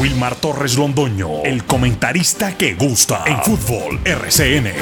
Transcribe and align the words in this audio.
Wilmar 0.00 0.34
Torres 0.36 0.76
Londoño, 0.76 1.42
el 1.44 1.64
comentarista 1.64 2.56
que 2.56 2.74
gusta 2.74 3.24
en 3.26 3.38
fútbol 3.42 4.00
RCN. 4.04 4.72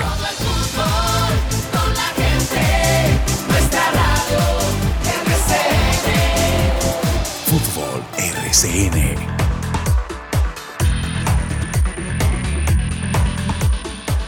Fútbol 7.47 8.03
RCN. 8.17 9.17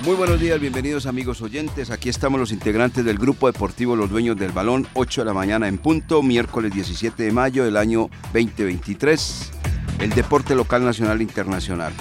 Muy 0.04 0.16
buenos 0.16 0.40
días, 0.40 0.60
bienvenidos 0.60 1.06
amigos 1.06 1.40
oyentes. 1.42 1.90
Aquí 1.90 2.08
estamos 2.08 2.40
los 2.40 2.50
integrantes 2.50 3.04
del 3.04 3.18
Grupo 3.18 3.46
Deportivo 3.46 3.94
Los 3.94 4.10
Dueños 4.10 4.36
del 4.36 4.50
Balón, 4.50 4.88
8 4.94 5.20
de 5.20 5.24
la 5.24 5.32
mañana 5.32 5.68
en 5.68 5.78
punto, 5.78 6.22
miércoles 6.22 6.72
17 6.74 7.22
de 7.22 7.30
mayo 7.30 7.64
del 7.64 7.76
año 7.76 8.10
2023. 8.32 9.61
El 10.02 10.10
deporte 10.10 10.56
local, 10.56 10.84
nacional 10.84 11.20
e 11.20 11.22
internacional. 11.22 11.92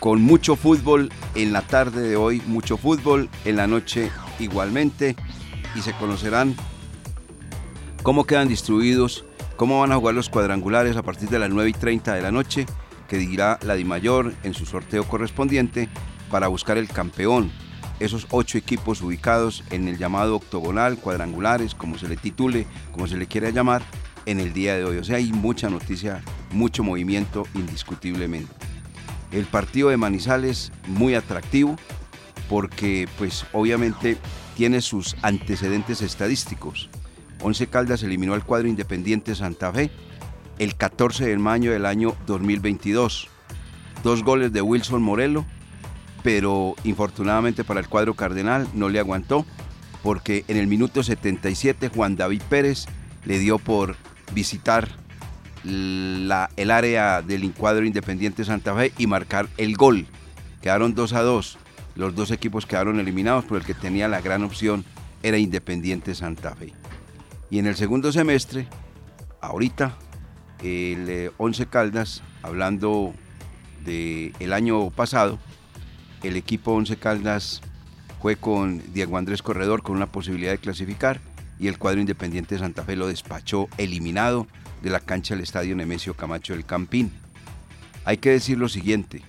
Con 0.00 0.20
mucho 0.20 0.56
fútbol 0.56 1.12
en 1.36 1.52
la 1.52 1.62
tarde 1.62 2.02
de 2.02 2.16
hoy, 2.16 2.42
mucho 2.48 2.76
fútbol 2.76 3.28
en 3.44 3.54
la 3.54 3.68
noche 3.68 4.10
igualmente. 4.40 5.14
Y 5.76 5.82
se 5.82 5.92
conocerán 5.92 6.56
cómo 8.02 8.24
quedan 8.24 8.48
distribuidos, 8.48 9.24
cómo 9.54 9.78
van 9.78 9.92
a 9.92 9.96
jugar 9.98 10.16
los 10.16 10.28
cuadrangulares 10.30 10.96
a 10.96 11.04
partir 11.04 11.28
de 11.28 11.38
las 11.38 11.48
9 11.50 11.70
y 11.70 11.74
30 11.74 12.12
de 12.12 12.22
la 12.22 12.32
noche, 12.32 12.66
que 13.06 13.18
dirá 13.18 13.60
la 13.62 13.76
Mayor 13.84 14.34
en 14.42 14.52
su 14.52 14.66
sorteo 14.66 15.04
correspondiente 15.04 15.88
para 16.32 16.48
buscar 16.48 16.76
el 16.76 16.88
campeón. 16.88 17.52
Esos 18.00 18.26
ocho 18.30 18.58
equipos 18.58 19.00
ubicados 19.00 19.62
en 19.70 19.86
el 19.86 19.96
llamado 19.96 20.34
octogonal, 20.34 20.98
cuadrangulares, 20.98 21.76
como 21.76 21.98
se 21.98 22.08
le 22.08 22.16
titule, 22.16 22.66
como 22.90 23.06
se 23.06 23.16
le 23.16 23.28
quiera 23.28 23.50
llamar, 23.50 23.82
en 24.28 24.40
el 24.40 24.52
día 24.52 24.76
de 24.76 24.84
hoy. 24.84 24.98
O 24.98 25.04
sea, 25.04 25.16
hay 25.16 25.32
mucha 25.32 25.70
noticia, 25.70 26.22
mucho 26.52 26.84
movimiento 26.84 27.46
indiscutiblemente. 27.54 28.52
El 29.32 29.46
partido 29.46 29.88
de 29.88 29.96
Manizales 29.96 30.70
muy 30.86 31.14
atractivo 31.14 31.76
porque 32.48 33.08
pues 33.16 33.46
obviamente 33.52 34.18
tiene 34.54 34.82
sus 34.82 35.16
antecedentes 35.22 36.02
estadísticos. 36.02 36.90
Once 37.40 37.66
Caldas 37.68 38.02
eliminó 38.02 38.34
al 38.34 38.44
cuadro 38.44 38.68
Independiente 38.68 39.34
Santa 39.34 39.72
Fe 39.72 39.90
el 40.58 40.76
14 40.76 41.26
de 41.26 41.38
mayo 41.38 41.72
del 41.72 41.86
año 41.86 42.14
2022. 42.26 43.28
Dos 44.02 44.22
goles 44.22 44.52
de 44.52 44.60
Wilson 44.60 45.02
Morelo 45.02 45.46
pero 46.22 46.74
infortunadamente 46.84 47.64
para 47.64 47.80
el 47.80 47.88
cuadro 47.88 48.12
cardenal 48.12 48.68
no 48.74 48.88
le 48.88 48.98
aguantó 48.98 49.46
porque 50.02 50.44
en 50.48 50.58
el 50.58 50.66
minuto 50.66 51.02
77 51.02 51.88
Juan 51.88 52.16
David 52.16 52.42
Pérez 52.50 52.86
le 53.24 53.38
dio 53.38 53.58
por 53.58 53.96
visitar 54.32 54.88
la, 55.64 56.50
el 56.56 56.70
área 56.70 57.22
del 57.22 57.52
cuadro 57.52 57.84
Independiente 57.84 58.44
Santa 58.44 58.74
Fe 58.74 58.92
y 58.98 59.06
marcar 59.06 59.48
el 59.56 59.76
gol. 59.76 60.06
Quedaron 60.62 60.94
2 60.94 61.12
a 61.12 61.22
2. 61.22 61.58
Los 61.96 62.14
dos 62.14 62.30
equipos 62.30 62.64
quedaron 62.66 63.00
eliminados, 63.00 63.44
pero 63.44 63.56
el 63.56 63.64
que 63.64 63.74
tenía 63.74 64.06
la 64.08 64.20
gran 64.20 64.44
opción 64.44 64.84
era 65.22 65.38
Independiente 65.38 66.14
Santa 66.14 66.54
Fe. 66.54 66.72
Y 67.50 67.58
en 67.58 67.66
el 67.66 67.76
segundo 67.76 68.12
semestre, 68.12 68.68
ahorita, 69.40 69.96
el 70.62 71.32
11 71.38 71.62
eh, 71.62 71.66
Caldas, 71.66 72.22
hablando 72.42 73.14
del 73.84 74.52
año 74.52 74.90
pasado, 74.90 75.38
el 76.22 76.36
equipo 76.36 76.72
Once 76.72 76.96
Caldas 76.96 77.62
fue 78.20 78.36
con 78.36 78.82
Diego 78.92 79.16
Andrés 79.16 79.42
Corredor 79.42 79.82
con 79.82 79.96
una 79.96 80.10
posibilidad 80.10 80.52
de 80.52 80.58
clasificar 80.58 81.20
y 81.58 81.68
el 81.68 81.78
cuadro 81.78 82.00
Independiente 82.00 82.54
de 82.54 82.60
Santa 82.60 82.84
Fe 82.84 82.96
lo 82.96 83.06
despachó 83.06 83.68
eliminado 83.78 84.46
de 84.82 84.90
la 84.90 85.00
cancha 85.00 85.34
del 85.34 85.42
Estadio 85.42 85.74
Nemesio 85.74 86.14
Camacho 86.14 86.52
del 86.52 86.64
Campín. 86.64 87.12
Hay 88.04 88.18
que 88.18 88.30
decir 88.30 88.58
lo 88.58 88.68
siguiente, 88.68 89.22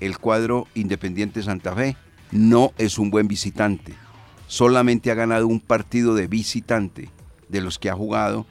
el 0.00 0.18
cuadro 0.18 0.68
Independiente 0.74 1.42
Santa 1.42 1.74
Fe 1.74 1.96
no 2.30 2.72
es 2.78 2.98
un 2.98 3.10
buen 3.10 3.28
visitante, 3.28 3.94
solamente 4.46 5.10
ha 5.10 5.14
ganado 5.14 5.46
un 5.46 5.60
partido 5.60 6.14
de 6.14 6.26
visitante 6.26 7.10
de 7.48 7.60
los 7.60 7.78
que 7.78 7.90
ha 7.90 7.94
jugado 7.94 8.46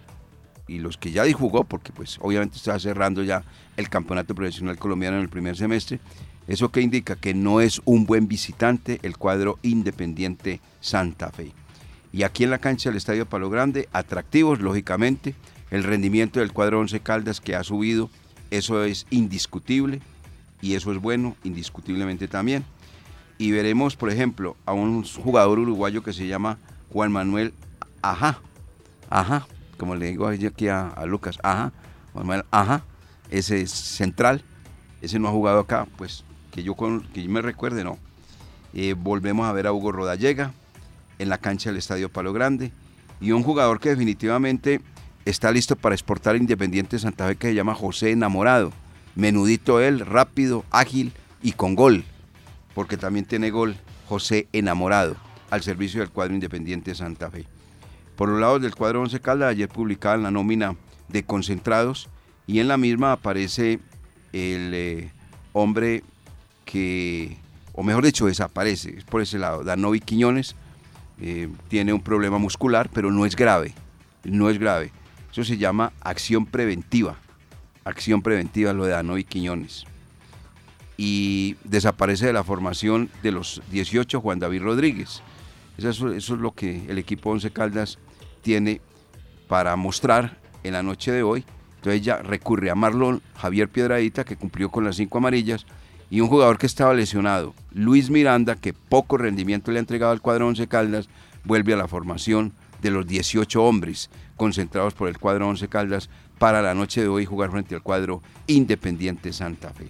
y 0.67 0.79
los 0.79 0.97
que 0.97 1.11
ya 1.11 1.23
jugó, 1.33 1.63
porque 1.63 1.91
pues 1.91 2.17
obviamente 2.21 2.57
está 2.57 2.79
cerrando 2.79 3.23
ya 3.23 3.43
el 3.77 3.89
campeonato 3.89 4.35
profesional 4.35 4.77
colombiano 4.77 5.17
en 5.17 5.23
el 5.23 5.29
primer 5.29 5.57
semestre, 5.57 5.99
¿Eso 6.47 6.69
que 6.69 6.81
indica? 6.81 7.15
Que 7.15 7.33
no 7.33 7.61
es 7.61 7.81
un 7.85 8.05
buen 8.05 8.27
visitante 8.27 8.99
el 9.03 9.17
cuadro 9.17 9.59
Independiente 9.61 10.59
Santa 10.79 11.31
Fe. 11.31 11.53
Y 12.13 12.23
aquí 12.23 12.43
en 12.43 12.49
la 12.49 12.59
cancha 12.59 12.89
del 12.89 12.97
Estadio 12.97 13.25
Palo 13.25 13.49
Grande, 13.49 13.87
atractivos, 13.93 14.59
lógicamente, 14.59 15.35
el 15.69 15.83
rendimiento 15.83 16.39
del 16.39 16.51
cuadro 16.51 16.79
Once 16.79 16.99
Caldas 16.99 17.39
que 17.39 17.55
ha 17.55 17.63
subido, 17.63 18.09
eso 18.49 18.83
es 18.83 19.07
indiscutible 19.09 20.01
y 20.61 20.75
eso 20.75 20.91
es 20.91 20.99
bueno, 20.99 21.37
indiscutiblemente 21.43 22.27
también. 22.27 22.65
Y 23.37 23.51
veremos, 23.51 23.95
por 23.95 24.09
ejemplo, 24.09 24.57
a 24.65 24.73
un 24.73 25.03
jugador 25.03 25.59
uruguayo 25.59 26.03
que 26.03 26.13
se 26.13 26.27
llama 26.27 26.57
Juan 26.91 27.11
Manuel 27.11 27.53
Ajá, 28.01 28.39
Ajá, 29.09 29.47
como 29.77 29.95
le 29.95 30.07
digo 30.07 30.27
aquí 30.27 30.67
a, 30.67 30.87
a 30.87 31.05
Lucas, 31.05 31.39
Ajá, 31.43 31.71
Juan 32.13 32.27
Manuel 32.27 32.45
Ajá, 32.51 32.83
ese 33.29 33.61
es 33.61 33.71
central, 33.71 34.43
ese 35.01 35.17
no 35.17 35.29
ha 35.29 35.31
jugado 35.31 35.59
acá, 35.59 35.87
pues 35.97 36.25
que 36.51 36.61
yo, 36.61 36.75
que 37.13 37.23
yo 37.23 37.29
me 37.29 37.41
recuerde, 37.41 37.83
no. 37.83 37.97
Eh, 38.73 38.95
volvemos 38.97 39.47
a 39.47 39.51
ver 39.53 39.67
a 39.67 39.73
Hugo 39.73 39.91
Rodallega 39.91 40.53
en 41.21 41.29
la 41.29 41.37
cancha 41.37 41.69
del 41.69 41.77
Estadio 41.77 42.09
Palo 42.09 42.33
Grande 42.33 42.71
y 43.19 43.31
un 43.31 43.43
jugador 43.43 43.79
que 43.79 43.89
definitivamente 43.89 44.81
está 45.25 45.51
listo 45.51 45.75
para 45.75 45.93
exportar 45.93 46.35
Independiente 46.35 46.97
Santa 46.97 47.27
Fe 47.27 47.35
que 47.35 47.47
se 47.49 47.53
llama 47.53 47.75
José 47.75 48.11
Enamorado. 48.11 48.73
Menudito 49.15 49.79
él, 49.79 49.99
rápido, 49.99 50.65
ágil 50.71 51.13
y 51.43 51.51
con 51.51 51.75
gol, 51.75 52.03
porque 52.73 52.97
también 52.97 53.25
tiene 53.25 53.51
gol 53.51 53.75
José 54.07 54.47
Enamorado 54.51 55.15
al 55.51 55.61
servicio 55.61 55.99
del 56.01 56.09
cuadro 56.09 56.33
Independiente 56.33 56.95
Santa 56.95 57.29
Fe. 57.29 57.45
Por 58.15 58.29
los 58.29 58.39
lados 58.39 58.61
del 58.61 58.75
cuadro 58.75 59.01
Once 59.01 59.19
Caldas, 59.19 59.51
ayer 59.51 59.69
publicaban 59.69 60.23
la 60.23 60.31
nómina 60.31 60.75
de 61.07 61.23
concentrados 61.23 62.09
y 62.47 62.59
en 62.59 62.67
la 62.67 62.77
misma 62.77 63.11
aparece 63.11 63.79
el 64.33 64.71
eh, 64.73 65.11
hombre 65.53 66.03
que, 66.65 67.37
o 67.73 67.83
mejor 67.83 68.05
dicho, 68.05 68.25
desaparece, 68.25 68.97
es 68.97 69.03
por 69.03 69.21
ese 69.21 69.37
lado. 69.37 69.63
Danovi 69.63 69.99
Quiñones 69.99 70.55
eh, 71.21 71.49
tiene 71.67 71.93
un 71.93 72.01
problema 72.01 72.39
muscular, 72.39 72.89
pero 72.91 73.11
no 73.11 73.25
es 73.25 73.35
grave, 73.35 73.73
no 74.23 74.49
es 74.49 74.57
grave. 74.57 74.91
Eso 75.31 75.43
se 75.43 75.57
llama 75.57 75.93
acción 76.01 76.47
preventiva, 76.47 77.15
acción 77.85 78.21
preventiva 78.21 78.73
lo 78.73 78.85
de 78.85 78.91
Danovi 78.91 79.23
Quiñones. 79.23 79.85
Y 80.97 81.55
desaparece 81.63 82.27
de 82.27 82.33
la 82.33 82.43
formación 82.43 83.09
de 83.23 83.31
los 83.31 83.61
18 83.71 84.19
Juan 84.19 84.39
David 84.39 84.63
Rodríguez. 84.63 85.21
Eso, 85.77 86.11
eso 86.11 86.35
es 86.35 86.41
lo 86.41 86.51
que 86.51 86.85
el 86.89 86.97
equipo 86.97 87.29
Once 87.29 87.49
Caldas 87.51 87.97
tiene 88.41 88.81
para 89.47 89.75
mostrar 89.75 90.37
en 90.63 90.73
la 90.73 90.83
noche 90.83 91.11
de 91.11 91.23
hoy. 91.23 91.45
Entonces 91.77 92.01
ya 92.01 92.17
recurre 92.17 92.69
a 92.69 92.75
Marlon 92.75 93.21
Javier 93.35 93.69
Piedradita, 93.69 94.23
que 94.23 94.37
cumplió 94.37 94.69
con 94.69 94.83
las 94.83 94.95
cinco 94.95 95.17
amarillas, 95.17 95.65
y 96.11 96.19
un 96.19 96.27
jugador 96.27 96.57
que 96.57 96.65
estaba 96.65 96.93
lesionado, 96.93 97.55
Luis 97.73 98.09
Miranda, 98.09 98.55
que 98.55 98.73
poco 98.73 99.17
rendimiento 99.17 99.71
le 99.71 99.77
ha 99.77 99.79
entregado 99.79 100.11
al 100.11 100.21
cuadro 100.21 100.45
Once 100.45 100.67
Caldas, 100.67 101.07
vuelve 101.45 101.73
a 101.73 101.77
la 101.77 101.87
formación 101.87 102.51
de 102.81 102.91
los 102.91 103.07
18 103.07 103.63
hombres 103.63 104.09
concentrados 104.35 104.93
por 104.93 105.07
el 105.07 105.17
cuadro 105.17 105.47
Once 105.47 105.69
Caldas 105.69 106.09
para 106.37 106.61
la 106.61 106.73
noche 106.73 106.99
de 106.99 107.07
hoy 107.07 107.25
jugar 107.25 107.49
frente 107.49 107.75
al 107.75 107.81
cuadro 107.81 108.21
Independiente 108.47 109.31
Santa 109.31 109.69
Fe. 109.69 109.87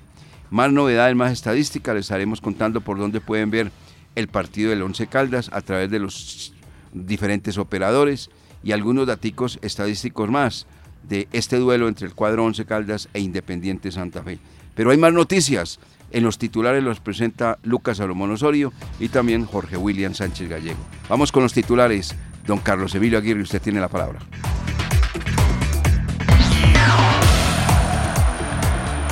Más 0.52 0.72
novedades, 0.72 1.16
más 1.16 1.32
estadísticas, 1.32 1.96
les 1.96 2.06
estaremos 2.06 2.40
contando 2.40 2.82
por 2.82 3.00
dónde 3.00 3.20
pueden 3.20 3.50
ver 3.50 3.72
el 4.14 4.28
partido 4.28 4.70
del 4.70 4.84
Once 4.84 5.08
Caldas 5.08 5.50
a 5.52 5.62
través 5.62 5.90
de 5.90 5.98
los 5.98 6.54
diferentes 6.94 7.58
operadores 7.58 8.30
y 8.64 8.74
algunos 8.74 9.08
datos 9.08 9.58
estadísticos 9.64 10.30
más 10.30 10.68
de 11.02 11.28
este 11.32 11.58
duelo 11.58 11.88
entre 11.88 12.06
el 12.06 12.14
cuadro 12.14 12.46
Once 12.46 12.64
Caldas 12.64 13.10
e 13.12 13.22
Independiente 13.22 13.92
Santa 13.92 14.22
Fe. 14.22 14.38
Pero 14.76 14.92
hay 14.92 14.98
más 14.98 15.14
noticias. 15.14 15.80
En 16.12 16.24
los 16.24 16.38
titulares 16.38 16.84
los 16.84 17.00
presenta 17.00 17.58
Lucas 17.64 17.98
Salomón 17.98 18.32
Osorio 18.32 18.74
y 19.00 19.10
también 19.10 19.46
Jorge 19.46 19.78
William 19.78 20.14
Sánchez 20.14 20.50
Gallego. 20.50 20.80
Vamos 21.08 21.32
con 21.32 21.44
los 21.44 21.54
titulares. 21.54 22.16
Don 22.46 22.60
Carlos 22.60 22.94
Emilio 22.96 23.18
Aguirre, 23.18 23.42
usted 23.42 23.62
tiene 23.62 23.80
la 23.80 23.88
palabra. 23.88 24.20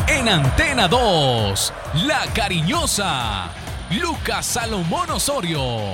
En 0.07 0.27
Antena 0.27 0.87
2, 0.87 1.73
La 2.05 2.25
Cariñosa, 2.33 3.49
Lucas 4.01 4.45
Salomón 4.45 5.11
Osorio. 5.11 5.93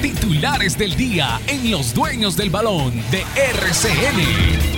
Titulares 0.00 0.78
del 0.78 0.96
día 0.96 1.40
en 1.46 1.70
Los 1.70 1.92
Dueños 1.92 2.36
del 2.36 2.48
Balón 2.48 2.94
de 3.10 3.24
RCN. 3.36 4.77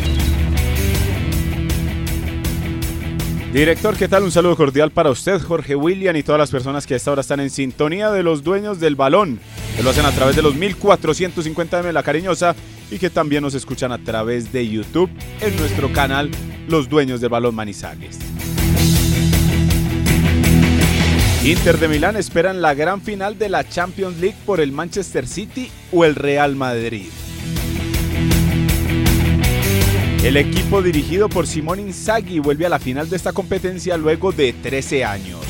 Director, 3.53 3.97
¿qué 3.97 4.07
tal? 4.07 4.23
Un 4.23 4.31
saludo 4.31 4.55
cordial 4.55 4.93
para 4.93 5.11
usted, 5.11 5.41
Jorge 5.43 5.75
William, 5.75 6.15
y 6.15 6.23
todas 6.23 6.39
las 6.39 6.53
personas 6.53 6.87
que 6.87 6.95
a 6.95 6.97
esta 6.97 7.11
hora 7.11 7.23
están 7.23 7.41
en 7.41 7.51
sintonía 7.51 8.13
de 8.13 8.23
los 8.23 8.45
dueños 8.45 8.79
del 8.79 8.95
balón. 8.95 9.41
que 9.77 9.83
lo 9.83 9.91
hacen 9.91 10.07
a 10.07 10.13
través 10.13 10.37
de 10.37 10.43
los 10.43 10.55
1450M 10.55 11.83
de 11.83 11.93
La 11.93 12.05
Cariñosa 12.05 12.55
y 12.93 12.99
que 12.99 13.11
también 13.11 13.43
nos 13.43 13.55
escuchan 13.55 13.91
a 13.91 13.99
través 13.99 14.53
de 14.53 14.69
YouTube 14.69 15.11
en 15.41 15.57
nuestro 15.57 15.93
canal 15.93 16.31
Los 16.69 16.89
Dueños 16.89 17.21
del 17.21 17.31
Balón 17.31 17.57
Manizales. 17.57 18.21
Inter 21.45 21.79
de 21.79 21.89
Milán 21.89 22.17
esperan 22.17 22.63
la 22.63 22.75
gran 22.75 23.01
final 23.01 23.37
de 23.37 23.49
la 23.49 23.69
Champions 23.69 24.21
League 24.21 24.37
por 24.47 24.61
el 24.61 24.71
Manchester 24.71 25.27
City 25.27 25.73
o 25.91 26.05
el 26.05 26.15
Real 26.15 26.55
Madrid. 26.55 27.09
El 30.23 30.37
equipo 30.37 30.83
dirigido 30.83 31.31
por 31.31 31.47
Simón 31.47 31.81
Inzaghi 31.81 32.41
vuelve 32.41 32.67
a 32.67 32.69
la 32.69 32.79
final 32.79 33.09
de 33.09 33.17
esta 33.17 33.33
competencia 33.33 33.97
luego 33.97 34.33
de 34.33 34.53
13 34.53 35.03
años. 35.03 35.41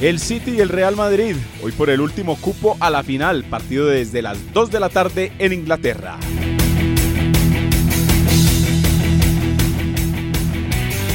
El 0.00 0.18
City 0.18 0.56
y 0.56 0.60
el 0.60 0.68
Real 0.68 0.96
Madrid, 0.96 1.36
hoy 1.62 1.70
por 1.70 1.88
el 1.88 2.00
último 2.00 2.36
cupo 2.36 2.76
a 2.80 2.90
la 2.90 3.04
final, 3.04 3.44
partido 3.44 3.86
desde 3.86 4.22
las 4.22 4.52
2 4.52 4.72
de 4.72 4.80
la 4.80 4.88
tarde 4.88 5.32
en 5.38 5.52
Inglaterra. 5.52 6.18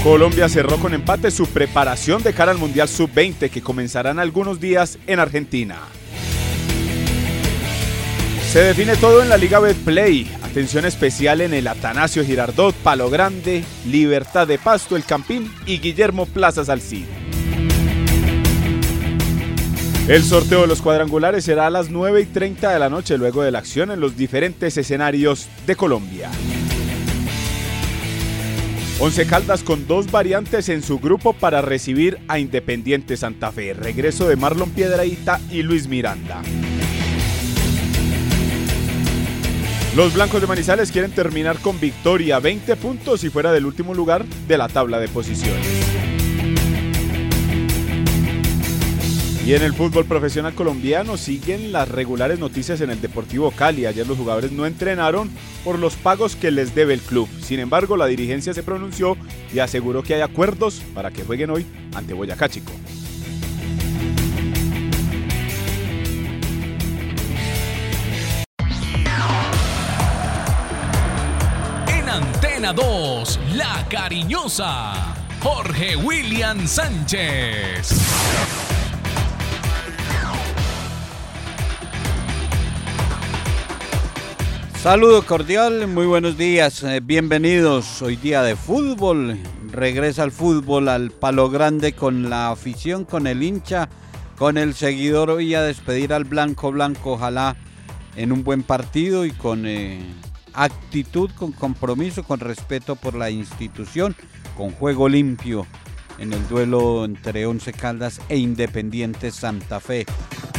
Colombia 0.02 0.48
cerró 0.48 0.78
con 0.78 0.94
empate 0.94 1.30
su 1.30 1.48
preparación 1.48 2.24
de 2.24 2.32
cara 2.32 2.54
al 2.54 2.58
Mundial 2.58 2.88
Sub-20 2.88 3.50
que 3.50 3.62
comenzará 3.62 4.12
en 4.12 4.20
algunos 4.20 4.62
días 4.62 4.98
en 5.08 5.20
Argentina. 5.20 5.80
Se 8.50 8.62
define 8.62 8.96
todo 8.96 9.22
en 9.22 9.28
la 9.28 9.36
Liga 9.36 9.60
Betplay. 9.60 10.32
Atención 10.42 10.86
especial 10.86 11.42
en 11.42 11.54
el 11.54 11.68
Atanasio 11.68 12.24
Girardot, 12.24 12.74
Palo 12.76 13.10
Grande, 13.10 13.66
Libertad 13.86 14.48
de 14.48 14.58
Pasto, 14.58 14.96
El 14.96 15.04
Campín 15.04 15.52
y 15.66 15.80
Guillermo 15.80 16.26
Plaza 16.26 16.64
Salcid. 16.64 17.06
El 20.08 20.24
sorteo 20.24 20.62
de 20.62 20.68
los 20.68 20.82
cuadrangulares 20.82 21.44
será 21.44 21.68
a 21.68 21.70
las 21.70 21.90
9 21.90 22.22
y 22.22 22.26
30 22.26 22.72
de 22.72 22.80
la 22.80 22.90
noche 22.90 23.18
luego 23.18 23.44
de 23.44 23.52
la 23.52 23.60
acción 23.60 23.92
en 23.92 24.00
los 24.00 24.16
diferentes 24.16 24.78
escenarios 24.78 25.50
de 25.68 25.76
Colombia. 25.76 26.32
Once 29.00 29.28
Caldas 29.28 29.62
con 29.62 29.86
dos 29.86 30.10
variantes 30.10 30.70
en 30.70 30.82
su 30.82 31.00
grupo 31.00 31.34
para 31.34 31.62
recibir 31.62 32.18
a 32.30 32.40
Independiente 32.40 33.18
Santa 33.18 33.52
Fe. 33.52 33.74
Regreso 33.74 34.30
de 34.30 34.38
Marlon 34.38 34.70
Piedraíta 34.70 35.42
y 35.52 35.64
Luis 35.64 35.90
Miranda. 35.90 36.42
Los 39.98 40.14
blancos 40.14 40.40
de 40.40 40.46
Manizales 40.46 40.92
quieren 40.92 41.10
terminar 41.10 41.58
con 41.58 41.80
victoria, 41.80 42.38
20 42.38 42.76
puntos 42.76 43.24
y 43.24 43.32
fuera 43.32 43.52
del 43.52 43.66
último 43.66 43.96
lugar 43.96 44.24
de 44.26 44.56
la 44.56 44.68
tabla 44.68 45.00
de 45.00 45.08
posiciones. 45.08 45.66
Y 49.44 49.56
en 49.56 49.64
el 49.64 49.74
fútbol 49.74 50.06
profesional 50.06 50.54
colombiano 50.54 51.18
siguen 51.18 51.72
las 51.72 51.90
regulares 51.90 52.38
noticias 52.38 52.80
en 52.82 52.92
el 52.92 53.02
Deportivo 53.02 53.50
Cali. 53.50 53.88
Ayer 53.88 54.06
los 54.06 54.20
jugadores 54.20 54.52
no 54.52 54.68
entrenaron 54.68 55.32
por 55.64 55.80
los 55.80 55.96
pagos 55.96 56.36
que 56.36 56.52
les 56.52 56.76
debe 56.76 56.94
el 56.94 57.02
club. 57.02 57.28
Sin 57.42 57.60
embargo, 57.60 57.98
la 57.98 58.06
dirigencia 58.06 58.54
se 58.54 58.62
pronunció 58.62 59.18
y 59.52 59.58
aseguró 59.58 60.04
que 60.04 60.14
hay 60.14 60.22
acuerdos 60.22 60.84
para 60.94 61.10
que 61.10 61.24
jueguen 61.24 61.50
hoy 61.50 61.66
ante 61.96 62.14
Boyacá 62.14 62.50
Chico. 62.50 62.72
Antena 72.68 72.74
2, 72.74 73.40
La 73.56 73.86
Cariñosa, 73.90 75.16
Jorge 75.42 75.96
William 75.96 76.68
Sánchez. 76.68 77.90
Saludo 84.82 85.26
cordial, 85.26 85.88
muy 85.88 86.08
buenos 86.08 86.38
días, 86.38 86.84
eh, 86.84 87.00
bienvenidos. 87.02 88.02
Hoy 88.02 88.18
día 88.18 88.44
de 88.44 88.58
fútbol, 88.58 89.38
regresa 89.72 90.26
el 90.26 90.32
fútbol 90.32 90.90
al 90.90 91.12
palo 91.12 91.50
grande 91.50 91.94
con 91.94 92.30
la 92.30 92.50
afición, 92.50 93.06
con 93.06 93.28
el 93.28 93.44
hincha, 93.44 93.88
con 94.38 94.58
el 94.58 94.74
seguidor. 94.74 95.30
Hoy 95.30 95.56
a 95.56 95.62
despedir 95.62 96.12
al 96.12 96.26
blanco 96.26 96.72
blanco, 96.72 97.14
ojalá 97.14 97.56
en 98.18 98.34
un 98.34 98.44
buen 98.44 98.64
partido 98.64 99.26
y 99.26 99.32
con 99.32 99.66
eh, 99.68 100.02
actitud, 100.58 101.30
con 101.32 101.52
compromiso, 101.52 102.24
con 102.24 102.40
respeto 102.40 102.96
por 102.96 103.14
la 103.14 103.30
institución, 103.30 104.16
con 104.58 104.72
juego 104.72 105.08
limpio 105.08 105.66
en 106.18 106.34
el 106.34 106.48
duelo 106.48 107.06
entre 107.06 107.46
Once 107.46 107.72
Caldas 107.72 108.20
e 108.28 108.38
Independiente 108.38 109.32
Santa 109.32 109.80
Fe. 109.80 110.06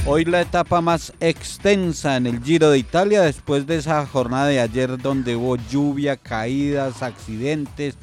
Hoy 0.06 0.25
la 0.25 0.41
etapa 0.41 0.81
más 0.81 1.12
extensa 1.21 2.17
en 2.17 2.27
el 2.27 2.43
Giro 2.43 2.71
de 2.71 2.79
Italia 2.79 3.23
después 3.23 3.67
de 3.67 3.77
esa 3.77 4.06
jornada 4.06 4.47
de 4.47 4.61
ayer 4.61 4.97
donde 4.97 5.37
hubo 5.37 5.56
lluvia, 5.56 6.17
caídas, 6.17 7.03
accidentes. 7.03 7.97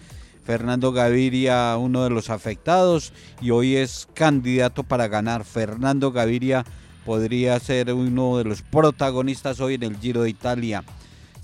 Fernando 0.44 0.92
Gaviria, 0.92 1.76
uno 1.78 2.04
de 2.04 2.12
los 2.12 2.30
afectados, 2.30 3.14
y 3.42 3.50
hoy 3.50 3.78
es 3.78 4.08
candidato 4.14 4.84
para 4.84 5.08
ganar. 5.08 5.44
Fernando 5.44 6.12
Gaviria 6.12 6.64
podría 7.04 7.60
ser 7.60 7.92
uno 7.92 8.38
de 8.38 8.44
los 8.44 8.62
protagonistas 8.62 9.60
hoy 9.60 9.74
en 9.74 9.84
el 9.84 9.98
Giro 9.98 10.22
de 10.22 10.30
Italia. 10.30 10.84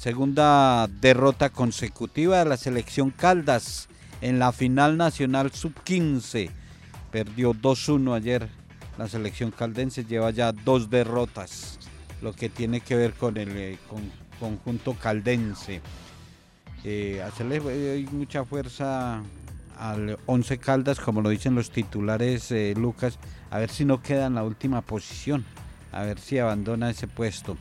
Segunda 0.02 0.88
derrota 0.88 1.52
consecutiva 1.52 2.40
de 2.40 2.46
la 2.46 2.58
selección 2.58 3.12
Caldas 3.12 3.88
en 4.22 4.40
la 4.40 4.52
final 4.52 4.98
nacional 4.98 5.52
sub-15. 5.52 6.50
Perdió 7.12 7.54
2-1 7.54 8.16
ayer 8.16 8.50
la 8.98 9.08
selección 9.08 9.52
caldense 9.52 10.04
lleva 10.04 10.32
ya 10.32 10.54
dos 10.54 10.90
derrotas, 10.90 11.78
lo 12.24 12.34
que 12.34 12.50
tiene 12.50 12.82
que 12.82 12.96
ver 12.96 13.14
con 13.14 13.38
el 13.38 13.56
eh, 13.56 13.78
con, 13.88 14.12
conjunto 14.40 14.96
caldense. 14.96 15.82
Eh, 16.84 17.22
hacerle 17.22 17.62
eh, 17.68 18.04
mucha 18.12 18.44
fuerza 18.44 19.22
al 19.78 20.18
11 20.26 20.58
Caldas, 20.58 21.00
como 21.00 21.22
lo 21.22 21.30
dicen 21.30 21.54
los 21.54 21.70
titulares 21.70 22.52
eh, 22.52 22.74
Lucas, 22.76 23.20
a 23.52 23.60
ver 23.60 23.70
si 23.70 23.86
no 23.86 24.02
queda 24.02 24.26
en 24.26 24.34
la 24.34 24.44
última 24.44 24.82
posición, 24.82 25.46
a 25.92 26.02
ver 26.02 26.18
si 26.18 26.40
abandona 26.40 26.90
ese 26.90 27.08
puesto. 27.08 27.56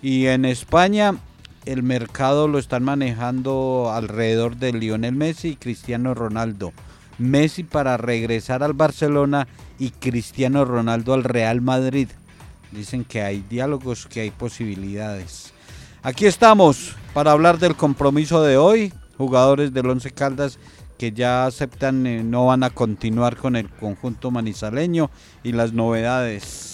Y 0.00 0.28
en 0.28 0.46
España 0.46 1.18
el 1.66 1.82
mercado 1.82 2.48
lo 2.48 2.58
están 2.58 2.84
manejando 2.84 3.90
alrededor 3.92 4.56
de 4.56 4.72
Lionel 4.72 5.14
Messi 5.14 5.48
y 5.48 5.56
Cristiano 5.56 6.14
Ronaldo. 6.14 6.72
Messi 7.18 7.62
para 7.62 7.96
regresar 7.96 8.62
al 8.62 8.72
Barcelona 8.72 9.46
y 9.78 9.90
Cristiano 9.90 10.64
Ronaldo 10.64 11.14
al 11.14 11.24
Real 11.24 11.60
Madrid. 11.60 12.08
Dicen 12.72 13.04
que 13.04 13.22
hay 13.22 13.44
diálogos, 13.48 14.06
que 14.06 14.20
hay 14.20 14.30
posibilidades. 14.30 15.52
Aquí 16.02 16.26
estamos 16.26 16.96
para 17.12 17.32
hablar 17.32 17.58
del 17.58 17.76
compromiso 17.76 18.42
de 18.42 18.56
hoy. 18.56 18.92
Jugadores 19.16 19.72
del 19.72 19.88
Once 19.88 20.10
Caldas 20.10 20.58
que 20.98 21.12
ya 21.12 21.46
aceptan 21.46 22.06
eh, 22.06 22.22
no 22.22 22.46
van 22.46 22.62
a 22.62 22.70
continuar 22.70 23.36
con 23.36 23.56
el 23.56 23.68
conjunto 23.68 24.30
manizaleño 24.30 25.10
y 25.42 25.52
las 25.52 25.72
novedades. 25.72 26.73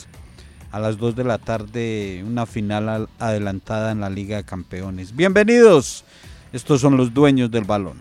A 0.72 0.78
las 0.78 0.98
2 0.98 1.16
de 1.16 1.24
la 1.24 1.38
tarde 1.38 2.22
una 2.24 2.46
final 2.46 3.08
adelantada 3.18 3.90
en 3.90 4.00
la 4.00 4.08
Liga 4.08 4.36
de 4.36 4.44
Campeones. 4.44 5.16
Bienvenidos. 5.16 6.04
Estos 6.52 6.80
son 6.80 6.96
los 6.96 7.12
dueños 7.12 7.50
del 7.50 7.64
balón. 7.64 7.96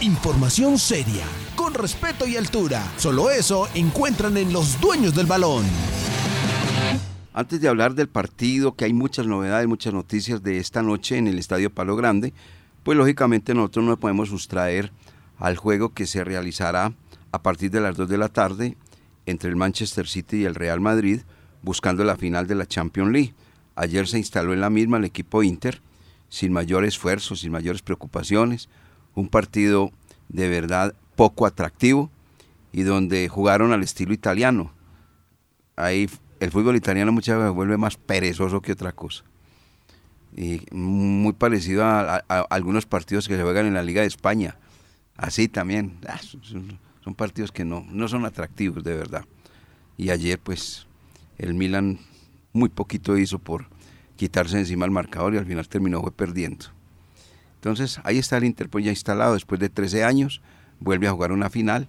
Información 0.00 0.76
seria, 0.76 1.24
con 1.54 1.72
respeto 1.74 2.26
y 2.26 2.36
altura. 2.36 2.82
Solo 2.96 3.30
eso 3.30 3.68
encuentran 3.74 4.36
en 4.36 4.52
los 4.52 4.80
dueños 4.80 5.14
del 5.14 5.26
balón. 5.26 5.64
Antes 7.34 7.62
de 7.62 7.68
hablar 7.68 7.94
del 7.94 8.08
partido, 8.08 8.74
que 8.74 8.84
hay 8.84 8.92
muchas 8.92 9.26
novedades, 9.26 9.66
muchas 9.66 9.94
noticias 9.94 10.42
de 10.42 10.58
esta 10.58 10.82
noche 10.82 11.16
en 11.16 11.26
el 11.26 11.38
Estadio 11.38 11.72
Palo 11.72 11.96
Grande, 11.96 12.34
pues 12.82 12.98
lógicamente 12.98 13.54
nosotros 13.54 13.86
no 13.86 13.96
podemos 13.96 14.28
sustraer 14.28 14.92
al 15.38 15.56
juego 15.56 15.94
que 15.94 16.06
se 16.06 16.24
realizará 16.24 16.92
a 17.32 17.42
partir 17.42 17.70
de 17.70 17.80
las 17.80 17.96
2 17.96 18.06
de 18.10 18.18
la 18.18 18.28
tarde 18.28 18.76
entre 19.24 19.48
el 19.48 19.56
Manchester 19.56 20.06
City 20.06 20.42
y 20.42 20.44
el 20.44 20.54
Real 20.54 20.80
Madrid, 20.80 21.22
buscando 21.62 22.04
la 22.04 22.16
final 22.16 22.46
de 22.46 22.54
la 22.54 22.66
Champions 22.66 23.10
League. 23.10 23.34
Ayer 23.76 24.06
se 24.06 24.18
instaló 24.18 24.52
en 24.52 24.60
la 24.60 24.68
misma 24.68 24.98
el 24.98 25.04
equipo 25.04 25.42
Inter, 25.42 25.80
sin 26.28 26.52
mayor 26.52 26.84
esfuerzo, 26.84 27.34
sin 27.34 27.50
mayores 27.50 27.80
preocupaciones, 27.80 28.68
un 29.14 29.28
partido 29.30 29.90
de 30.28 30.50
verdad 30.50 30.94
poco 31.16 31.46
atractivo 31.46 32.10
y 32.72 32.82
donde 32.82 33.26
jugaron 33.28 33.72
al 33.72 33.82
estilo 33.82 34.12
italiano. 34.12 34.70
Ahí 35.76 36.10
el 36.42 36.50
fútbol 36.50 36.74
italiano 36.74 37.12
muchas 37.12 37.38
veces 37.38 37.54
vuelve 37.54 37.76
más 37.76 37.96
perezoso 37.96 38.60
que 38.60 38.72
otra 38.72 38.90
cosa. 38.90 39.22
Y 40.36 40.62
muy 40.72 41.34
parecido 41.34 41.84
a, 41.84 42.16
algunos 42.50 42.84
partidos 42.84 43.28
que 43.28 43.36
se 43.36 43.42
juegan 43.44 43.66
en 43.66 43.74
la 43.74 43.82
Liga 43.84 44.00
de 44.00 44.08
España. 44.08 44.56
Así 45.16 45.46
también. 45.46 45.98
Ah, 46.08 46.18
son, 46.20 47.14
partidos 47.14 47.52
que 47.52 47.64
no, 47.64 47.86
no 47.88 48.08
son 48.08 48.24
atractivos, 48.24 48.82
de 48.82 48.96
verdad. 48.96 49.24
Y 49.96 50.10
ayer, 50.10 50.40
pues, 50.40 50.88
el 51.38 51.54
Milan 51.54 52.00
muy 52.52 52.70
poquito 52.70 53.16
hizo 53.16 53.38
por 53.38 53.68
quitarse 54.16 54.58
encima 54.58 54.84
el 54.84 54.90
marcador 54.90 55.34
y 55.34 55.38
al 55.38 55.46
final 55.46 55.68
terminó 55.68 56.00
fue 56.00 56.10
perdiendo. 56.10 56.66
Entonces 57.54 58.00
ahí 58.02 58.18
está 58.18 58.36
el 58.38 58.44
Inter 58.44 58.68
pues 58.68 58.84
ya 58.84 58.90
instalado 58.90 59.34
después 59.34 59.60
de 59.60 59.68
13 59.68 60.02
años, 60.02 60.42
vuelve 60.80 61.06
a 61.06 61.12
jugar 61.12 61.30
una 61.30 61.50
final, 61.50 61.88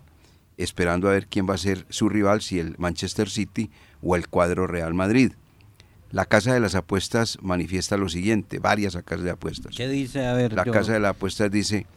esperando 0.57 1.07
a 1.09 1.11
ver 1.11 1.27
quién 1.27 1.49
va 1.49 1.55
a 1.55 1.57
ser 1.57 1.87
su 1.89 2.09
rival, 2.09 2.41
si 2.41 2.59
el 2.59 2.75
Manchester 2.77 3.29
City 3.29 3.71
o 4.03 4.15
el 4.15 4.27
cuadro 4.27 4.67
Real 4.67 4.93
Madrid. 4.93 5.31
La 6.11 6.25
Casa 6.25 6.53
de 6.53 6.59
las 6.59 6.75
Apuestas 6.75 7.37
manifiesta 7.41 7.97
lo 7.97 8.07
siguiente, 8.09 8.59
varias 8.59 8.95
casas 9.03 9.23
de 9.23 9.31
apuestas. 9.31 9.75
¿Qué 9.75 9.87
dice? 9.87 10.27
A 10.27 10.33
ver, 10.33 10.53
La 10.53 10.63
yo- 10.65 10.71
Casa 10.71 10.93
de 10.93 10.99
las 10.99 11.11
Apuestas 11.15 11.49
dice, 11.49 11.87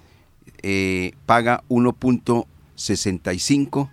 eh, 0.63 1.13
paga 1.27 1.63
1.65 1.69 3.91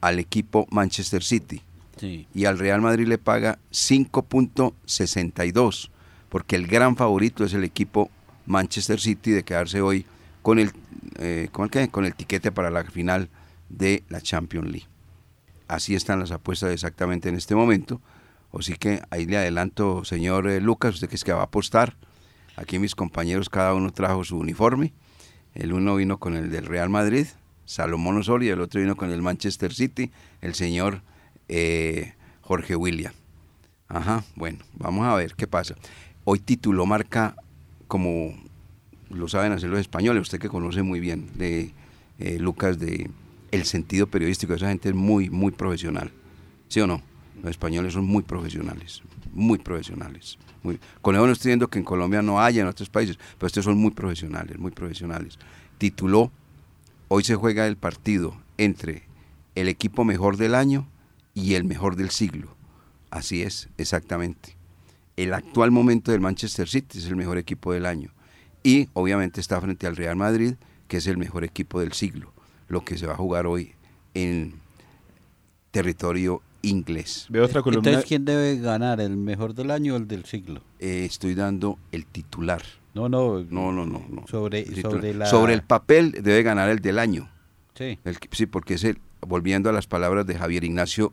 al 0.00 0.18
equipo 0.18 0.66
Manchester 0.70 1.22
City 1.24 1.62
Sí. 1.98 2.26
y 2.34 2.44
al 2.46 2.58
Real 2.58 2.80
Madrid 2.80 3.06
le 3.08 3.18
paga 3.18 3.58
5.62 3.72 5.90
porque 6.28 6.56
el 6.56 6.66
gran 6.66 6.96
favorito 6.96 7.44
es 7.44 7.52
el 7.54 7.64
equipo 7.64 8.10
Manchester 8.46 9.00
City 9.00 9.32
de 9.32 9.42
quedarse 9.42 9.80
hoy 9.82 10.06
con 10.42 10.58
el, 10.58 10.72
eh, 11.18 11.48
¿con 11.52 11.64
el, 11.64 11.70
qué? 11.70 11.88
con 11.88 12.04
el 12.06 12.14
tiquete 12.14 12.50
para 12.52 12.70
la 12.70 12.84
final 12.84 13.28
de 13.68 14.02
la 14.08 14.20
Champions 14.20 14.70
League. 14.70 14.86
Así 15.70 15.94
están 15.94 16.18
las 16.18 16.32
apuestas 16.32 16.72
exactamente 16.72 17.28
en 17.28 17.36
este 17.36 17.54
momento. 17.54 18.00
Así 18.52 18.74
que 18.74 19.02
ahí 19.10 19.24
le 19.24 19.36
adelanto, 19.36 20.04
señor 20.04 20.48
eh, 20.48 20.60
Lucas, 20.60 20.94
usted 20.94 21.08
que 21.08 21.14
es 21.14 21.22
que 21.22 21.32
va 21.32 21.42
a 21.42 21.44
apostar. 21.44 21.96
Aquí 22.56 22.80
mis 22.80 22.96
compañeros, 22.96 23.48
cada 23.48 23.72
uno 23.74 23.92
trajo 23.92 24.24
su 24.24 24.36
uniforme. 24.36 24.92
El 25.54 25.72
uno 25.72 25.94
vino 25.94 26.18
con 26.18 26.34
el 26.34 26.50
del 26.50 26.66
Real 26.66 26.90
Madrid, 26.90 27.28
Salomón 27.66 28.18
Osorio, 28.18 28.48
y 28.48 28.50
el 28.50 28.60
otro 28.60 28.80
vino 28.80 28.96
con 28.96 29.12
el 29.12 29.22
Manchester 29.22 29.72
City, 29.72 30.10
el 30.40 30.54
señor 30.54 31.02
eh, 31.46 32.14
Jorge 32.40 32.74
William. 32.74 33.12
Ajá, 33.86 34.24
bueno, 34.34 34.58
vamos 34.74 35.06
a 35.06 35.14
ver 35.14 35.36
qué 35.36 35.46
pasa. 35.46 35.76
Hoy 36.24 36.40
tituló 36.40 36.84
marca 36.84 37.36
como 37.86 38.34
lo 39.08 39.28
saben 39.28 39.52
hacer 39.52 39.70
los 39.70 39.78
españoles, 39.78 40.22
usted 40.22 40.40
que 40.40 40.48
conoce 40.48 40.82
muy 40.82 40.98
bien 40.98 41.30
de 41.34 41.72
eh, 42.18 42.40
Lucas 42.40 42.80
de 42.80 43.08
el 43.50 43.64
sentido 43.64 44.06
periodístico, 44.06 44.54
esa 44.54 44.68
gente 44.68 44.90
es 44.90 44.94
muy, 44.94 45.30
muy 45.30 45.52
profesional. 45.52 46.12
¿Sí 46.68 46.80
o 46.80 46.86
no? 46.86 47.02
Los 47.42 47.50
españoles 47.50 47.94
son 47.94 48.04
muy 48.04 48.22
profesionales, 48.22 49.02
muy 49.32 49.58
profesionales. 49.58 50.38
Muy, 50.62 50.78
con 51.00 51.14
eso 51.14 51.26
no 51.26 51.32
estoy 51.32 51.48
diciendo 51.50 51.68
que 51.68 51.78
en 51.78 51.84
Colombia 51.84 52.22
no 52.22 52.40
haya, 52.40 52.62
en 52.62 52.68
otros 52.68 52.90
países, 52.90 53.18
pero 53.38 53.46
estos 53.46 53.64
son 53.64 53.78
muy 53.78 53.90
profesionales, 53.92 54.58
muy 54.58 54.70
profesionales. 54.70 55.38
Tituló, 55.78 56.30
hoy 57.08 57.24
se 57.24 57.34
juega 57.34 57.66
el 57.66 57.76
partido 57.76 58.36
entre 58.58 59.04
el 59.54 59.68
equipo 59.68 60.04
mejor 60.04 60.36
del 60.36 60.54
año 60.54 60.86
y 61.34 61.54
el 61.54 61.64
mejor 61.64 61.96
del 61.96 62.10
siglo. 62.10 62.54
Así 63.10 63.42
es, 63.42 63.68
exactamente. 63.78 64.56
El 65.16 65.34
actual 65.34 65.70
momento 65.70 66.12
del 66.12 66.20
Manchester 66.20 66.68
City 66.68 66.98
es 66.98 67.06
el 67.06 67.16
mejor 67.16 67.38
equipo 67.38 67.72
del 67.72 67.86
año. 67.86 68.12
Y 68.62 68.88
obviamente 68.92 69.40
está 69.40 69.60
frente 69.60 69.86
al 69.86 69.96
Real 69.96 70.16
Madrid, 70.16 70.54
que 70.86 70.98
es 70.98 71.06
el 71.06 71.16
mejor 71.16 71.44
equipo 71.44 71.80
del 71.80 71.92
siglo. 71.92 72.32
Lo 72.70 72.84
que 72.84 72.96
se 72.96 73.06
va 73.06 73.12
a 73.12 73.16
jugar 73.16 73.46
hoy 73.46 73.72
en 74.14 74.54
territorio 75.72 76.40
inglés. 76.62 77.26
Veo 77.28 77.44
otra 77.44 77.62
columna. 77.62 77.90
Entonces, 77.90 78.08
¿quién 78.08 78.24
debe 78.24 78.58
ganar? 78.58 79.00
¿El 79.00 79.16
mejor 79.16 79.54
del 79.54 79.70
año 79.70 79.94
o 79.94 79.96
el 79.96 80.06
del 80.06 80.24
siglo? 80.24 80.62
Eh, 80.78 81.04
estoy 81.04 81.34
dando 81.34 81.78
el 81.90 82.06
titular. 82.06 82.62
No, 82.94 83.08
no. 83.08 83.44
No, 83.50 83.72
no, 83.72 83.84
no. 83.84 84.04
no. 84.08 84.24
Sobre, 84.28 84.60
El 84.60 84.82
sobre 84.82 85.14
la... 85.14 85.26
Sobre 85.26 85.54
el 85.54 85.62
papel 85.62 86.12
debe 86.12 86.42
ganar 86.42 86.70
el 86.70 86.78
del 86.78 86.98
año. 86.98 87.28
Sí. 87.74 87.98
El 88.04 88.16
sí, 88.30 88.46
porque 88.46 88.74
es 88.74 88.84
el, 88.84 88.98
volviendo 89.20 89.68
a 89.68 89.72
las 89.72 89.86
palabras 89.86 90.26
de 90.26 90.36
Javier 90.36 90.62
Ignacio 90.64 91.12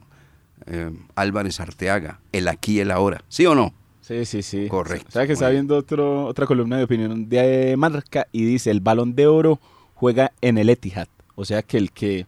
eh, 0.68 0.92
Álvarez 1.16 1.60
Arteaga, 1.60 2.20
el 2.32 2.48
aquí 2.48 2.74
y 2.74 2.80
el 2.82 2.92
ahora. 2.92 3.24
¿Sí 3.30 3.46
o 3.48 3.56
no? 3.56 3.74
Sí, 4.02 4.26
sí, 4.26 4.42
sí. 4.42 4.68
Correcto. 4.68 5.12
¿Sabe 5.12 5.28
que 5.28 5.34
está 5.34 5.50
viendo 5.50 5.76
otro, 5.76 6.26
otra 6.26 6.46
columna 6.46 6.78
de 6.78 6.84
opinión 6.84 7.28
de 7.28 7.76
Marca 7.78 8.28
y 8.32 8.46
dice, 8.46 8.72
el 8.72 8.80
balón 8.80 9.16
de 9.16 9.28
oro 9.28 9.60
juega 9.96 10.32
en 10.42 10.58
el 10.58 10.70
Etihad. 10.70 11.08
O 11.40 11.46
sea 11.46 11.62
que 11.62 11.78
el 11.78 11.92
que 11.92 12.26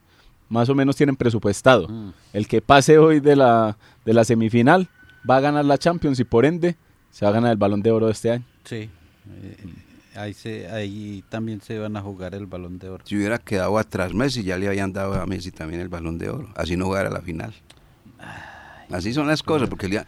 más 0.48 0.68
o 0.70 0.74
menos 0.74 0.96
tienen 0.96 1.16
presupuestado, 1.16 1.86
Mm. 1.88 2.12
el 2.32 2.46
que 2.48 2.62
pase 2.62 2.96
hoy 2.96 3.20
de 3.20 3.36
la, 3.36 3.76
de 4.06 4.14
la 4.14 4.24
semifinal 4.24 4.88
va 5.28 5.36
a 5.36 5.40
ganar 5.40 5.64
la 5.64 5.76
Champions 5.76 6.18
y 6.20 6.24
por 6.24 6.46
ende 6.46 6.76
se 7.10 7.24
va 7.26 7.30
a 7.30 7.34
ganar 7.34 7.50
el 7.50 7.58
balón 7.58 7.82
de 7.82 7.90
oro 7.90 8.06
de 8.06 8.12
este 8.12 8.30
año. 8.30 8.44
Sí. 8.64 8.88
Eh, 9.42 9.56
ahí, 10.16 10.32
se, 10.32 10.68
ahí 10.70 11.22
también 11.28 11.60
se 11.60 11.78
van 11.78 11.96
a 11.96 12.00
jugar 12.00 12.34
el 12.34 12.46
balón 12.46 12.78
de 12.78 12.88
oro. 12.88 13.04
Si 13.06 13.16
hubiera 13.16 13.38
quedado 13.38 13.76
atrás 13.78 14.14
Messi, 14.14 14.42
ya 14.44 14.56
le 14.58 14.68
habían 14.68 14.92
dado 14.92 15.14
a 15.20 15.26
Messi 15.26 15.50
también 15.50 15.80
el 15.80 15.88
balón 15.88 16.18
de 16.18 16.30
oro. 16.30 16.48
Así 16.56 16.76
no 16.76 16.86
jugara 16.86 17.10
la 17.10 17.20
final. 17.20 17.52
Así 18.90 19.12
son 19.12 19.28
las 19.28 19.42
cosas, 19.44 19.68
porque 19.68 19.88
le 19.88 19.98
a, 19.98 20.06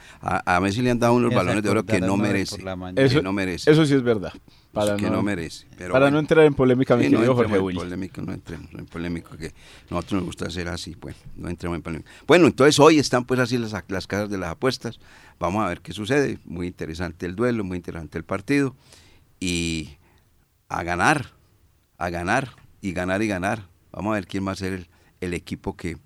a 0.56 0.60
Messi 0.60 0.82
le 0.82 0.90
han 0.90 0.98
dado 0.98 1.14
unos 1.14 1.32
balones 1.32 1.62
de 1.62 1.70
oro 1.70 1.84
que 1.84 2.00
no 2.00 2.16
merece. 2.16 2.56
Que 2.58 3.04
Eso- 3.04 3.22
no 3.22 3.32
merece. 3.32 3.70
Eso 3.70 3.84
sí 3.86 3.94
es 3.94 4.02
verdad. 4.02 4.32
Para, 4.72 4.96
que 4.96 5.02
no, 5.02 5.16
no, 5.16 5.22
merece. 5.22 5.66
Pero 5.76 5.92
para 5.92 6.06
bueno. 6.06 6.14
no 6.14 6.20
entrar 6.20 6.46
en 6.46 6.54
polémica, 6.54 6.96
mi 6.96 7.04
Sí, 7.04 7.10
querido 7.10 7.34
Jorge 7.34 7.54
en 7.54 7.74
polémica, 7.74 8.22
no 8.22 8.32
entremos 8.32 8.68
en 8.72 8.86
polémica, 8.86 9.36
que 9.36 9.52
nosotros 9.90 10.12
nos 10.20 10.24
gusta 10.24 10.46
hacer 10.46 10.68
así, 10.68 10.94
pues, 10.94 11.14
no 11.36 11.50
entremos 11.50 11.76
en 11.76 11.82
polémica. 11.82 12.10
Bueno, 12.26 12.46
entonces 12.46 12.80
hoy 12.80 12.98
están 12.98 13.26
pues 13.26 13.38
así 13.38 13.58
las, 13.58 13.74
las 13.88 14.06
casas 14.06 14.30
de 14.30 14.38
las 14.38 14.50
apuestas, 14.50 14.98
vamos 15.38 15.62
a 15.62 15.68
ver 15.68 15.82
qué 15.82 15.92
sucede, 15.92 16.38
muy 16.46 16.66
interesante 16.66 17.26
el 17.26 17.36
duelo, 17.36 17.64
muy 17.64 17.76
interesante 17.76 18.16
el 18.16 18.24
partido, 18.24 18.74
y 19.40 19.98
a 20.68 20.82
ganar, 20.82 21.26
a 21.98 22.08
ganar, 22.08 22.52
y 22.80 22.92
ganar 22.92 23.22
y 23.22 23.28
ganar, 23.28 23.68
vamos 23.92 24.12
a 24.12 24.14
ver 24.14 24.26
quién 24.26 24.46
va 24.46 24.52
a 24.52 24.56
ser 24.56 24.72
el, 24.72 24.88
el 25.20 25.34
equipo 25.34 25.76
que 25.76 25.98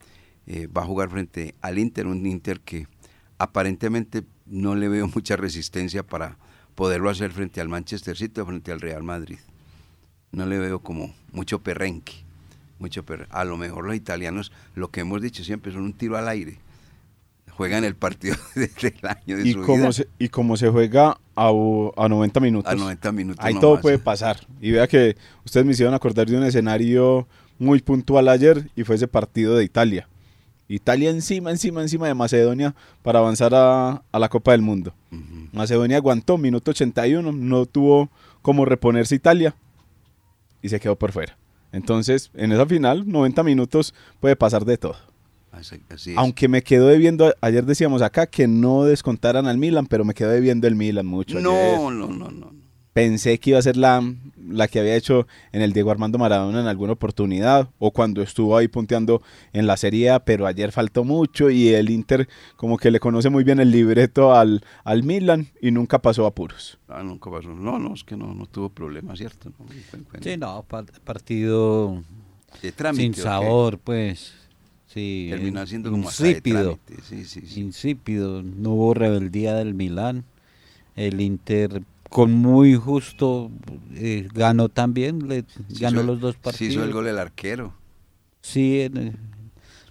eh, 0.47 0.69
va 0.69 0.83
a 0.83 0.87
jugar 0.87 1.11
frente 1.11 1.55
al 1.61 1.79
Inter, 1.79 2.07
un 2.07 2.25
Inter 2.25 2.61
que 2.61 2.87
aparentemente 3.39 4.25
no 4.45 4.75
le 4.75 4.89
veo 4.89 5.09
mucha 5.15 5.37
resistencia 5.37 6.05
para 6.05 6.39
poderlo 6.77 7.11
hacer 7.11 7.33
frente 7.33 7.61
al 7.61 7.69
Manchester 7.69 8.17
City 8.17 8.41
o 8.41 8.47
frente 8.47 8.71
al 8.71 8.81
Real 8.81 9.03
Madrid 9.03 9.39
no 10.33 10.45
le 10.45 10.59
veo 10.59 10.81
como 10.81 11.15
mucho 11.33 11.61
perrenque, 11.61 12.13
mucho 12.79 13.05
per- 13.05 13.27
A 13.31 13.45
lo 13.45 13.57
mejor 13.57 13.87
los 13.87 13.95
italianos, 13.97 14.53
lo 14.75 14.91
que 14.91 15.01
hemos 15.01 15.23
dicho 15.23 15.43
siempre, 15.43 15.73
son 15.73 15.83
un 15.83 15.95
tiro 15.95 16.19
al 16.19 16.29
aire. 16.29 16.59
Juegan 17.53 17.85
el 17.85 17.95
partido 17.95 18.37
del 18.55 18.69
año 19.03 19.37
de 19.39 19.49
Y 19.49 19.53
su 19.55 19.63
como, 19.63 19.79
vida 19.79 19.93
se, 19.93 20.09
y 20.19 20.29
como 20.29 20.59
se 20.59 20.69
juega 20.69 21.19
a, 21.35 21.49
a 21.97 22.09
90 22.09 22.41
minutos. 22.41 22.71
a 22.71 22.77
90 22.77 23.13
minutos. 23.13 23.43
Ahí 23.43 23.55
nomás. 23.55 23.61
todo 23.63 23.81
puede 23.81 23.99
pasar. 23.99 24.47
Y 24.61 24.73
vea 24.73 24.87
que 24.87 25.17
ustedes 25.47 25.65
me 25.65 25.73
hicieron 25.73 25.95
acordar 25.95 26.27
de 26.29 26.37
un 26.37 26.43
escenario 26.45 27.27
muy 27.59 27.81
puntual 27.81 28.29
ayer 28.29 28.69
y 28.77 28.85
fue 28.85 28.97
ese 28.97 29.09
partido 29.09 29.57
de 29.57 29.65
Italia. 29.65 30.07
Italia 30.69 31.11
encima, 31.11 31.51
encima, 31.51 31.83
encima 31.83 32.09
de 32.09 32.15
Macedonia 32.15 32.75
para 33.03 33.21
avanzar 33.21 33.55
a, 33.55 34.03
a 34.11 34.19
la 34.19 34.29
Copa 34.29 34.53
del 34.53 34.63
Mundo. 34.63 34.95
Macedonia 35.53 35.97
aguantó, 35.97 36.39
minuto 36.39 36.73
81, 36.73 37.33
no 37.33 37.67
tuvo 37.67 38.11
cómo 38.43 38.65
reponerse 38.65 39.15
Italia 39.15 39.55
y 40.63 40.69
se 40.69 40.81
quedó 40.81 40.97
por 40.97 41.13
fuera. 41.13 41.37
Entonces, 41.73 42.31
en 42.35 42.53
esa 42.53 42.67
final, 42.67 43.09
90 43.11 43.43
minutos 43.43 43.95
puede 44.21 44.37
pasar 44.37 44.65
de 44.65 44.79
todo. 44.79 44.97
Así, 45.53 45.81
así 45.89 46.11
es. 46.13 46.19
Aunque 46.19 46.49
me 46.49 46.63
quedó 46.63 46.89
debiendo, 46.89 47.35
ayer 47.41 47.65
decíamos 47.65 48.03
acá 48.03 48.27
que 48.27 48.47
no 48.47 48.85
descontaran 48.85 49.47
al 49.47 49.59
Milan, 49.59 49.87
pero 49.87 50.05
me 50.05 50.15
quedó 50.15 50.31
debiendo 50.31 50.67
el 50.67 50.75
Milan 50.75 51.07
mucho. 51.07 51.39
ayer 51.39 51.49
no, 51.49 51.91
no, 51.91 52.09
no, 52.09 52.31
no. 52.31 52.66
Pensé 52.97 53.39
que 53.39 53.51
iba 53.51 53.59
a 53.59 53.63
ser 53.63 53.77
la, 53.77 54.03
la 54.49 54.69
que 54.69 54.81
había 54.81 54.97
hecho 54.97 55.27
en 55.53 55.61
el 55.61 55.75
Diego 55.75 55.91
Armando 55.91 56.17
Maradona 56.17 56.63
en 56.63 56.67
alguna 56.67 56.95
oportunidad 56.95 57.69
o 57.79 57.91
cuando 57.91 58.23
estuvo 58.23 58.57
ahí 58.57 58.69
punteando 58.69 59.21
en 59.53 59.67
la 59.67 59.77
Serie 59.77 60.09
A, 60.09 60.21
pero 60.25 60.47
ayer 60.47 60.73
faltó 60.73 61.05
mucho 61.05 61.51
y 61.51 61.69
el 61.69 61.91
Inter 61.91 62.27
como 62.57 62.79
que 62.79 62.91
le 62.91 62.99
conoce 62.99 63.29
muy 63.29 63.45
bien 63.45 63.61
el 63.61 63.71
libreto 63.71 64.35
al, 64.35 64.65
al 64.83 65.03
Milan 65.03 65.49
y 65.61 65.73
nunca 65.73 65.99
pasó 66.01 66.25
apuros. 66.25 66.79
Ah, 66.89 67.03
nunca 67.03 67.31
pasó. 67.31 67.51
No, 67.51 67.79
no, 67.79 67.93
es 67.93 68.03
que 68.03 68.17
no, 68.17 68.33
no 68.33 68.47
tuvo 68.47 68.71
problema, 68.71 69.15
¿cierto? 69.15 69.51
No, 69.59 69.67
Sí, 70.23 70.39
no, 70.39 70.65
pa- 70.67 70.87
partido 71.05 72.03
de 72.63 72.73
trámite, 72.73 73.03
sin 73.03 73.15
sabor, 73.23 73.79
pues. 73.79 74.33
Sí, 74.87 75.27
Terminó 75.29 75.67
siendo 75.67 75.91
como 75.91 76.09
hasta 76.09 76.25
de 76.25 76.31
insípido. 76.31 76.79
Sí, 77.07 77.25
sí, 77.27 77.43
sí. 77.47 77.61
insípido, 77.61 78.43
no 78.43 78.71
hubo 78.71 78.95
rebeldía 78.95 79.53
del 79.55 79.75
Milán. 79.75 80.25
El 80.95 81.21
Inter 81.21 81.83
con 82.17 82.33
muy 82.33 82.75
justo 82.77 83.51
eh, 83.95 84.27
ganó 84.33 84.71
también, 84.71 85.29
le 85.29 85.45
Sí 85.69 85.83
ganó 85.83 86.01
hizo- 86.01 86.07
los 86.07 86.19
dos 86.21 86.35
Sí 86.37 86.41
partidos. 86.43 86.73
hizo 86.75 86.85
el 86.85 86.93
gol 86.95 87.07
el 87.09 87.19
arquero. 87.19 87.75
Sí, 88.41 88.79
eh, 88.81 89.13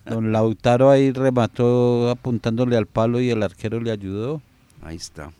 don 0.07 0.31
Lautaro 0.31 0.89
ahí 0.89 1.11
remató 1.11 2.09
apuntándole 2.09 2.77
al 2.77 2.87
palo 2.87 3.21
y 3.21 3.29
el 3.29 3.43
arquero 3.43 3.79
le 3.79 3.91
ayudó. 3.91 4.41
Ahí 4.81 4.95
está. 4.95 5.33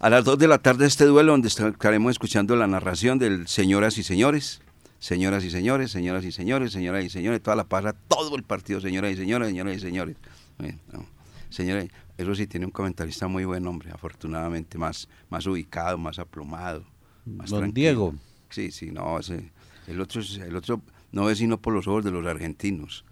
A 0.00 0.10
las 0.10 0.24
2 0.24 0.36
de 0.36 0.48
la 0.48 0.58
tarde 0.58 0.84
este 0.84 1.04
duelo 1.04 1.30
donde 1.30 1.46
estaremos 1.46 2.10
escuchando 2.10 2.56
la 2.56 2.66
narración 2.66 3.20
del 3.20 3.46
señoras 3.46 3.98
y 3.98 4.02
señores. 4.02 4.62
Señoras 4.98 5.44
y 5.44 5.50
señores, 5.50 5.92
señoras 5.92 6.24
y 6.24 6.32
señores, 6.32 6.72
señoras 6.72 7.04
y 7.04 7.08
señores, 7.08 7.40
toda 7.40 7.54
la 7.54 7.64
pasa, 7.64 7.92
todo 8.08 8.34
el 8.34 8.42
partido, 8.42 8.80
señoras 8.80 9.12
y 9.12 9.16
señores, 9.16 9.46
señoras 9.48 9.76
y 9.76 9.80
señores. 9.80 10.16
Bueno, 10.58 10.78
no. 10.92 11.06
Señores, 11.50 11.88
eso 12.18 12.34
sí 12.34 12.46
tiene 12.46 12.66
un 12.66 12.72
comentarista 12.72 13.26
muy 13.28 13.44
buen 13.44 13.66
hombre, 13.66 13.90
afortunadamente, 13.92 14.78
más, 14.78 15.08
más 15.30 15.46
ubicado, 15.46 15.98
más 15.98 16.18
aplomado. 16.18 16.84
Más 17.24 17.50
Don 17.50 17.60
tranquilo. 17.60 17.72
Diego. 17.74 18.14
Sí, 18.50 18.70
sí, 18.70 18.90
no, 18.90 19.18
ese- 19.18 19.50
el 19.86 20.00
otro, 20.00 20.20
el 20.20 20.54
otro 20.56 20.82
no 21.10 21.30
es 21.30 21.38
sino 21.38 21.58
por 21.60 21.72
los 21.74 21.86
ojos 21.88 22.04
de 22.04 22.10
los 22.10 22.26
argentinos. 22.26 23.04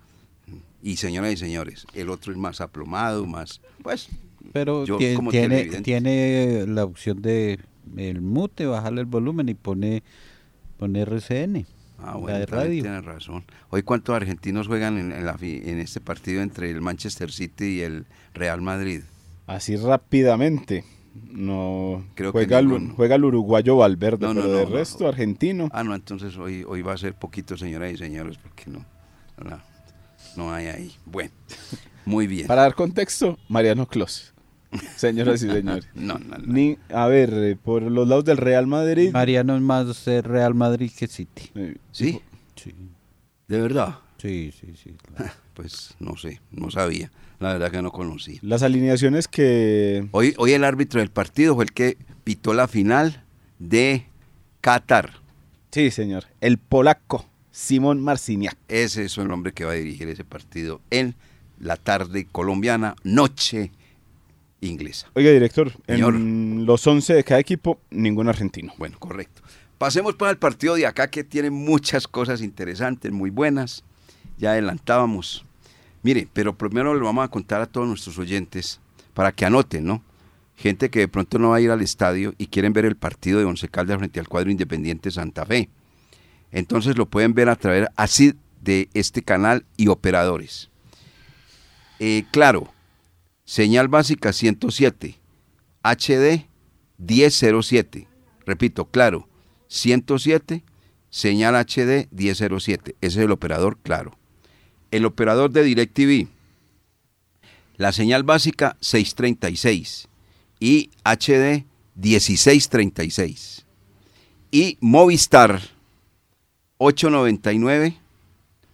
Y 0.82 0.96
señoras 0.96 1.32
y 1.32 1.36
señores, 1.36 1.86
el 1.94 2.08
otro 2.10 2.32
es 2.32 2.38
más 2.38 2.60
aplomado, 2.60 3.26
más, 3.26 3.60
pues, 3.82 4.08
Pero 4.52 4.84
Yo, 4.86 4.98
tie- 4.98 5.14
como 5.14 5.30
tiene, 5.30 5.48
televidente. 5.58 5.82
tiene 5.82 6.66
la 6.66 6.84
opción 6.84 7.20
de 7.22 7.60
el 7.96 8.20
mute, 8.22 8.64
bajarle 8.66 9.02
el 9.02 9.06
volumen 9.06 9.48
y 9.50 9.54
pone, 9.54 10.02
pone 10.78 11.02
RCN. 11.02 11.66
Ah, 12.02 12.12
la 12.12 12.16
bueno, 12.16 12.38
de 12.38 12.46
también 12.46 12.68
radio. 12.68 12.82
tiene 12.82 13.00
razón. 13.02 13.44
Hoy, 13.70 13.82
¿cuántos 13.82 14.14
argentinos 14.16 14.66
juegan 14.66 14.98
en, 14.98 15.12
en 15.12 15.24
la 15.26 15.36
en 15.40 15.78
este 15.78 16.00
partido 16.00 16.42
entre 16.42 16.70
el 16.70 16.80
Manchester 16.80 17.30
City 17.30 17.78
y 17.78 17.80
el 17.82 18.06
Real 18.34 18.60
Madrid? 18.62 19.02
Así 19.46 19.76
rápidamente. 19.76 20.84
No 21.14 22.04
Creo 22.14 22.32
que 22.32 22.38
juega, 22.38 22.60
el, 22.60 22.68
ninguno. 22.68 22.94
juega 22.94 23.16
el 23.16 23.24
uruguayo 23.24 23.76
Valverde, 23.76 24.26
No, 24.26 24.32
no, 24.34 24.42
pero 24.42 24.68
no, 24.68 24.76
resto 24.76 25.08
argentino. 25.08 25.68
Ah, 25.72 25.82
no, 25.82 25.94
entonces 25.94 26.36
hoy, 26.36 26.64
hoy 26.66 26.82
va 26.82 26.92
a 26.92 26.98
ser 26.98 27.14
poquito, 27.14 27.56
señoras 27.56 27.92
y 27.92 27.96
señores, 27.96 28.38
porque 28.38 28.70
no, 28.70 28.84
no, 29.44 29.60
no 30.36 30.52
hay 30.54 30.66
ahí. 30.68 30.92
Bueno, 31.06 31.30
muy 32.04 32.26
bien. 32.28 32.46
Para 32.46 32.62
dar 32.62 32.74
contexto, 32.74 33.38
Mariano 33.48 33.86
Clos. 33.86 34.32
Señoras 34.96 35.42
y 35.42 35.48
señores. 35.48 35.88
No, 35.94 36.18
no, 36.18 36.38
no. 36.38 36.52
Ni, 36.52 36.78
a 36.92 37.06
ver, 37.06 37.32
eh, 37.34 37.56
por 37.56 37.82
los 37.82 38.06
lados 38.06 38.24
del 38.24 38.36
Real 38.36 38.66
Madrid. 38.66 39.10
Mariano 39.12 39.56
es 39.56 39.62
más 39.62 40.06
Real 40.06 40.54
Madrid 40.54 40.90
que 40.96 41.06
City. 41.06 41.50
eh, 41.54 41.76
¿Sí? 41.92 42.20
Sí, 42.56 42.74
¿De 43.48 43.60
verdad? 43.60 43.98
sí, 44.18 44.52
sí. 44.58 44.74
sí 44.82 44.94
claro. 45.14 45.32
Pues 45.54 45.94
no 45.98 46.16
sé, 46.16 46.40
no 46.52 46.70
sabía. 46.70 47.10
La 47.38 47.52
verdad 47.52 47.70
que 47.70 47.82
no 47.82 47.90
conocía. 47.90 48.38
Las 48.42 48.62
alineaciones 48.62 49.28
que 49.28 50.06
Hoy, 50.12 50.34
hoy 50.38 50.52
el 50.52 50.64
árbitro 50.64 51.00
del 51.00 51.10
partido 51.10 51.54
fue 51.54 51.64
el 51.64 51.72
que 51.72 51.98
pitó 52.24 52.54
la 52.54 52.66
final 52.66 53.24
de 53.58 54.06
Qatar. 54.62 55.10
Sí, 55.70 55.90
señor. 55.90 56.24
El 56.40 56.56
polaco 56.56 57.26
Simón 57.50 58.00
Marciniak. 58.02 58.56
Ese 58.68 59.04
es 59.04 59.18
el 59.18 59.30
hombre 59.30 59.52
que 59.52 59.64
va 59.64 59.72
a 59.72 59.74
dirigir 59.74 60.08
ese 60.08 60.24
partido 60.24 60.80
en 60.90 61.14
la 61.58 61.76
tarde 61.76 62.26
colombiana, 62.30 62.94
noche 63.02 63.70
inglesa. 64.60 65.10
Oiga, 65.14 65.30
director, 65.30 65.72
Señor. 65.86 66.14
en 66.14 66.66
los 66.66 66.86
11 66.86 67.14
de 67.14 67.24
cada 67.24 67.40
equipo, 67.40 67.80
ningún 67.90 68.28
argentino. 68.28 68.72
Bueno, 68.78 68.98
correcto. 68.98 69.42
Pasemos 69.78 70.14
para 70.14 70.30
el 70.30 70.38
partido 70.38 70.74
de 70.74 70.86
acá 70.86 71.08
que 71.08 71.24
tiene 71.24 71.50
muchas 71.50 72.06
cosas 72.06 72.42
interesantes, 72.42 73.10
muy 73.12 73.30
buenas. 73.30 73.82
Ya 74.36 74.52
adelantábamos. 74.52 75.44
Mire, 76.02 76.28
pero 76.32 76.56
primero 76.56 76.94
le 76.94 77.00
vamos 77.00 77.24
a 77.24 77.28
contar 77.28 77.60
a 77.60 77.66
todos 77.66 77.86
nuestros 77.86 78.18
oyentes 78.18 78.80
para 79.14 79.32
que 79.32 79.44
anoten, 79.44 79.84
¿no? 79.84 80.02
Gente 80.56 80.90
que 80.90 81.00
de 81.00 81.08
pronto 81.08 81.38
no 81.38 81.50
va 81.50 81.56
a 81.56 81.60
ir 81.60 81.70
al 81.70 81.80
estadio 81.80 82.34
y 82.36 82.48
quieren 82.48 82.72
ver 82.74 82.84
el 82.84 82.96
partido 82.96 83.38
de 83.38 83.46
Once 83.46 83.68
Caldas 83.68 83.98
frente 83.98 84.20
al 84.20 84.28
cuadro 84.28 84.50
Independiente 84.50 85.10
Santa 85.10 85.46
Fe. 85.46 85.70
Entonces 86.52 86.98
lo 86.98 87.06
pueden 87.06 87.32
ver 87.32 87.48
a 87.48 87.56
través 87.56 87.88
así 87.96 88.34
de 88.60 88.90
este 88.92 89.22
canal 89.22 89.64
y 89.76 89.88
operadores. 89.88 90.68
Eh, 91.98 92.24
claro, 92.30 92.72
señal 93.50 93.88
básica 93.88 94.32
107, 94.32 95.18
HD 95.82 96.46
1007. 96.98 98.06
Repito, 98.46 98.84
claro, 98.84 99.26
107, 99.66 100.62
señal 101.10 101.56
HD 101.56 102.06
1007. 102.12 102.94
Ese 103.00 103.18
es 103.18 103.24
el 103.24 103.32
operador 103.32 103.76
claro. 103.82 104.16
El 104.92 105.04
operador 105.04 105.50
de 105.50 105.64
DirecTV, 105.64 106.28
la 107.76 107.90
señal 107.90 108.22
básica 108.22 108.76
636 108.82 110.06
y 110.60 110.90
HD 111.04 111.64
1636. 111.96 113.66
Y 114.52 114.78
Movistar 114.80 115.60
899, 116.78 117.96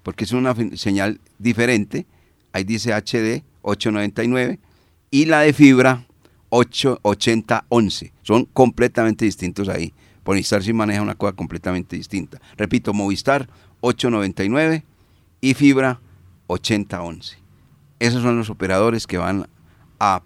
porque 0.03 0.25
es 0.25 0.33
una 0.33 0.55
señal 0.77 1.19
diferente, 1.39 2.05
ahí 2.53 2.65
dice 2.65 2.93
HD 2.93 3.43
899, 3.63 4.61
y 5.11 5.27
la 5.27 5.41
de 5.41 5.53
fibra 5.53 6.07
88011. 6.51 8.13
Son 8.23 8.45
completamente 8.47 9.25
distintos 9.25 9.69
ahí. 9.69 9.93
Movistar 10.25 10.63
sí 10.63 10.73
maneja 10.73 11.03
una 11.03 11.15
cosa 11.15 11.35
completamente 11.35 11.97
distinta. 11.97 12.41
Repito, 12.57 12.93
Movistar 12.93 13.49
899 13.81 14.85
y 15.41 15.55
fibra 15.55 16.01
8011. 16.49 17.39
Esos 18.01 18.23
son 18.23 18.37
los 18.37 18.51
operadores 18.51 19.07
que 19.07 19.19
van 19.19 19.47
a, 20.01 20.23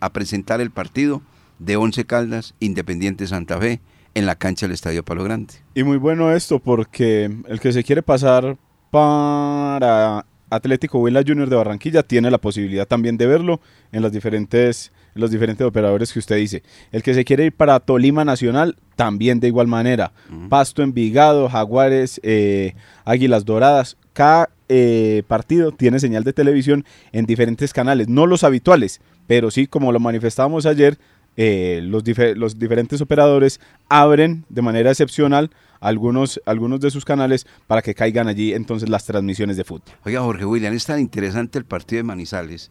a 0.00 0.12
presentar 0.12 0.60
el 0.60 0.70
partido 0.70 1.22
de 1.58 1.76
Once 1.76 2.04
Caldas 2.04 2.54
Independiente 2.58 3.26
Santa 3.26 3.58
Fe 3.58 3.80
en 4.14 4.26
la 4.26 4.36
cancha 4.36 4.66
del 4.66 4.74
Estadio 4.74 5.04
Palo 5.04 5.24
Grande. 5.24 5.54
Y 5.74 5.84
muy 5.84 5.98
bueno 5.98 6.32
esto 6.32 6.58
porque 6.58 7.24
el 7.46 7.60
que 7.60 7.72
se 7.72 7.84
quiere 7.84 8.02
pasar 8.02 8.56
para 8.90 10.24
Atlético 10.50 10.98
Huila 10.98 11.22
Junior 11.26 11.48
de 11.48 11.56
Barranquilla 11.56 12.02
tiene 12.02 12.30
la 12.30 12.38
posibilidad 12.38 12.86
también 12.86 13.16
de 13.16 13.26
verlo 13.26 13.60
en 13.92 14.02
las 14.02 14.12
diferentes 14.12 14.92
en 15.14 15.20
los 15.20 15.30
diferentes 15.30 15.66
operadores 15.66 16.12
que 16.12 16.18
usted 16.18 16.36
dice. 16.36 16.62
El 16.90 17.02
que 17.02 17.14
se 17.14 17.24
quiere 17.24 17.46
ir 17.46 17.52
para 17.52 17.80
Tolima 17.80 18.24
Nacional 18.24 18.76
también 18.96 19.40
de 19.40 19.48
igual 19.48 19.68
manera. 19.68 20.12
Pasto 20.48 20.82
Envigado, 20.82 21.48
Jaguares, 21.48 22.20
eh, 22.24 22.74
Águilas 23.04 23.44
Doradas. 23.44 23.96
Cada 24.12 24.50
eh, 24.68 25.22
partido 25.28 25.72
tiene 25.72 26.00
señal 26.00 26.24
de 26.24 26.32
televisión 26.32 26.84
en 27.12 27.26
diferentes 27.26 27.72
canales, 27.72 28.08
no 28.08 28.26
los 28.26 28.44
habituales, 28.44 29.00
pero 29.26 29.50
sí 29.50 29.66
como 29.66 29.92
lo 29.92 30.00
manifestábamos 30.00 30.66
ayer, 30.66 30.98
eh, 31.36 31.80
los, 31.82 32.04
dife- 32.04 32.34
los 32.36 32.58
diferentes 32.58 33.00
operadores 33.00 33.60
abren 33.88 34.44
de 34.48 34.62
manera 34.62 34.90
excepcional 34.90 35.50
algunos, 35.80 36.40
algunos 36.46 36.80
de 36.80 36.90
sus 36.90 37.04
canales 37.04 37.46
para 37.66 37.82
que 37.82 37.94
caigan 37.94 38.28
allí 38.28 38.52
entonces 38.54 38.88
las 38.88 39.04
transmisiones 39.04 39.56
de 39.56 39.64
fútbol. 39.64 39.94
Oiga, 40.04 40.20
Jorge 40.22 40.44
William, 40.46 40.72
es 40.72 40.86
tan 40.86 41.00
interesante 41.00 41.58
el 41.58 41.64
partido 41.64 41.98
de 41.98 42.04
Manizales 42.04 42.70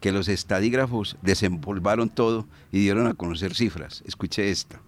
que 0.00 0.12
los 0.12 0.28
estadígrafos 0.28 1.16
desempolvaron 1.22 2.08
todo 2.10 2.46
y 2.72 2.80
dieron 2.80 3.06
a 3.06 3.14
conocer 3.14 3.54
cifras. 3.54 4.02
Escuche 4.06 4.50
esta. 4.50 4.80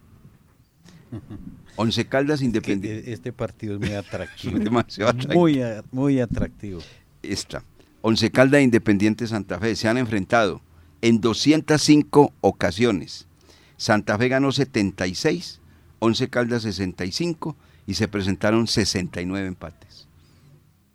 Once 1.77 2.05
Caldas 2.07 2.43
Independiente. 2.43 3.11
eh, 3.11 3.13
este 3.15 3.33
partido 3.33 3.75
es 3.75 3.81
muy 3.81 3.93
atractivo. 3.93 4.59
Demasiado 4.59 5.11
atractivo. 5.11 5.41
Muy, 5.41 5.61
muy 5.91 6.21
atractivo. 6.21 6.81
esta. 7.23 7.63
Once 8.01 8.31
Caldas 8.31 8.63
Independiente 8.63 9.27
Santa 9.27 9.59
Fe 9.59 9.77
se 9.77 9.89
han 9.89 9.97
enfrentado 9.99 10.61
en 11.03 11.21
205 11.21 12.33
ocasiones. 12.41 13.27
Santa 13.77 14.17
Fe 14.17 14.29
ganó 14.29 14.53
76, 14.53 15.61
Once 15.99 16.29
Caldas 16.29 16.63
65 16.63 17.57
y 17.87 17.95
se 17.95 18.09
presentaron 18.09 18.67
69 18.67 19.47
empates. 19.49 20.09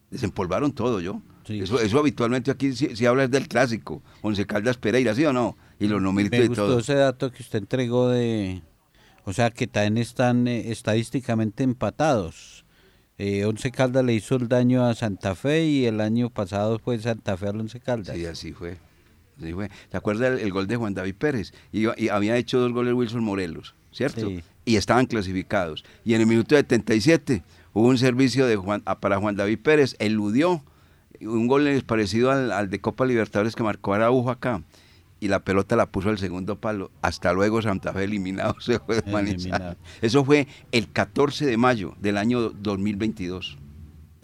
Desempolvaron 0.09 0.71
todo 0.71 1.01
yo. 1.01 1.21
Sí. 1.45 1.59
Eso, 1.59 1.79
eso 1.79 1.99
habitualmente 1.99 2.51
aquí 2.51 2.73
si, 2.73 2.95
si 2.95 3.05
hablas 3.05 3.29
del 3.29 3.47
clásico, 3.47 4.01
Once 4.21 4.45
Caldas 4.45 4.77
Pereira, 4.77 5.13
¿sí 5.13 5.23
o 5.25 5.33
no? 5.33 5.55
Y 5.79 5.87
los 5.87 6.01
numeritos 6.01 6.39
Me 6.39 6.45
y 6.45 6.47
gustó 6.47 6.65
todo. 6.67 6.79
ese 6.79 6.95
dato 6.95 7.31
que 7.31 7.43
usted 7.43 7.59
entregó 7.59 8.09
de... 8.09 8.61
O 9.25 9.33
sea, 9.33 9.51
que 9.51 9.67
también 9.67 9.97
están 9.97 10.47
eh, 10.47 10.71
estadísticamente 10.71 11.63
empatados. 11.63 12.65
Eh, 13.17 13.43
Once 13.45 13.69
Caldas 13.71 14.05
le 14.05 14.13
hizo 14.13 14.35
el 14.35 14.47
daño 14.47 14.85
a 14.85 14.95
Santa 14.95 15.35
Fe 15.35 15.65
y 15.65 15.85
el 15.85 15.99
año 15.99 16.29
pasado 16.29 16.79
fue 16.79 16.97
Santa 16.99 17.35
Fe 17.35 17.47
al 17.47 17.59
Once 17.59 17.79
Caldas. 17.81 18.15
Sí, 18.15 18.25
así 18.25 18.53
fue. 18.53 18.77
Así 19.37 19.53
fue. 19.53 19.69
¿Te 19.89 19.97
acuerdas 19.97 20.33
el, 20.33 20.39
el 20.39 20.51
gol 20.51 20.67
de 20.67 20.75
Juan 20.75 20.93
David 20.93 21.15
Pérez? 21.15 21.53
Y, 21.71 21.85
y 22.01 22.09
había 22.09 22.37
hecho 22.37 22.59
dos 22.59 22.71
goles 22.71 22.93
Wilson 22.93 23.23
Morelos, 23.23 23.75
¿cierto? 23.91 24.27
Sí. 24.27 24.43
Y 24.65 24.75
estaban 24.75 25.05
clasificados. 25.05 25.83
Y 26.03 26.13
en 26.13 26.21
el 26.21 26.27
minuto 26.27 26.55
77 26.55 27.43
hubo 27.73 27.87
un 27.87 27.97
servicio 27.97 28.45
de 28.47 28.55
Juan, 28.55 28.81
para 28.81 29.19
Juan 29.19 29.35
David 29.35 29.59
Pérez, 29.59 29.95
eludió 29.99 30.63
un 31.21 31.47
gol 31.47 31.83
parecido 31.85 32.31
al, 32.31 32.51
al 32.51 32.69
de 32.69 32.79
Copa 32.79 33.05
Libertadores 33.05 33.55
que 33.55 33.63
marcó 33.63 33.93
Araujo 33.93 34.29
acá. 34.29 34.63
Y 35.19 35.29
la 35.29 35.39
pelota 35.39 35.75
la 35.75 35.87
puso 35.87 36.09
al 36.09 36.19
segundo 36.19 36.59
palo. 36.59 36.91
Hasta 37.01 37.33
luego 37.33 37.61
Santa 37.61 37.91
Fe 37.91 38.03
eliminado. 38.03 38.55
Se 38.59 38.79
fue 38.79 39.01
de. 39.01 39.75
Eso 40.01 40.23
fue 40.23 40.47
el 40.71 40.91
14 40.91 41.45
de 41.45 41.57
mayo 41.57 41.95
del 41.99 42.17
año 42.17 42.49
2022. 42.49 43.57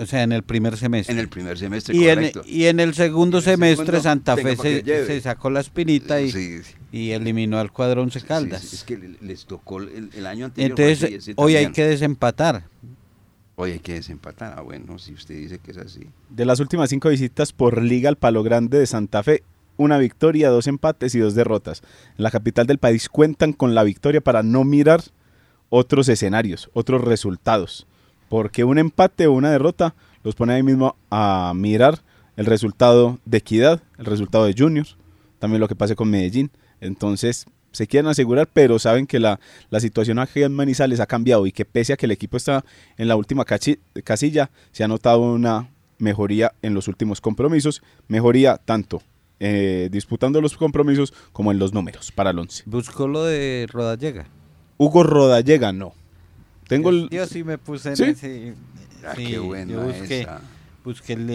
O 0.03 0.07
sea, 0.07 0.23
en 0.23 0.31
el 0.31 0.43
primer 0.43 0.77
semestre. 0.77 1.13
En 1.13 1.19
el 1.19 1.29
primer 1.29 1.57
semestre, 1.57 1.95
y, 1.95 2.07
en, 2.07 2.31
y 2.45 2.65
en 2.65 2.79
el 2.79 2.93
segundo 2.93 3.37
En 3.37 3.43
el 3.43 3.43
semestre 3.51 3.85
segundo, 3.85 4.01
Santa 4.03 4.35
Fe 4.37 4.55
se, 4.57 5.21
sacó 5.21 5.49
la 5.49 5.59
espinita 5.61 6.19
y, 6.21 6.31
Sí, 6.31 6.61
sí. 6.63 6.73
y 6.91 7.11
eliminó 7.11 7.59
al 7.59 7.71
cuadro 7.71 8.01
Once 8.01 8.19
Sí, 8.19 8.25
Caldas. 8.25 8.61
sí, 8.61 8.75
es 8.75 8.83
que 8.83 8.97
le- 8.97 9.17
les 9.21 9.45
tocó 9.45 9.79
el, 9.81 10.09
el 10.13 10.25
año 10.25 10.45
anterior. 10.45 10.79
Entonces, 10.79 11.31
hoy 11.35 11.55
hay 11.55 11.71
que 11.71 11.85
desempatar. 11.85 12.65
Hoy 13.55 13.71
hay 13.71 13.79
que 13.79 13.93
desempatar. 13.93 14.55
Ah, 14.57 14.61
bueno, 14.61 14.97
si 14.97 15.13
usted 15.13 15.35
dice 15.35 15.59
que 15.59 15.71
es 15.71 15.77
así. 15.77 16.07
De 16.29 16.45
las 16.45 16.59
últimas 16.59 16.89
cinco 16.89 17.09
visitas 17.09 17.53
por 17.53 17.81
liga 17.83 18.09
al 18.09 18.15
Palo 18.17 18.41
Grande 18.43 18.79
de 18.79 18.87
Santa 18.87 19.21
Fe, 19.21 19.43
una 19.77 19.97
victoria, 19.99 20.49
dos 20.49 20.67
empates 20.67 21.13
y 21.15 21.19
dos 21.19 21.35
derrotas. 21.35 21.81
En 22.17 22.23
la 22.23 22.31
capital 22.31 22.65
del 22.67 22.79
país 22.79 23.09
cuentan 23.09 23.53
con 23.53 23.75
la 23.75 23.83
victoria 23.83 24.21
para 24.21 24.41
no 24.43 24.63
mirar 24.63 25.01
otros 25.69 26.09
escenarios, 26.09 26.69
otros 26.73 27.01
resultados. 27.03 27.85
Porque 28.29 28.63
un 28.63 28.77
empate 28.77 29.27
o 29.27 29.33
una 29.33 29.51
derrota 29.51 29.95
los 30.23 30.35
pone 30.35 30.53
ahí 30.53 30.63
mismo 30.63 30.95
a 31.09 31.53
mirar 31.55 31.99
el 32.35 32.45
resultado 32.45 33.19
de 33.25 33.37
Equidad, 33.37 33.81
el 33.97 34.05
resultado 34.05 34.45
de 34.45 34.55
Junior, 34.57 34.87
también 35.39 35.59
lo 35.59 35.67
que 35.67 35.75
pase 35.75 35.95
con 35.95 36.09
Medellín. 36.09 36.51
Entonces 36.81 37.45
se 37.71 37.87
quieren 37.87 38.09
asegurar, 38.09 38.47
pero 38.51 38.79
saben 38.79 39.07
que 39.07 39.19
la, 39.19 39.39
la 39.69 39.79
situación 39.79 40.19
aquí 40.19 40.43
en 40.43 40.53
Manizales 40.53 40.99
ha 40.99 41.05
cambiado 41.05 41.45
y 41.45 41.51
que 41.51 41.65
pese 41.65 41.93
a 41.93 41.97
que 41.97 42.05
el 42.05 42.11
equipo 42.11 42.37
está 42.37 42.63
en 42.97 43.07
la 43.07 43.15
última 43.15 43.45
casilla, 43.45 44.51
se 44.71 44.83
ha 44.83 44.87
notado 44.87 45.21
una 45.21 45.69
mejoría 45.97 46.53
en 46.61 46.73
los 46.73 46.87
últimos 46.87 47.19
compromisos, 47.19 47.81
mejoría 48.07 48.57
tanto 48.57 49.01
eh, 49.39 49.89
disputando 49.91 50.39
los 50.39 50.55
compromisos 50.55 51.13
como 51.31 51.51
en 51.51 51.59
los 51.59 51.73
números 51.73 52.11
para 52.11 52.29
el 52.29 52.39
11. 52.39 52.63
Buscó 52.67 53.07
lo 53.07 53.23
de 53.23 53.67
Rodallega. 53.69 54.27
Hugo 54.77 55.03
Rodallega 55.03 55.73
no. 55.73 55.93
Tengo 56.75 56.89
el... 56.89 57.09
Yo 57.09 57.25
sí 57.27 57.43
me 57.43 57.57
puse 57.57 57.89
en 57.89 57.97
¿Sí? 57.97 58.03
ese. 58.03 58.55
Ah, 59.05 59.13
sí, 59.15 59.25
qué 59.27 59.39
buena 59.39 59.71
yo 59.71 59.81
busqué, 59.81 60.21
esa. 60.21 60.41
busqué 60.83 61.13
el, 61.13 61.29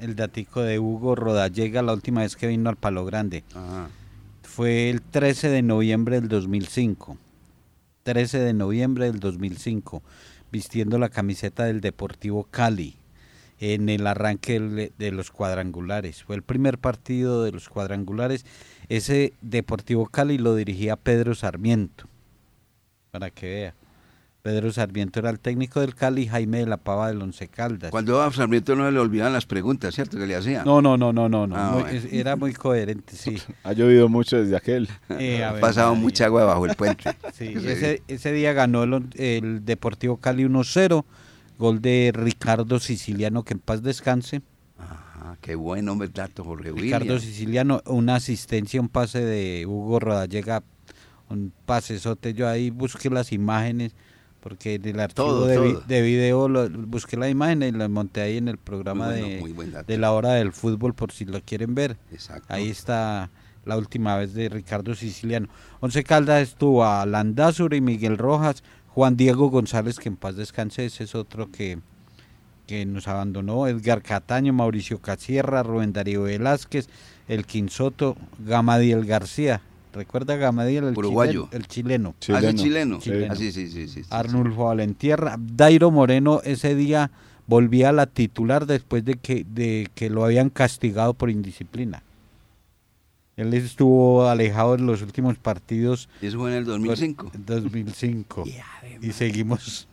el 0.00 0.16
datico 0.16 0.62
de 0.62 0.78
Hugo 0.78 1.14
Rodallega 1.14 1.82
la 1.82 1.92
última 1.92 2.22
vez 2.22 2.36
que 2.36 2.46
vino 2.46 2.68
al 2.70 2.76
Palo 2.76 3.04
Grande. 3.04 3.44
Ajá. 3.54 3.88
Fue 4.42 4.90
el 4.90 5.02
13 5.02 5.48
de 5.50 5.62
noviembre 5.62 6.20
del 6.20 6.28
2005. 6.28 7.16
13 8.02 8.38
de 8.38 8.54
noviembre 8.54 9.04
del 9.04 9.20
2005, 9.20 10.02
vistiendo 10.50 10.98
la 10.98 11.10
camiseta 11.10 11.64
del 11.64 11.80
Deportivo 11.80 12.44
Cali 12.50 12.96
en 13.60 13.88
el 13.88 14.06
arranque 14.06 14.90
de 14.96 15.10
los 15.12 15.30
cuadrangulares. 15.30 16.22
Fue 16.24 16.34
el 16.36 16.42
primer 16.42 16.78
partido 16.78 17.44
de 17.44 17.52
los 17.52 17.68
cuadrangulares. 17.68 18.46
Ese 18.88 19.34
Deportivo 19.42 20.06
Cali 20.06 20.38
lo 20.38 20.54
dirigía 20.54 20.96
Pedro 20.96 21.34
Sarmiento, 21.34 22.08
para 23.10 23.30
que 23.30 23.46
vea. 23.46 23.74
Pedro 24.48 24.72
Sarmiento 24.72 25.20
era 25.20 25.28
el 25.28 25.40
técnico 25.40 25.80
del 25.82 25.94
Cali, 25.94 26.26
Jaime 26.26 26.60
de 26.60 26.66
la 26.66 26.78
Pava 26.78 27.08
del 27.08 27.20
Once 27.20 27.48
Caldas. 27.48 27.90
Cuando 27.90 28.22
a 28.22 28.32
Sarmiento 28.32 28.74
no 28.74 28.90
le 28.90 28.98
olvidan 28.98 29.30
las 29.34 29.44
preguntas, 29.44 29.94
¿cierto? 29.94 30.16
Que 30.16 30.26
le 30.26 30.34
hacían. 30.36 30.64
No, 30.64 30.80
no, 30.80 30.96
no, 30.96 31.12
no, 31.12 31.28
no, 31.28 31.46
no. 31.46 31.54
Ah, 31.54 31.72
muy- 31.74 31.82
bueno. 31.82 32.08
era 32.10 32.34
muy 32.36 32.54
coherente, 32.54 33.14
sí. 33.14 33.36
Ha 33.64 33.74
llovido 33.74 34.08
mucho 34.08 34.38
desde 34.40 34.56
aquel. 34.56 34.88
Eh, 35.10 35.44
Ha 35.44 35.52
ver, 35.52 35.60
pasado 35.60 35.90
María. 35.90 36.02
mucha 36.02 36.24
agua 36.24 36.44
bajo 36.46 36.64
el 36.64 36.74
puente. 36.76 37.04
Sí, 37.34 37.54
Sí. 37.60 37.68
Ese, 37.68 38.02
ese 38.08 38.32
día 38.32 38.54
ganó 38.54 38.84
el, 38.84 39.04
el 39.16 39.64
Deportivo 39.66 40.16
Cali 40.16 40.44
1-0, 40.44 41.04
gol 41.58 41.82
de 41.82 42.10
Ricardo 42.14 42.78
Siciliano, 42.80 43.42
que 43.42 43.52
en 43.52 43.60
paz 43.60 43.82
descanse. 43.82 44.40
Ajá, 44.78 45.36
qué 45.42 45.56
buen 45.56 45.86
hombre 45.90 46.08
dato, 46.08 46.42
Jorge 46.42 46.72
Ricardo 46.72 47.04
William. 47.16 47.20
Siciliano, 47.20 47.82
una 47.84 48.14
asistencia, 48.14 48.80
un 48.80 48.88
pase 48.88 49.22
de 49.22 49.66
Hugo 49.66 50.00
Rodallega, 50.00 50.62
un 51.28 51.52
pasesote. 51.66 52.32
Yo 52.32 52.48
ahí 52.48 52.70
busqué 52.70 53.10
las 53.10 53.32
imágenes, 53.32 53.94
porque 54.40 54.74
en 54.74 54.84
el 54.86 55.00
archivo 55.00 55.26
Todo, 55.28 55.46
de, 55.46 55.58
vi- 55.60 55.72
todo. 55.72 55.82
de 55.86 56.02
video 56.02 56.48
lo- 56.48 56.68
busqué 56.70 57.16
las 57.16 57.30
imágenes 57.30 57.72
y 57.74 57.76
las 57.76 57.90
monté 57.90 58.20
ahí 58.20 58.36
en 58.36 58.48
el 58.48 58.58
programa 58.58 59.08
bueno, 59.40 59.82
de, 59.86 59.98
la 59.98 60.12
hora 60.12 60.34
del 60.34 60.52
fútbol, 60.52 60.94
por 60.94 61.12
si 61.12 61.24
lo 61.24 61.40
quieren 61.42 61.74
ver. 61.74 61.96
Exacto. 62.12 62.46
Ahí 62.52 62.68
está 62.68 63.30
la 63.64 63.76
última 63.76 64.16
vez 64.16 64.34
de 64.34 64.48
Ricardo 64.48 64.94
Siciliano. 64.94 65.48
Once 65.80 66.02
Caldas 66.04 66.42
estuvo 66.42 66.84
a 66.84 67.04
Landázuri, 67.04 67.80
Miguel 67.80 68.16
Rojas, 68.16 68.62
Juan 68.88 69.16
Diego 69.16 69.50
González, 69.50 69.98
que 69.98 70.08
en 70.08 70.16
paz 70.16 70.36
descanse, 70.36 70.86
ese 70.86 71.04
es 71.04 71.14
otro 71.14 71.50
que, 71.50 71.78
que 72.66 72.86
nos 72.86 73.08
abandonó, 73.08 73.66
Edgar 73.66 74.02
Cataño, 74.02 74.52
Mauricio 74.52 75.00
Casierra, 75.00 75.62
Rubén 75.62 75.92
Darío 75.92 76.22
Velázquez, 76.22 76.88
el 77.28 77.44
Quinsoto, 77.44 78.16
Gamadiel 78.38 79.04
García. 79.04 79.60
¿Recuerda 79.92 80.36
Gamadiel, 80.36 80.84
el 80.84 80.96
Uruguayo. 80.98 81.48
chileno? 81.66 82.14
El 82.18 82.22
chileno. 82.22 82.38
Ah, 82.38 82.38
¿ese 82.38 82.54
chileno? 82.54 82.98
Chileno. 82.98 83.32
Ah, 83.32 83.36
sí, 83.36 83.52
sí, 83.52 83.68
sí, 83.68 83.88
sí, 83.88 84.02
sí. 84.02 84.08
Arnulfo 84.10 84.64
Valentierra. 84.66 85.36
Dairo 85.38 85.90
Moreno 85.90 86.40
ese 86.44 86.74
día 86.74 87.10
volvía 87.46 87.88
a 87.88 87.92
la 87.92 88.06
titular 88.06 88.66
después 88.66 89.04
de 89.04 89.14
que, 89.14 89.44
de 89.48 89.88
que 89.94 90.10
lo 90.10 90.24
habían 90.24 90.50
castigado 90.50 91.14
por 91.14 91.30
indisciplina. 91.30 92.02
Él 93.38 93.54
estuvo 93.54 94.26
alejado 94.28 94.74
en 94.74 94.86
los 94.86 95.00
últimos 95.00 95.38
partidos. 95.38 96.08
Eso 96.20 96.38
fue 96.38 96.50
en 96.50 96.56
el 96.58 96.64
2005. 96.64 97.30
En 97.34 97.46
2005. 97.46 98.44
y 99.00 99.12
seguimos. 99.12 99.86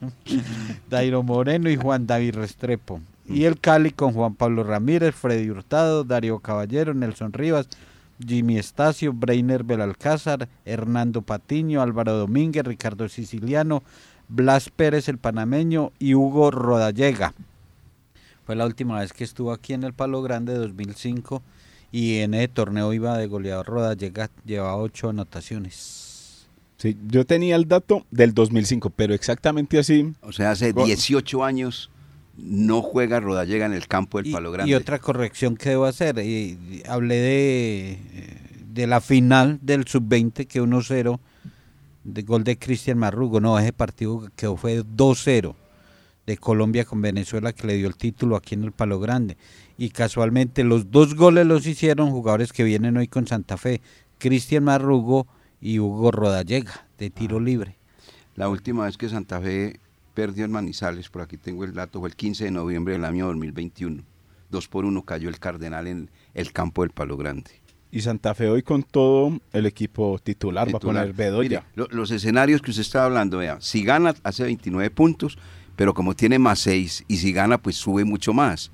Dairo 0.90 1.22
Moreno 1.22 1.70
y 1.70 1.76
Juan 1.76 2.08
David 2.08 2.36
Restrepo. 2.36 3.02
Y 3.28 3.44
el 3.44 3.60
Cali 3.60 3.92
con 3.92 4.14
Juan 4.14 4.34
Pablo 4.34 4.64
Ramírez, 4.64 5.14
Freddy 5.16 5.50
Hurtado, 5.50 6.04
Darío 6.04 6.40
Caballero, 6.40 6.94
Nelson 6.96 7.34
Rivas, 7.34 7.70
Jimmy 8.26 8.58
Estacio, 8.58 9.14
Breiner 9.14 9.64
Belalcázar, 9.64 10.48
Hernando 10.66 11.22
Patiño, 11.22 11.82
Álvaro 11.82 12.14
Domínguez, 12.18 12.64
Ricardo 12.66 13.10
Siciliano, 13.10 13.84
Blas 14.28 14.70
Pérez 14.70 15.08
el 15.10 15.18
panameño 15.18 15.92
y 16.00 16.14
Hugo 16.16 16.52
Rodallega. 16.52 17.34
Fue 18.46 18.56
la 18.56 18.66
última 18.66 19.00
vez 19.00 19.12
que 19.14 19.24
estuvo 19.24 19.52
aquí 19.52 19.74
en 19.74 19.84
el 19.84 19.94
Palo 19.94 20.22
Grande 20.22 20.54
2005 20.56 21.42
y 21.92 22.18
en 22.20 22.34
ese 22.34 22.48
torneo 22.50 22.94
iba 22.94 23.18
de 23.18 23.28
goleador 23.28 23.66
Rodallega, 23.68 24.30
llevaba 24.46 24.78
ocho 24.78 25.10
anotaciones. 25.10 26.48
Sí, 26.78 26.98
yo 27.08 27.26
tenía 27.26 27.56
el 27.56 27.68
dato 27.68 28.06
del 28.12 28.34
2005, 28.34 28.90
pero 28.92 29.14
exactamente 29.14 29.80
así. 29.80 30.14
O 30.22 30.32
sea, 30.32 30.52
hace 30.52 30.72
Go- 30.74 30.86
18 30.86 31.44
años 31.44 31.90
no 32.38 32.82
juega 32.82 33.20
Rodallega 33.20 33.66
en 33.66 33.74
el 33.74 33.88
campo 33.88 34.18
del 34.18 34.28
Y, 34.28 34.32
Palo 34.34 34.50
y 34.50 34.54
Grande. 34.54 34.76
otra 34.76 35.00
corrección 35.00 35.56
que 35.56 35.70
debo 35.70 35.86
hacer, 35.86 36.18
y- 36.20 36.58
y 36.70 36.84
hablé 36.88 37.16
de, 37.16 38.00
de 38.74 38.88
la 38.88 39.02
final 39.02 39.60
del 39.62 39.86
sub-20 39.86 40.46
que 40.48 40.62
1-0, 40.62 41.20
de 42.04 42.22
gol 42.24 42.44
de 42.44 42.58
Cristian 42.58 42.98
Marrugo, 42.98 43.40
no, 43.40 43.58
ese 43.58 43.74
partido 43.74 44.30
que 44.36 44.48
fue 44.58 44.84
2-0 44.84 45.56
de 46.28 46.38
Colombia 46.38 46.86
con 46.86 47.02
Venezuela 47.02 47.54
que 47.54 47.68
le 47.68 47.76
dio 47.78 47.88
el 47.88 47.96
título 47.96 48.36
aquí 48.36 48.56
en 48.56 48.64
el 48.64 48.72
Palo 48.72 49.00
Grande. 49.00 49.38
Y 49.78 49.90
casualmente 49.90 50.64
los 50.64 50.92
dos 50.92 51.16
goles 51.16 51.46
los 51.46 51.66
hicieron 51.68 52.12
jugadores 52.12 52.52
que 52.54 52.64
vienen 52.64 52.98
hoy 52.98 53.08
con 53.08 53.28
Santa 53.28 53.58
Fe, 53.58 53.82
Cristian 54.18 54.64
Marrugo 54.64 55.28
y 55.62 55.80
Hugo 55.80 56.12
Rodallega, 56.12 56.86
de 56.98 57.10
tiro 57.10 57.40
libre. 57.40 57.76
La 58.36 58.50
última 58.50 58.86
vez 58.86 58.98
que 58.98 59.08
Santa 59.10 59.40
Fe 59.42 59.80
perdió 60.16 60.46
en 60.46 60.52
Manizales, 60.52 61.10
por 61.10 61.22
aquí 61.22 61.38
tengo 61.38 61.64
el 61.64 61.74
dato, 61.74 62.00
fue 62.00 62.10
el 62.10 62.16
15 62.16 62.46
de 62.46 62.52
noviembre 62.52 62.94
del 62.94 63.06
año 63.06 63.28
2021. 63.28 64.02
Dos 64.50 64.68
por 64.68 64.86
uno 64.86 65.04
cayó 65.04 65.30
el 65.30 65.38
Cardenal 65.38 65.86
en 65.86 66.10
el 66.34 66.52
campo 66.52 66.82
del 66.82 66.90
Palo 66.92 67.18
Grande. 67.18 67.52
Y 67.92 68.02
Santa 68.02 68.34
Fe 68.34 68.50
hoy 68.50 68.64
con 68.64 68.84
todo 68.84 69.40
el 69.54 69.66
equipo 69.68 70.18
titular, 70.24 70.68
va 70.74 70.78
a 70.78 70.80
poner 70.80 71.14
Bedoya. 71.14 71.50
Mire, 71.50 71.64
lo- 71.76 71.88
los 71.92 72.10
escenarios 72.12 72.62
que 72.62 72.72
usted 72.72 72.82
estaba 72.82 73.06
hablando, 73.06 73.38
vea, 73.38 73.58
si 73.62 73.84
gana 73.84 74.16
hace 74.24 74.44
29 74.44 74.90
puntos, 74.90 75.38
pero 75.76 75.94
como 75.94 76.16
tiene 76.16 76.40
más 76.40 76.60
6 76.60 77.04
y 77.08 77.18
si 77.18 77.32
gana 77.34 77.58
pues 77.58 77.76
sube 77.76 78.04
mucho 78.06 78.34
más. 78.34 78.72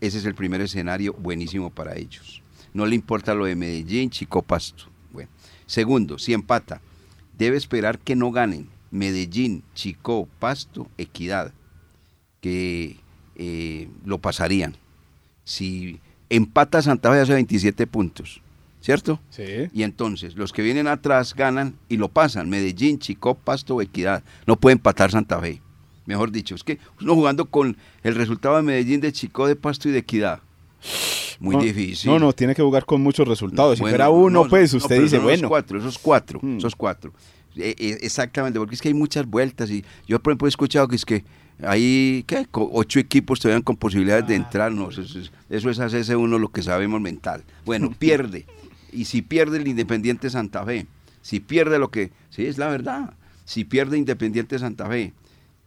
Ese 0.00 0.18
es 0.18 0.24
el 0.24 0.34
primer 0.34 0.60
escenario 0.60 1.12
buenísimo 1.14 1.70
para 1.70 1.96
ellos. 1.96 2.42
No 2.72 2.86
le 2.86 2.94
importa 2.94 3.34
lo 3.34 3.44
de 3.46 3.54
Medellín, 3.56 4.10
Chico 4.10 4.42
Pasto. 4.42 4.84
Bueno. 5.12 5.30
Segundo, 5.66 6.18
si 6.18 6.32
empata, 6.32 6.80
debe 7.38 7.56
esperar 7.56 7.98
que 7.98 8.14
no 8.16 8.30
ganen 8.32 8.68
Medellín, 8.94 9.64
Chico, 9.74 10.28
Pasto, 10.38 10.86
Equidad, 10.98 11.52
que 12.40 12.96
eh, 13.34 13.88
lo 14.04 14.18
pasarían. 14.18 14.76
Si 15.42 15.98
empata 16.30 16.80
Santa 16.80 17.10
Fe 17.10 17.18
hace 17.18 17.32
27 17.34 17.88
puntos, 17.88 18.40
¿cierto? 18.80 19.18
Sí. 19.30 19.42
Y 19.72 19.82
entonces 19.82 20.36
los 20.36 20.52
que 20.52 20.62
vienen 20.62 20.86
atrás 20.86 21.34
ganan 21.34 21.74
y 21.88 21.96
lo 21.96 22.08
pasan. 22.08 22.48
Medellín, 22.48 23.00
Chicó, 23.00 23.34
Pasto, 23.34 23.82
Equidad. 23.82 24.22
No 24.46 24.54
puede 24.56 24.74
empatar 24.74 25.10
Santa 25.10 25.40
Fe. 25.40 25.60
Mejor 26.06 26.30
dicho, 26.30 26.54
es 26.54 26.62
que 26.62 26.78
uno 27.00 27.14
jugando 27.16 27.46
con 27.46 27.76
el 28.04 28.14
resultado 28.14 28.56
de 28.56 28.62
Medellín, 28.62 29.00
de 29.00 29.12
Chicó, 29.12 29.48
de 29.48 29.56
Pasto 29.56 29.88
y 29.88 29.92
de 29.92 29.98
Equidad. 29.98 30.38
Muy 31.40 31.56
no, 31.56 31.62
difícil. 31.62 32.10
No, 32.12 32.20
no, 32.20 32.32
tiene 32.32 32.54
que 32.54 32.62
jugar 32.62 32.84
con 32.84 33.00
muchos 33.00 33.26
resultados. 33.26 33.78
Si 33.78 33.80
Bueno, 33.82 33.94
fuera 33.94 34.10
uno, 34.10 34.44
no, 34.44 34.48
pues 34.48 34.72
usted 34.72 35.02
dice, 35.02 35.18
bueno. 35.18 35.34
Esos 35.38 35.48
cuatro, 35.48 35.78
esos 35.80 35.98
cuatro, 35.98 36.38
Hmm. 36.40 36.58
esos 36.58 36.76
cuatro. 36.76 37.12
Eh, 37.56 37.74
eh, 37.78 37.98
exactamente, 38.02 38.58
porque 38.58 38.74
es 38.74 38.82
que 38.82 38.88
hay 38.88 38.94
muchas 38.94 39.26
vueltas 39.26 39.70
y 39.70 39.84
yo, 40.08 40.18
por 40.20 40.32
ejemplo, 40.32 40.46
he 40.46 40.50
escuchado 40.50 40.88
que 40.88 40.96
es 40.96 41.04
que 41.04 41.24
hay 41.62 42.24
¿qué? 42.26 42.46
Ocho 42.52 42.98
equipos 42.98 43.38
todavía 43.38 43.62
con 43.62 43.76
posibilidades 43.76 44.24
Ah. 44.24 44.28
de 44.28 44.34
entrar. 44.34 44.72
No, 44.72 44.90
eso, 44.90 45.02
es- 45.02 45.30
eso 45.48 45.70
es 45.70 45.78
hacerse 45.78 46.16
uno 46.16 46.38
lo 46.38 46.48
que 46.50 46.62
sabemos 46.62 47.00
mental. 47.00 47.44
Bueno, 47.64 47.90
pierde. 47.98 48.44
Y 48.92 49.04
si 49.06 49.22
pierde 49.22 49.58
el 49.58 49.68
Independiente 49.68 50.30
Santa 50.30 50.64
Fe, 50.64 50.86
si 51.22 51.40
pierde 51.40 51.78
lo 51.78 51.90
que. 51.90 52.10
Sí, 52.30 52.46
es 52.46 52.58
la 52.58 52.68
verdad. 52.68 53.14
Si 53.44 53.64
pierde 53.64 53.98
Independiente 53.98 54.58
Santa 54.58 54.86
Fe, 54.88 55.12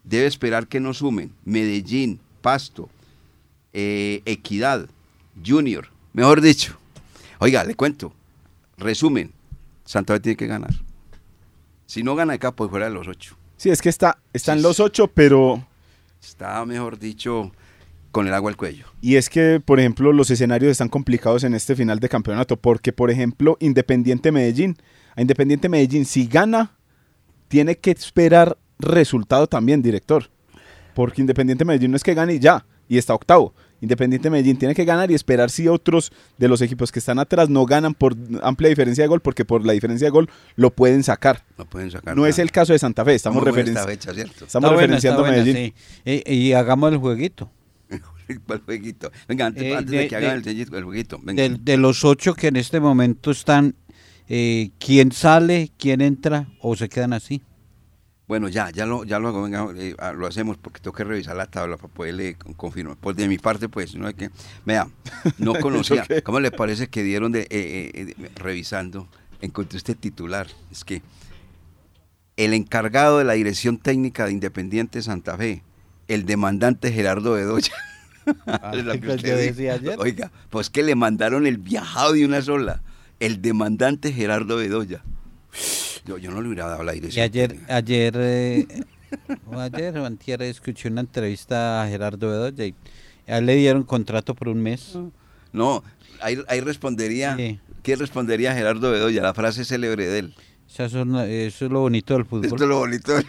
debe 0.04 0.26
esperar 0.28 0.67
que 0.67 0.80
no 0.80 0.93
sumen 0.93 1.32
Medellín, 1.45 2.19
Pasto, 2.41 2.89
eh, 3.73 4.21
Equidad, 4.26 4.88
Junior. 5.45 5.89
Mejor 6.13 6.41
dicho. 6.41 6.78
Oiga, 7.39 7.63
le 7.63 7.76
cuento. 7.76 8.13
Resumen. 8.78 9.32
Santa 9.86 10.13
Fe 10.15 10.19
tiene 10.19 10.36
que 10.38 10.47
ganar. 10.47 10.73
Si 11.88 12.04
no 12.04 12.15
gana 12.15 12.34
acá, 12.34 12.52
pues 12.52 12.69
fuera 12.69 12.86
de 12.86 12.93
los 12.93 13.08
ocho. 13.08 13.38
Sí, 13.56 13.69
es 13.69 13.82
que 13.82 13.89
está, 13.89 14.19
están 14.34 14.58
Sí, 14.58 14.63
los 14.63 14.80
ocho, 14.80 15.08
pero... 15.08 15.65
Está, 16.21 16.63
mejor 16.65 17.00
dicho, 17.00 17.52
con 18.12 18.28
el 18.28 18.34
agua 18.34 18.52
al 18.52 18.58
cuello. 18.58 18.86
Y 19.02 19.15
es 19.15 19.30
que, 19.30 19.62
por 19.63 19.80
ejemplo, 19.80 20.12
los 20.12 20.30
escenarios 20.30 20.71
están 20.71 20.89
complicados 20.89 21.43
en 21.45 21.54
este 21.56 21.76
final 21.76 22.00
de 22.00 22.10
campeonato, 22.10 22.58
porque, 22.58 22.91
por 22.91 23.10
ejemplo, 23.10 23.58
Independiente 23.62 24.32
Medellín, 24.32 24.78
a 25.15 25.21
Independiente 25.21 25.69
Medellín, 25.69 26.06
si 26.06 26.28
gana, 26.28 26.71
tiene 27.47 27.78
que 27.78 27.91
esperar 27.91 28.58
resultado 28.80 29.47
también, 29.47 29.82
director. 29.82 30.30
Porque 30.93 31.21
Independiente 31.21 31.63
Medellín 31.63 31.91
no 31.91 31.97
es 31.97 32.04
que 32.04 32.13
gane 32.13 32.36
y 32.36 32.39
ya, 32.39 32.65
y 32.89 32.97
está 32.97 33.13
octavo. 33.13 33.54
Independiente 33.82 34.30
Medellín 34.30 34.58
tiene 34.58 34.74
que 34.74 34.86
ganar 34.86 35.12
y 35.12 35.13
esperar 35.13 35.50
si 35.52 35.68
otros 35.68 36.12
de 36.38 36.48
los 36.48 36.62
equipos 36.62 36.92
que 36.92 37.00
están 37.00 37.20
atrás 37.20 37.50
no 37.50 37.66
ganan 37.66 37.94
por 37.94 38.16
amplia 38.42 38.70
diferencia 38.70 39.04
de 39.04 39.08
gol, 39.08 39.22
porque 39.22 39.46
por 39.46 39.66
la 39.66 39.74
diferencia 39.74 40.08
de 40.08 40.12
gol 40.12 40.30
lo 40.56 40.72
pueden 40.72 41.04
sacar. 41.04 41.44
No 41.58 41.66
pueden 41.66 41.92
sacar 41.92 42.16
No 42.16 42.22
nada. 42.24 42.30
es 42.30 42.40
el 42.40 42.52
caso 42.52 42.74
de 42.74 42.80
Santa 42.80 43.06
Fe, 43.06 43.16
estamos, 43.16 43.44
Muy 43.44 43.52
buena 43.52 43.66
referen- 43.70 43.76
esta 43.78 43.86
fecha, 43.88 44.13
¿cierto? 44.13 44.46
estamos 44.46 44.48
Está 44.48 44.60
buena, 44.60 44.82
referenciando 44.82 45.22
buena, 45.22 45.38
Medellín. 45.38 45.74
sí. 45.78 46.02
Eh, 46.06 46.34
y 46.34 46.54
hagamos 46.54 46.92
el 46.92 46.98
jueguito. 46.98 47.52
¿Cuál 48.48 48.62
jueguito? 48.66 49.12
Venga, 49.28 49.46
antes, 49.46 49.63
Eh, 49.63 49.76
antes 49.76 49.92
de, 49.92 49.98
de- 50.00 50.08
que 50.08 50.16
hagan 50.16 50.42
de- 50.42 50.52
el, 50.52 50.74
el 50.74 50.84
jueguito. 50.84 51.20
Venga. 51.24 51.44
De, 51.44 51.50
de 51.62 51.78
los 51.78 52.04
ocho 52.04 52.34
que 52.34 52.48
en 52.48 52.56
este 52.58 52.80
momento 52.80 53.32
están, 53.32 53.76
eh, 54.28 54.72
¿quién 54.80 55.12
sale, 55.12 55.72
quién 55.78 56.02
entra 56.02 56.48
o 56.60 56.76
se 56.76 56.90
quedan 56.90 57.13
así? 57.13 57.42
Bueno, 58.28 58.50
ya, 58.50 58.70
ya 58.72 58.86
lo, 58.86 59.06
ya 59.06 59.20
lo 59.20 59.30
hago, 59.30 59.44
venga, 59.44 59.68
eh, 59.78 59.96
ah, 60.00 60.12
lo 60.12 60.28
hacemos 60.28 60.58
porque 60.58 60.82
tengo 60.82 60.94
que 60.96 61.06
revisar 61.06 61.36
la 61.38 61.46
tabla 61.46 61.78
para 61.78 61.88
poderle 61.94 62.36
con- 62.36 62.54
confirmar. 62.54 62.98
Pues 63.00 63.16
de 63.16 63.28
mi 63.28 63.38
parte, 63.38 63.70
pues, 63.70 63.96
no 63.96 64.06
hay 64.06 64.16
que. 64.16 64.30
Vea, 64.66 64.90
no 65.38 65.56
conocía. 65.56 66.06
¿Cómo 66.24 66.42
le 66.42 66.52
parece 66.52 66.88
que 66.90 67.04
dieron 67.04 67.32
de, 67.32 67.42
eh, 67.44 67.92
eh, 67.94 68.06
de- 68.18 68.32
revisando? 68.36 69.08
Encontré 69.40 69.78
este 69.78 69.96
titular. 69.96 70.48
Es 70.72 70.84
que 70.84 71.02
el 72.36 72.54
encargado 72.54 73.18
de 73.20 73.24
la 73.24 73.34
dirección 73.34 73.78
técnica 73.78 74.26
de 74.26 74.32
Independiente 74.34 75.02
Santa 75.02 75.38
Fe, 75.38 75.63
el 76.10 76.26
demandante 76.26 76.92
Gerardo 76.92 77.32
Bedoya. 77.34 77.74
Es 78.74 78.84
lo 78.84 78.92
que 78.92 79.00
que 79.00 79.08
usted 79.13 79.30
yo 79.30 79.38
dijo. 79.38 79.54
decía 79.56 79.74
ayer. 79.76 79.96
Oiga, 80.00 80.32
pues 80.50 80.70
que 80.70 80.84
le 80.84 80.96
mandaron 80.96 81.48
el 81.48 81.58
viajado 81.60 82.12
de 82.12 82.26
una 82.26 82.42
sola. 82.42 82.82
El 83.22 83.42
demandante 83.42 84.12
Gerardo 84.12 84.58
Bedoya. 84.58 85.02
Yo, 86.08 86.17
yo 86.17 86.32
no 86.32 86.41
le 86.41 86.48
hubiera 86.48 86.67
dado 86.67 86.84
la 86.84 86.93
Y 86.93 87.00
dirección. 87.02 87.24
ayer, 87.24 87.60
ayer, 87.67 88.13
eh, 88.17 88.67
o 89.52 89.60
ayer 89.60 89.98
o 89.98 90.06
antier 90.06 90.41
escuché 90.43 90.88
una 90.89 91.02
entrevista 91.02 91.84
a 91.84 91.88
Gerardo 91.88 92.30
Bedoya 92.30 92.65
y 92.65 92.74
a 93.28 93.38
él 93.39 93.46
le 93.46 93.56
dieron 93.56 93.84
contrato 93.84 94.34
por 94.36 94.48
un 94.50 94.62
mes. 94.62 94.98
No, 95.54 95.84
ahí, 96.22 96.38
ahí 96.48 96.62
respondería. 96.62 97.36
Sí. 97.36 97.60
¿Qué 97.84 97.96
respondería 97.96 98.54
Gerardo 98.54 98.91
Bedoya? 98.91 99.22
La 99.22 99.34
frase 99.34 99.65
célebre 99.65 100.06
de 100.08 100.20
él. 100.20 100.36
O 100.65 100.70
sea, 100.70 100.86
eso, 100.88 101.02
es 101.02 101.62
lo 101.72 101.80
bonito 101.82 102.13
del 102.13 102.26
fútbol. 102.26 102.46
Esto 102.46 102.63
es 102.63 102.70
lo 102.70 102.80
bonito. 102.80 103.13
del- 103.13 103.26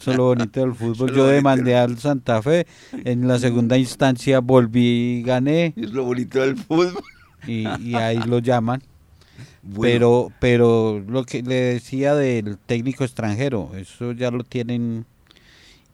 Eso 0.00 0.10
es 0.10 0.16
lo 0.16 0.24
bonito 0.24 0.60
del 0.60 0.74
fútbol. 0.74 1.14
Yo 1.14 1.26
demandé 1.26 1.76
al 1.76 1.98
Santa 1.98 2.42
Fe. 2.42 2.66
En 2.92 3.26
la 3.26 3.38
segunda 3.38 3.78
instancia 3.78 4.40
volví 4.40 5.18
y 5.20 5.22
gané. 5.22 5.72
Es 5.76 5.92
lo 5.92 6.04
bonito 6.04 6.40
del 6.40 6.56
fútbol. 6.56 6.92
Y, 7.46 7.66
y 7.82 7.94
ahí 7.94 8.18
lo 8.26 8.38
llaman. 8.38 8.82
Bueno, 9.66 9.82
Pero, 9.82 10.32
pero 10.40 11.04
lo 11.08 11.24
que 11.24 11.42
le 11.42 11.54
decía 11.54 12.14
del 12.14 12.58
técnico 12.58 13.02
extranjero, 13.04 13.70
eso 13.76 14.12
ya 14.12 14.30
lo 14.30 14.44
tienen. 14.44 15.06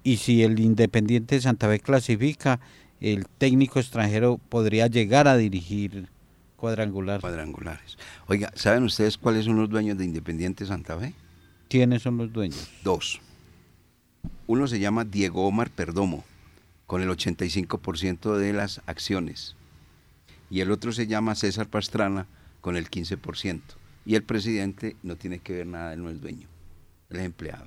Y 0.03 0.17
si 0.17 0.43
el 0.43 0.59
Independiente 0.59 1.37
de 1.37 1.41
Santa 1.43 1.69
Fe 1.69 1.79
clasifica, 1.79 2.59
el 3.01 3.27
técnico 3.27 3.79
extranjero 3.79 4.39
podría 4.49 4.87
llegar 4.89 5.29
a 5.29 5.37
dirigir 5.37 6.09
cuadrangular. 6.57 7.21
cuadrangulares. 7.21 7.97
Oiga, 8.27 8.51
¿saben 8.55 8.83
ustedes 8.83 9.17
cuáles 9.17 9.45
son 9.45 9.57
los 9.57 9.71
dueños 9.71 9.97
de 9.99 10.05
Independiente 10.05 10.67
Santa 10.67 10.99
Fe? 10.99 11.15
¿Quiénes 11.69 12.03
son 12.03 12.17
los 12.17 12.33
dueños? 12.33 12.69
Dos. 12.83 13.21
Uno 14.47 14.67
se 14.67 14.81
llama 14.81 15.05
Diego 15.05 15.47
Omar 15.47 15.71
Perdomo, 15.71 16.25
con 16.87 17.03
el 17.03 17.09
85% 17.09 18.37
de 18.37 18.53
las 18.53 18.81
acciones. 18.87 19.55
Y 20.51 20.61
el 20.61 20.73
otro 20.73 20.93
se 20.93 21.07
llama 21.07 21.37
César 21.37 21.69
Pastrana, 21.69 22.27
con 22.61 22.77
el 22.77 22.91
15%. 22.91 23.61
Y 24.05 24.15
el 24.15 24.23
presidente 24.23 24.97
no 25.03 25.17
tiene 25.17 25.41
que 25.41 25.53
ver 25.55 25.67
nada, 25.67 25.93
él 25.93 26.03
no 26.03 26.11
es 26.11 26.21
dueño, 26.21 26.49
él 27.11 27.19
es 27.19 27.25
empleado. 27.27 27.67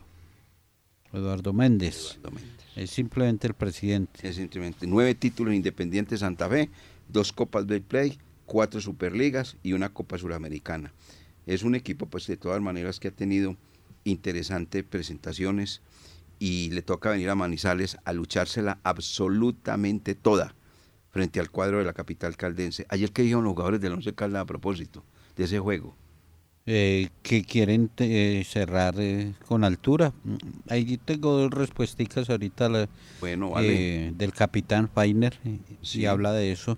Eduardo 1.11 1.53
Méndez. 1.53 2.17
Eduardo 2.19 2.31
Méndez. 2.31 2.65
Es 2.75 2.89
simplemente 2.89 3.47
el 3.47 3.53
presidente. 3.53 4.27
Es 4.27 4.35
simplemente 4.35 4.87
nueve 4.87 5.13
títulos 5.13 5.53
independientes 5.53 6.21
Santa 6.21 6.49
Fe, 6.49 6.71
dos 7.07 7.31
Copas 7.31 7.67
del 7.67 7.83
Play, 7.83 8.17
cuatro 8.45 8.81
Superligas 8.81 9.57
y 9.61 9.73
una 9.73 9.93
Copa 9.93 10.17
Suramericana. 10.17 10.91
Es 11.45 11.63
un 11.63 11.75
equipo, 11.75 12.07
pues 12.07 12.25
de 12.25 12.37
todas 12.37 12.61
maneras, 12.61 12.99
que 12.99 13.09
ha 13.09 13.11
tenido 13.11 13.57
interesantes 14.05 14.83
presentaciones 14.83 15.81
y 16.39 16.71
le 16.71 16.81
toca 16.81 17.11
venir 17.11 17.29
a 17.29 17.35
Manizales 17.35 17.97
a 18.05 18.13
luchársela 18.13 18.79
absolutamente 18.83 20.15
toda 20.15 20.55
frente 21.13 21.39
al 21.39 21.51
cuadro 21.51 21.77
de 21.77 21.85
la 21.85 21.93
capital 21.93 22.35
caldense. 22.35 22.85
Ayer 22.89 23.11
que 23.11 23.21
dijeron 23.21 23.43
los 23.43 23.53
jugadores 23.53 23.79
del 23.79 23.93
Once 23.93 24.11
Caldas 24.13 24.41
a 24.41 24.45
propósito 24.45 25.03
de 25.37 25.43
ese 25.43 25.59
juego. 25.59 25.95
Eh, 26.65 27.09
que 27.21 27.43
quieren 27.43 27.91
eh, 27.97 28.43
cerrar 28.47 28.95
eh, 28.97 29.33
con 29.47 29.63
altura. 29.63 30.11
Ahí 30.69 30.97
tengo 30.97 31.37
dos 31.37 31.51
respuestas 31.51 32.29
ahorita 32.29 32.67
la- 32.69 32.89
Bueno, 33.19 33.51
vale. 33.51 34.07
eh, 34.07 34.13
del 34.17 34.33
capitán 34.33 34.89
Feiner 34.89 35.37
Sí. 35.81 35.99
y 36.01 36.05
habla 36.05 36.31
de 36.31 36.51
eso. 36.51 36.77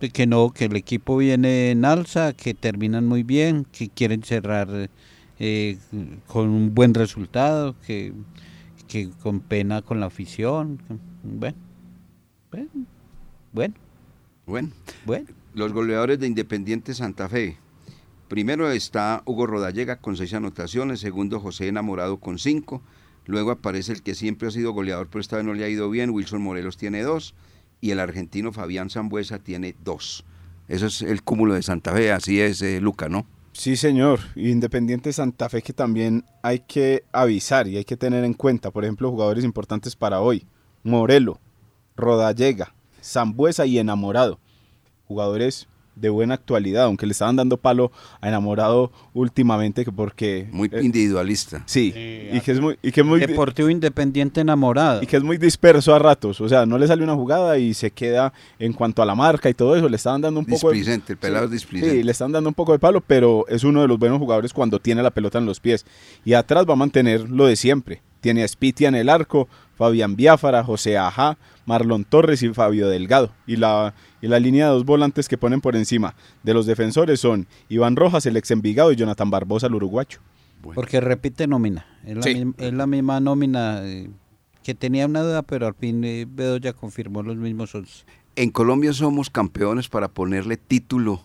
De 0.00 0.10
que 0.10 0.26
no, 0.26 0.50
que 0.50 0.64
el 0.64 0.76
equipo 0.76 1.16
viene 1.16 1.70
en 1.70 1.84
alza, 1.84 2.32
que 2.32 2.52
terminan 2.52 3.06
muy 3.06 3.22
bien, 3.22 3.64
que 3.70 3.88
quieren 3.90 4.22
cerrar 4.24 4.90
eh, 5.38 5.78
con 6.26 6.48
un 6.48 6.74
buen 6.74 6.94
resultado, 6.94 7.76
que, 7.86 8.12
que 8.88 9.10
con 9.22 9.40
pena 9.40 9.82
con 9.82 10.00
la 10.00 10.06
afición. 10.06 10.80
Bueno, 11.22 11.56
bueno, 12.50 12.68
bueno, 13.56 13.74
bueno. 14.44 14.68
bueno. 15.06 15.26
Los 15.54 15.72
goleadores 15.72 16.20
de 16.20 16.26
Independiente 16.26 16.92
Santa 16.92 17.26
Fe. 17.26 17.56
Primero 18.28 18.70
está 18.70 19.22
Hugo 19.24 19.46
Rodallega 19.46 19.96
con 19.96 20.14
seis 20.18 20.34
anotaciones, 20.34 21.00
segundo 21.00 21.40
José 21.40 21.68
Enamorado 21.68 22.18
con 22.18 22.38
cinco, 22.38 22.82
luego 23.24 23.52
aparece 23.52 23.92
el 23.92 24.02
que 24.02 24.14
siempre 24.14 24.48
ha 24.48 24.50
sido 24.50 24.72
goleador, 24.72 25.08
pero 25.08 25.22
esta 25.22 25.36
vez 25.36 25.46
no 25.46 25.54
le 25.54 25.64
ha 25.64 25.70
ido 25.70 25.88
bien, 25.88 26.10
Wilson 26.10 26.42
Morelos 26.42 26.76
tiene 26.76 27.02
dos, 27.02 27.34
y 27.80 27.92
el 27.92 28.00
argentino 28.00 28.52
Fabián 28.52 28.90
Zambuesa 28.90 29.38
tiene 29.38 29.74
dos. 29.82 30.26
Eso 30.68 30.84
es 30.84 31.00
el 31.00 31.22
cúmulo 31.22 31.54
de 31.54 31.62
Santa 31.62 31.94
Fe, 31.94 32.12
así 32.12 32.38
es, 32.38 32.60
eh, 32.60 32.82
Luca, 32.82 33.08
¿no? 33.08 33.24
Sí, 33.52 33.76
señor. 33.76 34.20
Independiente 34.34 35.14
Santa 35.14 35.48
Fe 35.48 35.62
que 35.62 35.72
también 35.72 36.26
hay 36.42 36.58
que 36.58 37.04
avisar 37.10 37.68
y 37.68 37.78
hay 37.78 37.86
que 37.86 37.96
tener 37.96 38.22
en 38.24 38.34
cuenta, 38.34 38.70
por 38.70 38.84
ejemplo, 38.84 39.10
jugadores 39.10 39.44
importantes 39.44 39.96
para 39.96 40.20
hoy. 40.20 40.46
Morelo, 40.82 41.40
Rodallega, 41.96 42.75
Zambuesa 43.06 43.66
y 43.66 43.78
Enamorado. 43.78 44.38
Jugadores 45.08 45.68
de 45.94 46.10
buena 46.10 46.34
actualidad, 46.34 46.84
aunque 46.84 47.06
le 47.06 47.12
estaban 47.12 47.36
dando 47.36 47.56
palo 47.56 47.90
a 48.20 48.28
Enamorado 48.28 48.92
últimamente 49.14 49.82
que 49.82 49.90
porque... 49.90 50.46
Muy 50.52 50.68
eh, 50.70 50.82
individualista. 50.82 51.62
sí, 51.64 51.86
y 51.96 52.38
que 52.40 52.52
es 52.52 52.60
muy... 52.60 52.78
Y 52.82 52.92
que 52.92 53.00
es 53.00 53.06
muy 53.06 53.18
di- 53.18 53.24
Deportivo 53.26 53.70
Independiente 53.70 54.42
enamorado. 54.42 55.02
y 55.02 55.06
que 55.06 55.16
es 55.16 55.22
muy 55.22 55.38
disperso 55.38 55.94
a 55.94 55.98
ratos, 55.98 56.38
o 56.42 56.50
sea, 56.50 56.66
no 56.66 56.76
le 56.76 56.86
sale 56.86 57.02
una 57.02 57.14
jugada 57.14 57.56
y 57.56 57.72
se 57.72 57.92
queda 57.92 58.34
en 58.58 58.74
cuanto 58.74 59.00
a 59.00 59.06
la 59.06 59.14
marca 59.14 59.48
y 59.48 59.54
todo 59.54 59.74
eso, 59.74 59.88
le 59.88 59.96
estaban 59.96 60.20
dando 60.20 60.38
un 60.38 60.44
poco 60.44 60.68
de, 60.68 60.74
Displicente, 60.74 61.14
el 61.14 61.18
pelado 61.18 61.46
es 61.46 61.50
displicente. 61.52 61.96
Sí, 61.96 62.02
le 62.02 62.12
están 62.12 62.30
dando 62.30 62.50
un 62.50 62.54
poco 62.54 62.72
de 62.72 62.78
palo, 62.78 63.00
pero 63.00 63.46
es 63.48 63.64
uno 63.64 63.80
de 63.80 63.88
los 63.88 63.98
buenos 63.98 64.18
jugadores 64.18 64.52
cuando 64.52 64.78
tiene 64.78 65.02
la 65.02 65.10
pelota 65.12 65.38
en 65.38 65.46
los 65.46 65.60
pies. 65.60 65.86
Y 66.26 66.34
atrás 66.34 66.66
va 66.68 66.74
a 66.74 66.76
mantener 66.76 67.30
lo 67.30 67.46
de 67.46 67.56
siempre. 67.56 68.02
Tiene 68.20 68.42
a 68.42 68.48
Spitia 68.48 68.88
en 68.88 68.96
el 68.96 69.08
arco, 69.08 69.48
Fabián 69.76 70.16
Biafara, 70.16 70.64
José 70.64 70.98
Ajá, 70.98 71.38
Marlon 71.66 72.04
Torres 72.04 72.42
y 72.42 72.48
Fabio 72.52 72.88
Delgado. 72.88 73.30
Y 73.46 73.56
la, 73.56 73.94
y 74.20 74.26
la 74.28 74.40
línea 74.40 74.66
de 74.66 74.72
dos 74.72 74.84
volantes 74.84 75.28
que 75.28 75.38
ponen 75.38 75.60
por 75.60 75.76
encima 75.76 76.14
de 76.42 76.54
los 76.54 76.66
defensores 76.66 77.20
son 77.20 77.46
Iván 77.68 77.96
Rojas, 77.96 78.26
el 78.26 78.36
ex 78.36 78.50
Envigado, 78.50 78.90
y 78.92 78.96
Jonathan 78.96 79.30
Barbosa, 79.30 79.66
el 79.66 79.74
uruguayo. 79.74 80.18
Porque 80.74 81.00
repite 81.00 81.46
nómina. 81.46 81.86
Es 82.04 82.16
la, 82.16 82.22
Sí. 82.22 82.34
misma, 82.34 82.54
es 82.58 82.72
la 82.72 82.86
misma 82.86 83.20
nómina 83.20 83.80
eh, 83.84 84.10
que 84.64 84.74
tenía 84.74 85.06
una 85.06 85.20
duda, 85.22 85.42
pero 85.42 85.66
al 85.66 85.74
fin 85.74 86.02
eh, 86.04 86.26
Bedoya 86.28 86.72
confirmó 86.72 87.22
los 87.22 87.36
mismos 87.36 87.74
11. 87.74 88.04
En 88.36 88.50
Colombia 88.50 88.92
somos 88.92 89.30
campeones 89.30 89.88
para 89.88 90.08
ponerle 90.08 90.56
título 90.56 91.24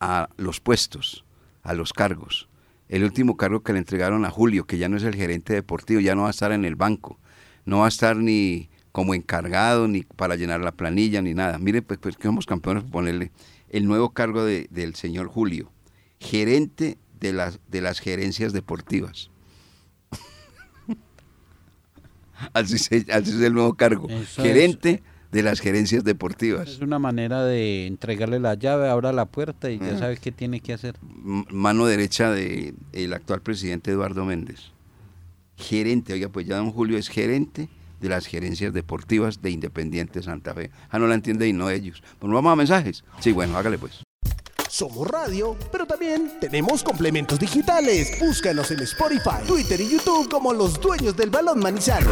a 0.00 0.28
los 0.36 0.60
puestos, 0.60 1.24
a 1.62 1.72
los 1.74 1.92
cargos. 1.92 2.48
El 2.88 3.04
último 3.04 3.36
cargo 3.36 3.62
que 3.62 3.72
le 3.72 3.78
entregaron 3.78 4.24
a 4.24 4.30
Julio, 4.30 4.64
que 4.66 4.76
ya 4.76 4.88
no 4.88 4.96
es 4.96 5.04
el 5.04 5.14
gerente 5.14 5.52
deportivo, 5.54 6.00
ya 6.00 6.14
no 6.16 6.22
va 6.22 6.28
a 6.28 6.32
estar 6.32 6.50
en 6.50 6.64
el 6.64 6.74
banco, 6.74 7.18
no 7.64 7.78
va 7.80 7.86
a 7.86 7.88
estar 7.88 8.16
ni 8.16 8.68
como 8.92 9.14
encargado, 9.14 9.86
ni 9.88 10.02
para 10.02 10.36
llenar 10.36 10.60
la 10.60 10.72
planilla, 10.72 11.22
ni 11.22 11.34
nada. 11.34 11.58
Mire, 11.58 11.82
pues, 11.82 11.98
pues 12.00 12.16
que 12.16 12.24
somos 12.24 12.46
campeones 12.46 12.82
por 12.84 12.92
ponerle 12.92 13.30
el 13.68 13.86
nuevo 13.86 14.10
cargo 14.10 14.44
de- 14.44 14.66
del 14.70 14.94
señor 14.96 15.28
Julio, 15.28 15.70
gerente 16.18 16.98
de 17.20 17.32
las, 17.32 17.60
de 17.68 17.80
las 17.82 18.00
gerencias 18.00 18.52
deportivas. 18.52 19.30
así, 22.54 22.78
se- 22.78 23.06
así 23.12 23.30
es 23.30 23.40
el 23.40 23.52
nuevo 23.54 23.74
cargo, 23.74 24.08
Eso 24.08 24.22
es- 24.22 24.36
gerente 24.48 25.02
de 25.30 25.42
las 25.44 25.60
gerencias 25.60 26.02
deportivas. 26.02 26.68
Es 26.68 26.80
una 26.80 26.98
manera 26.98 27.44
de 27.44 27.86
entregarle 27.86 28.40
la 28.40 28.54
llave, 28.54 28.88
abra 28.88 29.12
la 29.12 29.26
puerta 29.26 29.70
y 29.70 29.78
ya 29.78 29.92
Ah. 29.94 29.98
sabe 29.98 30.16
qué 30.16 30.32
tiene 30.32 30.58
que 30.60 30.72
hacer. 30.72 30.96
mano 31.02 31.86
derecha 31.86 32.32
del 32.32 33.12
actual 33.12 33.40
presidente 33.40 33.92
Eduardo 33.92 34.24
Méndez. 34.24 34.72
Gerente, 35.60 36.12
oiga, 36.14 36.28
pues 36.28 36.46
ya 36.46 36.56
don 36.56 36.72
Julio 36.72 36.98
es 36.98 37.08
gerente 37.08 37.68
de 38.00 38.08
las 38.08 38.26
gerencias 38.26 38.72
deportivas 38.72 39.42
de 39.42 39.50
Independiente 39.50 40.22
Santa 40.22 40.54
Fe. 40.54 40.70
Ah, 40.88 40.98
no 40.98 41.06
la 41.06 41.14
entiende 41.14 41.46
y 41.46 41.52
no 41.52 41.70
ellos. 41.70 42.02
Bueno, 42.20 42.34
vamos 42.34 42.52
a 42.52 42.56
mensajes. 42.56 43.04
Sí, 43.20 43.32
bueno, 43.32 43.56
hágale 43.56 43.78
pues. 43.78 44.02
Somos 44.68 45.06
radio, 45.08 45.56
pero 45.70 45.84
también 45.84 46.32
tenemos 46.40 46.82
complementos 46.82 47.38
digitales. 47.38 48.18
Búscanos 48.20 48.70
en 48.70 48.80
Spotify, 48.80 49.44
Twitter 49.46 49.80
y 49.80 49.90
YouTube 49.90 50.30
como 50.30 50.52
los 50.52 50.80
dueños 50.80 51.16
del 51.16 51.28
balón 51.28 51.58
Manizales. 51.58 52.08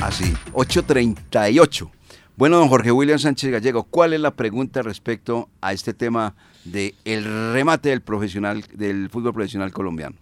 Así, 0.00 0.34
8.38. 0.52 1.90
Bueno, 2.36 2.58
don 2.58 2.68
Jorge 2.68 2.90
William 2.90 3.18
Sánchez 3.18 3.52
Gallego, 3.52 3.84
¿cuál 3.84 4.12
es 4.12 4.20
la 4.20 4.32
pregunta 4.32 4.82
respecto 4.82 5.48
a 5.60 5.72
este 5.72 5.94
tema 5.94 6.34
de 6.64 6.94
el 7.04 7.52
remate 7.52 7.90
del 7.90 8.00
profesional 8.00 8.64
del 8.72 9.08
fútbol 9.08 9.32
profesional 9.32 9.72
colombiano? 9.72 10.16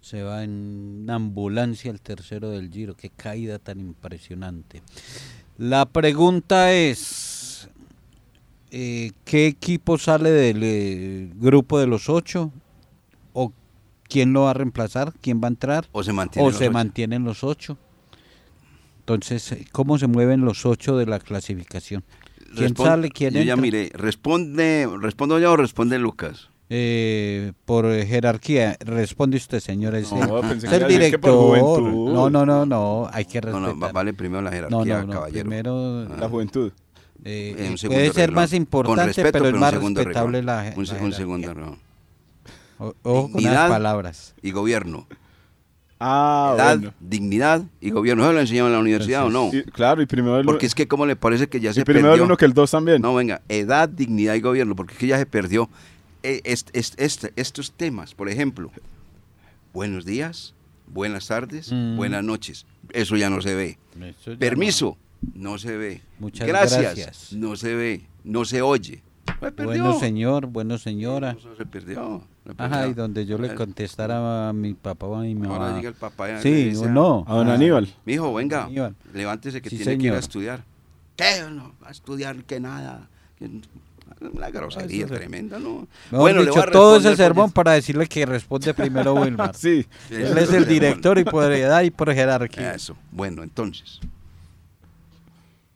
Se 0.00 0.22
va 0.22 0.44
en 0.44 1.06
ambulancia 1.10 1.90
el 1.90 2.00
tercero 2.00 2.48
del 2.48 2.70
Giro. 2.70 2.94
Qué 2.94 3.10
caída 3.10 3.58
tan 3.58 3.80
impresionante. 3.80 4.80
La 5.58 5.84
pregunta 5.84 6.72
es, 6.72 7.68
eh, 8.70 9.10
¿qué 9.26 9.46
equipo 9.46 9.98
sale 9.98 10.30
del 10.30 10.60
eh, 10.62 11.30
grupo 11.34 11.78
de 11.78 11.86
los 11.86 12.08
ocho? 12.08 12.50
¿O 13.34 13.52
quién 14.04 14.32
lo 14.32 14.42
va 14.44 14.52
a 14.52 14.54
reemplazar? 14.54 15.12
¿Quién 15.20 15.42
va 15.42 15.48
a 15.48 15.50
entrar? 15.50 15.86
O 15.92 16.02
se 16.02 16.14
mantiene. 16.14 16.46
¿O 16.46 16.50
los 16.50 16.58
se 16.58 16.64
ocho. 16.64 16.72
mantienen 16.72 17.24
los 17.24 17.44
ocho? 17.44 17.76
Entonces, 19.14 19.52
eh, 19.52 19.64
¿cómo 19.72 19.96
se 19.98 20.06
mueven 20.06 20.42
los 20.42 20.66
ocho 20.66 20.98
de 20.98 21.06
la 21.06 21.18
clasificación? 21.18 22.04
¿Quién 22.54 22.76
sale? 22.76 23.08
¿Quién 23.10 23.32
Yo 23.32 23.40
entra? 23.40 23.56
ya 23.56 23.60
miré. 23.60 23.90
Responde, 23.94 24.86
¿Respondo 25.00 25.38
yo 25.38 25.52
o 25.52 25.56
responde 25.56 25.98
Lucas? 25.98 26.50
Eh, 26.68 27.52
por 27.64 27.90
jerarquía, 28.04 28.76
responde 28.80 29.38
usted, 29.38 29.60
señor. 29.60 29.94
Es, 29.94 30.12
No, 30.12 30.40
el- 30.40 30.48
pensé 30.48 30.68
que 30.68 30.84
director. 30.86 31.82
No, 31.90 32.28
no, 32.28 32.44
no, 32.44 32.66
no, 32.66 33.08
hay 33.10 33.24
que 33.24 33.40
No, 33.40 33.46
respetar. 33.46 33.74
no, 33.74 33.80
va- 33.80 33.92
vale 33.92 34.12
primero 34.12 34.42
la 34.42 34.50
no, 34.50 34.56
jerarquía, 34.56 34.98
no, 35.00 35.06
no, 35.06 35.12
caballero. 35.14 35.40
primero 35.48 36.04
La 36.20 36.28
juventud. 36.28 36.72
eh, 37.24 37.74
puede 37.86 38.12
ser 38.12 38.32
más 38.32 38.52
importante, 38.52 39.04
respeto, 39.06 39.32
pero 39.32 39.46
es 39.48 39.54
más 39.54 39.72
respetable 39.72 40.42
la, 40.42 40.74
Un, 40.76 40.84
la 40.84 40.94
un 41.02 41.12
segundo 41.14 41.66
Ojo 43.02 43.32
con 43.32 43.42
las 43.42 43.70
palabras. 43.70 44.34
Y 44.42 44.50
gobierno. 44.50 45.06
Ah, 46.00 46.52
Edad, 46.56 46.76
bueno. 46.78 46.94
dignidad 47.00 47.62
y 47.80 47.90
gobierno. 47.90 48.22
¿Eso 48.24 48.32
lo 48.32 48.40
enseñaron 48.40 48.68
en 48.68 48.74
la 48.74 48.78
universidad 48.80 49.26
o 49.26 49.30
no? 49.30 49.50
Y- 49.52 49.62
claro, 49.64 50.00
y 50.00 50.06
primero 50.06 50.38
el, 50.38 50.46
Porque 50.46 50.66
es 50.66 50.74
que 50.74 50.86
como 50.86 51.06
le 51.06 51.16
parece 51.16 51.48
que 51.48 51.58
ya 51.60 51.70
y 51.70 51.74
se 51.74 51.84
primero 51.84 52.06
el 52.08 52.12
perdió. 52.12 52.24
uno 52.24 52.36
que 52.36 52.44
el 52.44 52.52
dos 52.52 52.70
también. 52.70 53.02
No, 53.02 53.14
venga, 53.14 53.42
edad, 53.48 53.88
dignidad 53.88 54.34
y 54.34 54.40
gobierno, 54.40 54.76
porque 54.76 54.92
es 54.94 54.98
que 54.98 55.06
ya 55.08 55.18
se 55.18 55.26
perdió. 55.26 55.68
Est- 56.22 56.70
est- 56.72 57.00
est- 57.00 57.24
estos 57.36 57.72
temas, 57.72 58.14
por 58.14 58.28
ejemplo, 58.28 58.70
buenos 59.72 60.04
días, 60.04 60.54
buenas 60.86 61.26
tardes, 61.28 61.72
Mm. 61.72 61.96
buenas 61.96 62.22
noches. 62.24 62.66
Eso 62.90 63.16
ya 63.16 63.28
no 63.30 63.40
se 63.42 63.54
ve. 63.54 63.78
Permiso, 64.38 64.96
no 65.34 65.58
se 65.58 65.76
ve. 65.76 66.02
Muchas 66.18 66.46
gracias, 66.46 66.80
gracias. 66.82 67.32
no 67.32 67.56
se 67.56 67.74
ve, 67.74 68.06
no 68.24 68.44
se 68.44 68.62
oye. 68.62 69.02
Perdió. 69.40 69.64
Bueno 69.64 69.98
señor, 69.98 70.46
bueno 70.46 70.78
señora. 70.78 71.36
Eso 71.38 71.54
se 71.56 71.64
perdió. 71.66 72.22
Ajá, 72.56 72.86
y 72.88 72.94
donde 72.94 73.26
yo 73.26 73.38
le 73.38 73.54
contestara 73.54 74.48
a 74.48 74.52
mi 74.52 74.74
papá 74.74 75.06
o 75.06 75.16
a 75.16 75.20
mi 75.22 75.34
mamá. 75.34 75.54
Ahora 75.56 75.76
diga 75.76 75.88
el 75.90 75.94
papá. 75.94 76.40
Sí, 76.40 76.70
dice 76.70 76.88
no. 76.88 77.24
A 77.28 77.36
don 77.36 77.48
Aníbal. 77.48 77.88
Mijo, 78.04 78.32
venga, 78.34 78.64
Aníbal. 78.64 78.94
levántese 79.12 79.60
que 79.60 79.70
Sí, 79.70 79.76
tiene 79.76 79.98
que 79.98 80.06
ir 80.06 80.12
a 80.12 80.18
estudiar. 80.18 80.64
¿Qué? 81.16 81.24
No, 81.50 81.74
va 81.82 81.88
a 81.88 81.90
estudiar 81.90 82.44
que 82.44 82.60
nada. 82.60 83.08
Una 84.20 84.50
grosería 84.50 85.06
tremenda, 85.06 85.58
¿no? 85.60 85.86
Mejor 86.10 86.32
le 86.34 86.40
dicho, 86.40 86.52
voy 86.54 86.62
a 86.62 86.70
todo 86.70 86.96
ese 86.96 87.14
sermón 87.14 87.52
para 87.52 87.72
decirle 87.72 88.06
que 88.08 88.26
responde 88.26 88.74
primero 88.74 89.14
Wilmar. 89.20 89.54
Sí. 89.54 89.86
Él 90.10 90.36
es 90.38 90.52
el 90.52 90.66
director 90.66 91.18
y 91.18 91.24
por 91.24 91.52
edad 91.52 91.82
y 91.82 91.90
por 91.90 92.12
jerarquía. 92.12 92.72
Eso. 92.74 92.96
Bueno, 93.12 93.42
entonces. 93.44 94.00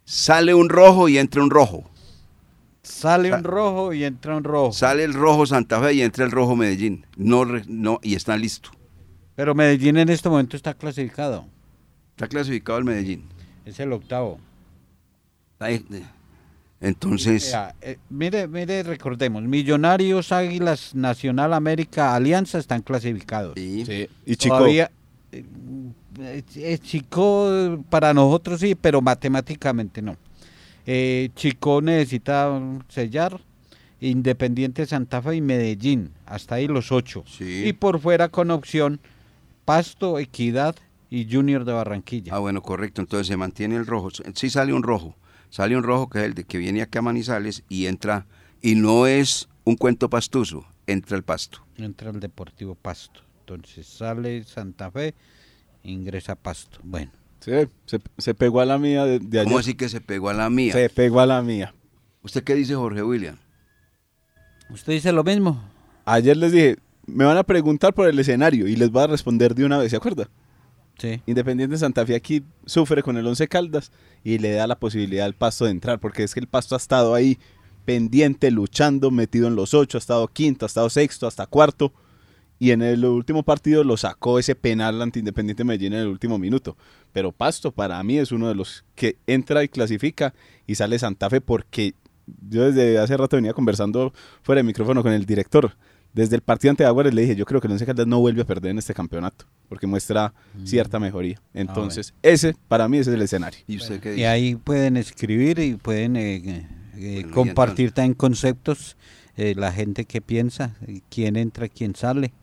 Sale 0.05 0.55
un 0.55 0.69
rojo 0.69 1.09
y 1.09 1.19
entra 1.19 1.43
un 1.43 1.51
rojo. 1.51 1.85
Sale 2.83 3.31
Sa- 3.31 3.37
un 3.37 3.45
rojo 3.45 3.93
y 3.93 4.05
entra 4.05 4.37
un 4.37 4.45
rojo. 4.45 4.73
Sale 4.73 5.05
el 5.05 5.15
rojo 5.15 5.47
Santa 5.47 5.81
Fe 5.81 5.95
y 5.95 6.03
entra 6.03 6.25
el 6.25 6.31
rojo 6.33 6.57
Medellín. 6.57 7.07
No, 7.17 7.45
re- 7.45 7.63
no, 7.69 8.01
y 8.03 8.15
está 8.15 8.37
listo. 8.37 8.71
Pero 9.37 9.55
Medellín 9.55 9.97
en 9.97 10.09
este 10.09 10.29
momento 10.29 10.57
está 10.57 10.75
clasificado. 10.75 11.47
Está 12.11 12.27
clasificado 12.29 12.79
el 12.79 12.85
Medellín. 12.85 13.25
Es 13.65 13.79
el 13.81 13.93
octavo. 13.93 14.39
Eh, 15.61 15.81
Entonces, 16.81 17.47
Vea, 17.53 17.75
eh, 17.81 17.99
mire, 18.11 18.49
mire, 18.49 18.83
recordemos, 18.83 19.43
Millonarios, 19.45 20.33
Águilas, 20.33 20.93
Nacional, 20.97 21.53
América, 21.53 22.17
Alianza 22.17 22.59
están 22.59 22.83
clasificados. 22.83 23.55
sí, 23.57 23.85
Sí. 23.87 24.09
Y 24.27 24.35
Chico. 24.35 24.57
Todavía, 24.59 24.91
eh, 25.31 26.79
Chico 26.83 27.79
para 27.89 28.13
nosotros 28.13 28.59
sí, 28.59 28.75
pero 28.75 29.01
matemáticamente 29.01 30.03
no. 30.03 30.17
Eh, 30.87 31.31
Chico 31.37 31.81
necesita 31.81 32.61
sellar 32.89 33.41
Independiente 34.01 34.85
Santa 34.85 35.23
Fe 35.23 35.37
y 35.37 35.41
Medellín, 35.41 36.11
hasta 36.27 36.57
ahí 36.57 36.67
los 36.67 36.91
ocho. 36.91 37.23
Sí. 37.27 37.63
Y 37.67 37.73
por 37.73 38.01
fuera 38.01 38.29
con 38.29 38.51
opción 38.51 39.01
Pasto, 39.65 40.19
Equidad 40.19 40.75
y 41.09 41.33
Junior 41.33 41.65
de 41.65 41.73
Barranquilla. 41.73 42.35
Ah, 42.35 42.41
bueno, 42.41 42.63
correcto. 42.63 43.01
Entonces 43.01 43.29
se 43.29 43.37
mantiene 43.37 43.77
el 43.77 43.87
rojo. 43.87 44.09
Sí 44.35 44.51
sale 44.51 44.73
un 44.73 44.83
rojo. 44.83 45.15
Sale 45.51 45.77
un 45.77 45.85
rojo 45.85 46.11
que 46.11 46.19
es 46.19 46.25
el 46.25 46.35
de 46.35 46.45
que 46.45 46.59
viene 46.59 46.83
aquí 46.83 46.99
a 46.99 47.03
Manizales 47.03 47.63
y 47.69 47.87
entra. 47.87 48.27
Y 48.61 48.75
no 48.75 49.07
es 49.07 49.49
un 49.65 49.77
cuento 49.77 50.11
pastuso. 50.11 50.65
Entra 50.89 51.17
el 51.17 51.23
pasto. 51.23 51.65
entra 51.77 52.11
el 52.11 52.19
Deportivo 52.19 52.75
Pasto. 52.75 53.21
Entonces 53.41 53.87
sale 53.87 54.43
Santa 54.45 54.91
Fe, 54.91 55.15
ingresa 55.85 56.35
Pasto. 56.35 56.79
Bueno, 56.83 57.13
Sí, 57.45 57.51
se, 57.87 58.01
se 58.19 58.35
pegó 58.35 58.61
a 58.61 58.65
la 58.65 58.79
mía 58.79 59.05
de, 59.05 59.19
de 59.19 59.41
ayer. 59.41 59.45
¿Cómo 59.45 59.59
así 59.59 59.75
que 59.75 59.89
se 59.89 60.01
pegó 60.01 60.29
a 60.29 60.35
la 60.35 60.49
mía? 60.49 60.73
Se 60.73 60.89
pegó 60.89 61.21
a 61.21 61.27
la 61.27 61.43
mía. 61.43 61.75
¿Usted 62.23 62.45
qué 62.45 62.55
dice, 62.55 62.75
Jorge 62.75 63.03
William? 63.03 63.37
¿usted 64.73 64.95
dice 64.95 65.13
lo 65.13 65.23
mismo? 65.25 65.63
Ayer 66.05 66.37
les 66.37 66.53
dije, 66.53 66.77
me 67.07 67.25
van 67.25 67.37
a 67.37 67.43
preguntar 67.43 67.95
por 67.95 68.09
el 68.09 68.19
escenario 68.19 68.67
y 68.67 68.77
les 68.77 68.91
voy 68.91 69.03
a 69.03 69.07
responder 69.07 69.55
de 69.55 69.65
una 69.65 69.79
vez, 69.79 69.91
¿se 69.91 69.97
acuerda? 69.97 70.29
Sí. 70.99 71.21
Independiente 71.27 71.77
Santa 71.79 72.07
Fe 72.07 72.15
aquí 72.15 72.43
sufre 72.65 73.03
con 73.03 73.17
el 73.17 73.27
Once 73.27 73.47
Caldas 73.49 73.93
y 74.25 74.39
le 74.39 74.53
da 74.53 74.67
la 74.67 74.79
posibilidad 74.79 75.27
al 75.27 75.35
Pasto 75.35 75.65
de 75.65 75.73
entrar, 75.73 75.99
porque 75.99 76.23
es 76.23 76.35
que 76.35 76.41
el 76.41 76.47
Pasto 76.47 76.75
ha 76.75 76.79
estado 76.79 77.15
ahí 77.15 77.39
pendiente, 77.85 78.51
luchando, 78.51 79.11
metido 79.11 79.49
en 79.49 79.57
los 79.57 79.75
ocho, 79.75 79.99
ha 79.99 80.01
estado 80.01 80.29
quinto, 80.29 80.65
ha 80.65 80.69
estado 80.69 80.89
sexto, 80.91 81.27
hasta 81.27 81.47
cuarto, 81.47 81.93
y 82.59 82.71
en 82.71 82.83
el 82.83 83.05
último 83.05 83.43
partido 83.43 83.83
lo 83.83 83.97
sacó 83.97 84.39
ese 84.39 84.55
penal 84.55 85.03
ante 85.03 85.19
Independiente 85.19 85.65
Medellín 85.65 85.95
en 85.95 86.01
el 86.01 86.09
último 86.09 86.39
minuto. 86.39 86.77
Pero 87.13 87.33
Pasto 87.33 87.73
para 87.73 88.03
mí 88.03 88.19
es 88.19 88.31
uno 88.33 88.49
de 88.49 88.55
los 88.55 88.85
que 88.95 89.17
entra 89.27 89.65
y 89.65 89.69
clasifica 89.69 90.33
y 90.67 90.77
sale 90.77 90.99
Santa 90.99 91.29
Fe 91.29 91.41
porque 91.41 91.95
yo 92.49 92.71
desde 92.71 92.99
hace 92.99 93.17
rato 93.17 93.37
venía 93.37 93.53
conversando 93.53 94.13
fuera 94.43 94.61
de 94.61 94.65
micrófono 94.65 95.03
con 95.03 95.13
el 95.13 95.27
director. 95.27 95.77
Desde 96.13 96.37
el 96.37 96.43
partido 96.43 96.71
ante 96.71 96.85
Aguares 96.85 97.15
le 97.15 97.23
dije, 97.23 97.35
yo 97.35 97.47
creo 97.47 97.61
que 97.61 97.67
el 97.67 97.73
Once 97.73 97.87
Caldas 97.87 98.07
no 98.07 98.21
vuelve 98.21 98.43
a 98.43 98.45
perder 98.45 98.73
en 98.73 98.79
este 98.79 98.93
campeonato, 98.93 99.47
porque 99.69 99.87
muestra 99.87 100.35
cierta 100.63 101.01
mejoría. 101.01 101.41
Entonces, 101.55 102.13
ese 102.23 102.55
para 102.69 102.87
mí 102.87 102.99
ese 102.99 103.11
es 103.11 103.17
el 103.17 103.23
escenario. 103.23 103.59
¿Y 103.67 103.79
usted 103.79 103.99
qué 103.99 104.11
Y 104.11 104.17
dice? 104.17 104.27
ahí 104.27 104.55
pueden 104.57 104.99
escribir 104.99 105.59
y 105.59 105.75
pueden 105.77 106.17
eh, 106.17 106.69
eh, 106.97 107.27
compartir 107.33 107.93
también 107.93 108.13
conceptos, 108.13 108.99
eh, 109.39 109.55
la 109.57 109.73
gente 109.73 110.05
que 110.05 110.21
piensa, 110.21 110.77
quién 111.09 111.37
entra, 111.37 111.69
quién 111.71 111.97
sale, 111.97 112.35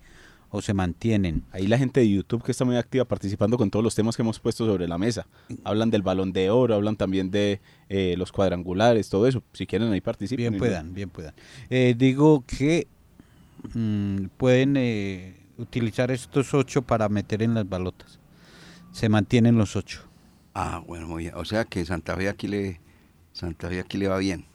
o 0.49 0.61
se 0.61 0.73
mantienen. 0.73 1.43
Ahí 1.51 1.67
la 1.67 1.77
gente 1.77 1.99
de 1.99 2.09
YouTube 2.09 2.43
que 2.43 2.51
está 2.51 2.65
muy 2.65 2.75
activa 2.75 3.05
participando 3.05 3.57
con 3.57 3.69
todos 3.69 3.83
los 3.83 3.95
temas 3.95 4.15
que 4.15 4.21
hemos 4.21 4.39
puesto 4.39 4.65
sobre 4.65 4.87
la 4.87 4.97
mesa. 4.97 5.27
Hablan 5.63 5.91
del 5.91 6.01
balón 6.01 6.33
de 6.33 6.49
oro, 6.49 6.75
hablan 6.75 6.95
también 6.95 7.31
de 7.31 7.61
eh, 7.87 8.15
los 8.17 8.31
cuadrangulares, 8.31 9.09
todo 9.09 9.27
eso. 9.27 9.43
Si 9.53 9.67
quieren 9.67 9.91
ahí 9.91 10.01
participen. 10.01 10.51
Bien 10.51 10.57
puedan, 10.57 10.93
bien 10.93 11.09
puedan. 11.09 11.33
Eh, 11.69 11.95
digo 11.97 12.43
que 12.45 12.87
mm, 13.73 14.25
pueden 14.37 14.75
eh, 14.77 15.35
utilizar 15.57 16.11
estos 16.11 16.53
ocho 16.53 16.81
para 16.81 17.09
meter 17.09 17.43
en 17.43 17.53
las 17.53 17.67
balotas. 17.67 18.19
Se 18.91 19.09
mantienen 19.09 19.57
los 19.57 19.75
ocho. 19.75 20.01
Ah, 20.55 20.83
bueno, 20.85 21.07
muy 21.07 21.23
bien. 21.23 21.35
O 21.35 21.45
sea 21.45 21.65
que 21.65 21.85
Santa 21.85 22.15
Fe 22.15 22.27
aquí 22.27 22.47
le, 22.47 22.81
Santa 23.33 23.69
Fe 23.69 23.79
aquí 23.79 23.97
le 23.97 24.07
va 24.07 24.17
bien. 24.17 24.45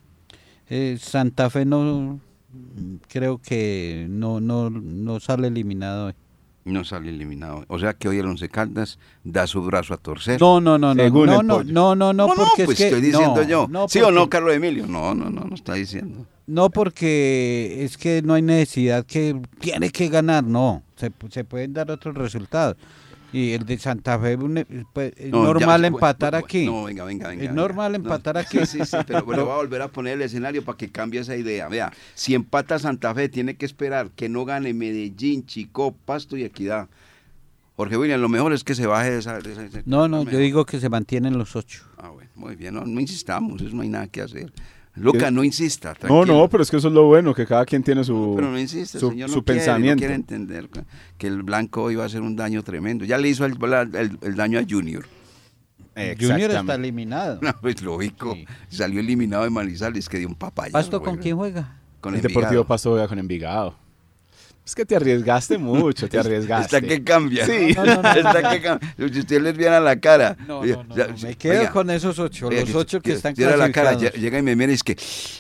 Eh, 0.69 0.99
Santa 1.01 1.51
Fe 1.51 1.65
no 1.65 2.21
creo 3.09 3.39
que 3.39 4.07
no, 4.09 4.41
no, 4.41 4.71
no 4.71 5.21
sale 5.21 5.49
eliminado 5.49 6.07
hoy. 6.07 6.15
No 6.65 6.83
sale 6.83 7.11
eliminado. 7.11 7.65
O 7.69 7.79
sea 7.79 7.93
que 7.93 8.09
hoy 8.09 8.19
el 8.19 8.27
Once 8.27 8.49
Caldas 8.49 8.99
da 9.23 9.47
su 9.47 9.63
brazo 9.63 9.93
a 9.93 9.99
torcer. 9.99 10.41
No, 10.41 10.61
no, 10.61 10.79
no, 10.79 10.95
no, 10.95 11.11
no, 11.11 11.43
no, 11.43 11.63
no, 11.63 11.95
no, 11.95 12.13
no, 12.15 12.27
porque 12.29 12.65
pues 12.65 12.71
es 12.71 12.77
que 12.77 12.85
estoy 12.87 13.01
diciendo 13.03 13.37
no, 13.37 13.43
yo. 13.43 13.67
no, 13.69 13.87
¿Sí 13.87 14.01
o 14.01 14.11
no, 14.11 14.31
Carlos 14.31 14.55
Emilio? 14.55 14.87
No, 14.87 15.15
no, 15.15 15.29
no, 15.29 15.45
no 15.45 15.55
está 15.55 15.75
diciendo. 15.75 16.27
No, 16.47 16.71
porque 16.71 17.85
es 17.85 17.99
que 17.99 18.23
no 18.23 18.35
hay 18.35 18.43
necesidad 18.43 19.05
que 19.05 19.39
tiene 19.61 19.91
que 19.91 20.09
ganar, 20.09 20.45
no, 20.45 20.83
se, 20.97 21.13
se 21.31 21.45
pueden 21.45 21.75
dar 21.75 21.91
otros 21.91 22.15
resultados. 22.15 22.77
Y 23.37 23.53
el 23.53 23.67
de 23.67 23.79
Santa 23.79 24.19
Fe, 24.19 24.37
un- 24.37 24.65
pues, 24.93 25.13
es 25.17 25.31
No, 25.31 25.43
normal 25.45 25.81
ya, 25.83 25.87
empatar 25.89 26.33
bueno, 26.35 26.45
aquí. 26.47 26.67
No, 26.67 26.85
venga, 26.85 27.05
venga, 27.05 27.29
venga. 27.29 27.43
Es 27.43 27.49
venga. 27.51 27.61
normal 27.63 27.93
No, 27.93 27.97
empatar 27.97 28.37
aquí. 28.39 28.65
Sí, 28.65 28.79
sí, 28.85 28.97
pero 29.07 29.21
le 29.21 29.43
voy 29.43 29.53
a 29.53 29.57
volver 29.57 29.83
a 29.83 29.89
poner 29.89 30.15
el 30.15 30.23
escenario 30.23 30.65
para 30.65 30.79
que 30.79 30.91
cambie 30.91 31.21
esa 31.21 31.37
idea. 31.37 31.69
Vea, 31.69 31.93
si 32.15 32.35
empata 32.35 32.79
Santa 32.79 33.15
Fe, 33.15 33.29
tiene 33.29 33.57
que 33.57 33.67
esperar 33.67 34.11
que 34.11 34.29
no 34.29 34.45
gane 34.45 34.73
Medellín, 34.73 35.45
Chico, 35.47 35.95
Pasto 36.05 36.37
y 36.37 36.45
Equidad. 36.45 36.89
Jorge 37.77 37.97
William, 37.97 38.21
lo 38.21 38.29
mejor 38.29 38.53
es 38.53 38.63
que 38.63 38.77
se 38.77 38.87
baje 38.87 39.11
de 39.11 39.19
esa... 39.19 39.41
de 39.41 39.51
esa- 39.53 39.63
de- 39.65 39.83
No, 39.85 40.07
no, 40.07 40.25
lo 40.25 40.31
yo 40.31 40.39
digo 40.39 40.65
que 40.65 40.79
se 40.79 40.89
mantienen 40.89 41.37
los 41.37 41.57
ocho. 41.57 41.83
Ah, 41.99 42.11
bueno, 42.11 42.31
muy 42.37 42.55
bien, 42.55 42.75
no, 42.75 42.85
no 42.85 43.01
insistamos, 43.01 43.61
eso 43.61 43.75
no 43.75 43.83
hay 43.83 43.89
nada 43.89 44.07
que 44.07 44.23
hacer. 44.23 44.53
Lucas, 44.97 45.33
no 45.33 45.43
insista, 45.43 45.89
No, 45.91 45.95
tranquilo. 45.97 46.39
no, 46.39 46.49
pero 46.49 46.63
es 46.63 46.71
que 46.71 46.77
eso 46.77 46.87
es 46.89 46.95
lo 46.95 47.05
bueno, 47.05 47.35
que 47.35 47.47
cada 47.47 47.65
quien 47.67 47.83
tiene 47.83 48.05
su, 48.05 48.35
Pero 48.37 48.51
no 48.51 48.59
insiste, 48.59 48.99
el 48.99 49.01
su, 49.01 49.11
señor 49.11 49.29
su 49.29 49.37
no 49.39 49.45
quiere, 49.45 49.59
no 49.59 49.65
pensamiento. 49.65 49.99
quiere 49.99 50.15
entender 50.15 50.69
que- 51.19 51.27
el 51.27 51.43
blanco 51.43 51.91
iba 51.91 52.05
a 52.05 52.07
hacer 52.07 52.21
un 52.23 52.37
daño 52.37 52.63
tremendo. 52.63 53.05
Ya 53.05 53.19
le 53.19 53.29
hizo 53.29 53.45
el, 53.45 53.57
el- 53.95 54.19
el 54.23 54.37
daño 54.37 54.59
a 54.59 54.63
Junior. 54.69 55.05
Junior 56.21 56.51
está 56.51 56.75
eliminado. 56.75 57.39
No, 57.43 57.53
pues 57.61 57.83
lógico. 57.83 58.35
Sí. 58.35 58.47
Salió 58.69 59.01
eliminado 59.01 59.45
de 59.45 59.51
Manizales, 59.51 60.09
que 60.09 60.19
dio 60.19 60.29
un 60.29 60.35
papaya. 60.35 60.73
¿Pasto 60.73 61.03
con 61.03 61.17
quién 61.19 61.37
juega? 61.37 61.77
Con 62.01 62.15
el 62.15 62.21
Envigado. 62.21 62.41
Deportivo 62.41 62.65
Pasto 62.65 62.91
juega 62.91 63.09
con 63.09 63.19
Envigado. 63.19 63.75
Es 64.67 64.75
que 64.75 64.87
te 64.87 64.97
arriesgaste 64.97 65.59
mucho, 65.59 66.09
te 66.09 66.19
arriesgaste. 66.21 66.77
Está 66.79 66.89
que 66.89 67.05
cambia. 67.05 67.45
Sí. 67.45 67.75
No, 67.77 67.85
no, 67.85 68.01
no, 68.03 68.09
Está 68.13 68.41
no. 68.43 68.51
que 68.51 68.63
cambia. 68.63 68.95
Si 69.13 69.19
usted 69.21 69.43
les 69.43 69.57
viera 69.57 69.79
la 69.79 70.01
cara. 70.01 70.37
No, 70.49 70.61
Oiga, 70.61 70.77
no, 70.77 70.85
no, 70.85 70.97
ya, 70.97 71.07
no, 71.09 71.19
sí, 71.19 71.27
me 71.27 71.35
quedo 71.37 71.61
oiga, 71.61 71.71
con 71.71 71.91
esos 71.91 72.19
ocho, 72.19 72.49
oiga, 72.49 72.63
los 72.63 72.75
ocho 72.75 73.01
que 73.01 73.13
están 73.13 73.35
viera 73.35 73.57
la 73.59 73.71
cara, 73.71 73.91
clasificados. 73.91 74.19
lle- 74.19 74.21
llega 74.23 74.39
y 74.39 74.43
me 74.43 74.57
mira 74.57 74.73
y 74.73 74.75
es 74.77 74.83
que 74.83 74.97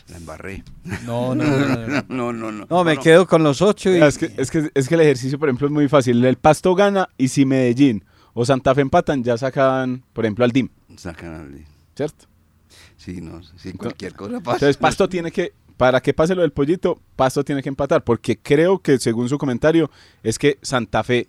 la 0.09 0.16
embarré. 0.18 0.62
No, 1.07 1.35
no, 1.35 1.45
no, 1.45 1.66
no, 1.68 1.87
no. 1.87 2.05
No, 2.09 2.33
no, 2.33 2.53
no. 2.53 2.66
No, 2.68 2.85
me 2.85 2.99
quedo 2.99 3.27
con 3.27 3.43
los 3.43 3.62
ocho 3.62 3.91
y... 3.91 4.03
Es 4.03 4.18
que, 4.18 4.31
es, 4.37 4.51
que, 4.51 4.70
es 4.75 4.89
que 4.89 4.95
el 4.95 5.01
ejercicio, 5.01 5.39
por 5.39 5.49
ejemplo, 5.49 5.68
es 5.68 5.72
muy 5.72 5.89
fácil. 5.89 6.22
El 6.25 6.37
Pasto 6.37 6.75
gana 6.75 7.09
y 7.16 7.29
si 7.29 7.47
Medellín 7.47 8.05
o 8.35 8.45
Santa 8.45 8.75
Fe 8.75 8.83
empatan, 8.83 9.25
ya 9.25 9.39
sacan, 9.39 10.03
por 10.12 10.27
ejemplo, 10.27 10.45
al 10.45 10.51
DIM, 10.53 10.68
Sacan 10.97 11.35
al- 11.35 11.64
¿cierto? 11.97 12.27
Sí, 12.97 13.20
no, 13.20 13.41
sí, 13.57 13.72
cualquier 13.72 14.14
cosa 14.14 14.41
pasa. 14.41 14.57
Entonces, 14.57 14.77
Pasto 14.77 15.09
tiene 15.09 15.31
que, 15.31 15.53
para 15.77 16.01
que 16.01 16.14
pase 16.14 16.35
lo 16.35 16.43
del 16.43 16.53
pollito, 16.53 17.01
Pasto 17.16 17.45
tiene 17.45 17.62
que 17.62 17.68
empatar, 17.68 18.05
porque 18.05 18.39
creo 18.39 18.79
que, 18.79 18.99
según 18.99 19.29
su 19.29 19.39
comentario, 19.39 19.91
es 20.22 20.39
que 20.39 20.59
Santa 20.62 21.03
Fe 21.03 21.29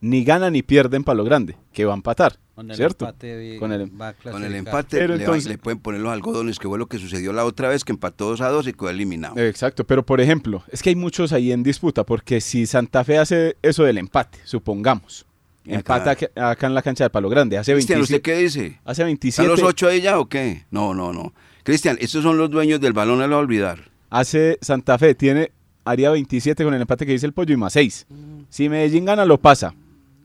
ni 0.00 0.22
gana 0.24 0.50
ni 0.50 0.62
pierde 0.62 0.96
en 0.96 1.04
Palo 1.04 1.24
Grande, 1.24 1.56
que 1.72 1.84
va 1.84 1.92
a 1.92 1.96
empatar, 1.96 2.38
Con 2.54 2.70
el 2.70 2.76
¿cierto? 2.76 3.04
empate 3.06 3.56
Con 3.58 3.72
el- 3.72 4.00
va 4.00 4.08
a 4.08 4.12
Con 4.12 4.44
el 4.44 4.50
clasificar. 4.52 4.56
empate 4.56 4.96
Pero 4.98 5.08
le, 5.14 5.18
va- 5.18 5.24
entonces- 5.24 5.48
le 5.50 5.58
pueden 5.58 5.78
poner 5.80 6.00
los 6.00 6.12
algodones, 6.12 6.58
que 6.60 6.68
fue 6.68 6.78
lo 6.78 6.86
que 6.86 6.98
sucedió 6.98 7.32
la 7.32 7.44
otra 7.44 7.68
vez, 7.68 7.84
que 7.84 7.92
empató 7.92 8.28
2 8.28 8.40
a 8.40 8.48
2 8.50 8.68
y 8.68 8.72
quedó 8.74 8.90
eliminado. 8.90 9.36
Exacto, 9.38 9.84
pero 9.84 10.04
por 10.06 10.20
ejemplo, 10.20 10.62
es 10.70 10.82
que 10.82 10.90
hay 10.90 10.96
muchos 10.96 11.32
ahí 11.32 11.50
en 11.50 11.62
disputa, 11.64 12.04
porque 12.04 12.40
si 12.40 12.66
Santa 12.66 13.02
Fe 13.04 13.18
hace 13.18 13.56
eso 13.62 13.82
del 13.84 13.98
empate, 13.98 14.38
supongamos, 14.44 15.26
empata 15.64 16.12
acá, 16.12 16.28
acá 16.36 16.66
en 16.68 16.74
la 16.74 16.82
cancha 16.82 17.02
de 17.04 17.10
Palo 17.10 17.28
Grande, 17.28 17.58
hace 17.58 17.72
Cristian, 17.72 18.00
¿usted 18.00 18.22
27, 18.22 18.22
qué 18.22 18.42
dice? 18.44 18.80
hace 18.84 18.92
¿Están 19.02 19.06
27, 19.06 19.48
los 19.48 19.62
ocho 19.62 19.88
ahí 19.88 20.00
ya 20.00 20.20
o 20.20 20.28
qué? 20.28 20.64
No, 20.70 20.94
no, 20.94 21.12
no. 21.12 21.32
Cristian, 21.68 21.98
estos 22.00 22.22
son 22.22 22.38
los 22.38 22.50
dueños 22.50 22.80
del 22.80 22.94
balón, 22.94 23.18
no 23.18 23.26
lo 23.26 23.34
va 23.36 23.40
a 23.40 23.44
olvidar. 23.44 23.90
hace 24.10 24.58
Santa 24.62 24.96
Fe, 24.96 25.14
tiene, 25.14 25.52
haría 25.84 26.10
27 26.10 26.64
con 26.64 26.72
el 26.72 26.80
empate 26.80 27.04
que 27.04 27.12
dice 27.12 27.26
el 27.26 27.34
pollo 27.34 27.52
y 27.52 27.58
más 27.58 27.74
6. 27.74 28.06
Mm. 28.08 28.40
Si 28.48 28.68
Medellín 28.70 29.04
gana, 29.04 29.26
lo 29.26 29.38
pasa. 29.38 29.74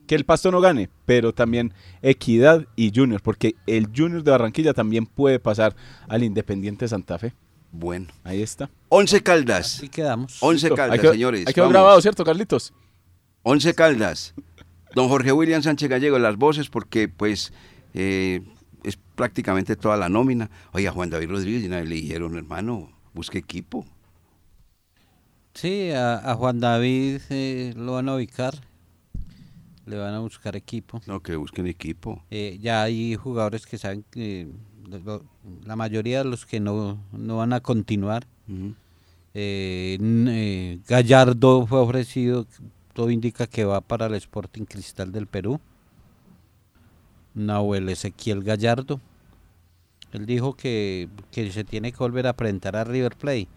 Que 0.06 0.14
el 0.14 0.24
Pasto 0.24 0.50
no 0.50 0.60
gane, 0.60 0.88
pero 1.06 1.32
también 1.34 1.72
Equidad 2.02 2.66
y 2.76 2.92
Junior, 2.94 3.20
porque 3.22 3.56
el 3.66 3.88
Junior 3.94 4.22
de 4.22 4.30
Barranquilla 4.30 4.72
también 4.74 5.04
puede 5.06 5.38
pasar 5.38 5.76
al 6.08 6.22
Independiente 6.22 6.88
Santa 6.88 7.18
Fe. 7.18 7.34
Bueno. 7.72 8.06
Ahí 8.22 8.40
está. 8.42 8.70
Once 8.88 9.22
Caldas. 9.22 9.76
Así 9.78 9.88
quedamos. 9.88 10.38
Once 10.40 10.66
Listo. 10.66 10.76
Caldas, 10.76 10.98
Hay 10.98 11.02
que- 11.02 11.10
señores. 11.12 11.46
Hay 11.46 11.52
que 11.52 11.68
grabado, 11.68 12.00
¿cierto, 12.00 12.24
Carlitos? 12.24 12.72
Once 13.42 13.74
Caldas. 13.74 14.34
Don 14.94 15.08
Jorge 15.08 15.32
William 15.32 15.62
Sánchez 15.62 15.88
Gallego, 15.90 16.18
las 16.18 16.36
voces, 16.36 16.68
porque 16.70 17.08
pues 17.08 17.52
eh, 17.94 18.40
prácticamente 19.14 19.76
toda 19.76 19.96
la 19.96 20.08
nómina. 20.08 20.50
Oiga, 20.72 20.90
Juan 20.90 21.10
David 21.10 21.30
Rodríguez, 21.30 21.62
ya 21.62 21.80
le 21.80 21.94
dijeron, 21.94 22.36
hermano, 22.36 22.90
busque 23.12 23.38
equipo. 23.38 23.84
Sí, 25.54 25.90
a, 25.90 26.30
a 26.30 26.34
Juan 26.34 26.60
David 26.60 27.20
eh, 27.30 27.72
lo 27.76 27.92
van 27.92 28.08
a 28.08 28.16
ubicar. 28.16 28.54
Le 29.86 29.96
van 29.96 30.14
a 30.14 30.18
buscar 30.20 30.56
equipo. 30.56 31.00
No, 31.06 31.20
que 31.20 31.36
busquen 31.36 31.66
equipo. 31.66 32.22
Eh, 32.30 32.58
ya 32.60 32.82
hay 32.82 33.16
jugadores 33.16 33.66
que 33.66 33.76
saben 33.76 34.04
que 34.10 34.48
la 35.64 35.76
mayoría 35.76 36.18
de 36.18 36.24
los 36.24 36.46
que 36.46 36.58
no, 36.60 36.98
no 37.12 37.36
van 37.36 37.52
a 37.52 37.60
continuar. 37.60 38.26
Eh, 39.34 39.98
eh, 40.00 40.78
Gallardo 40.88 41.66
fue 41.66 41.80
ofrecido, 41.80 42.46
todo 42.92 43.10
indica 43.10 43.46
que 43.46 43.64
va 43.64 43.80
para 43.80 44.06
el 44.06 44.14
Sporting 44.14 44.64
Cristal 44.64 45.12
del 45.12 45.26
Perú. 45.26 45.60
Nahuel 47.34 47.88
Ezequiel 47.88 48.42
Gallardo. 48.42 49.00
Él 50.12 50.26
dijo 50.26 50.54
que, 50.54 51.08
que 51.32 51.50
se 51.50 51.64
tiene 51.64 51.90
que 51.90 51.98
volver 51.98 52.26
a 52.26 52.34
presentar 52.34 52.76
a 52.76 52.84
River 52.84 53.16
Plate, 53.16 53.48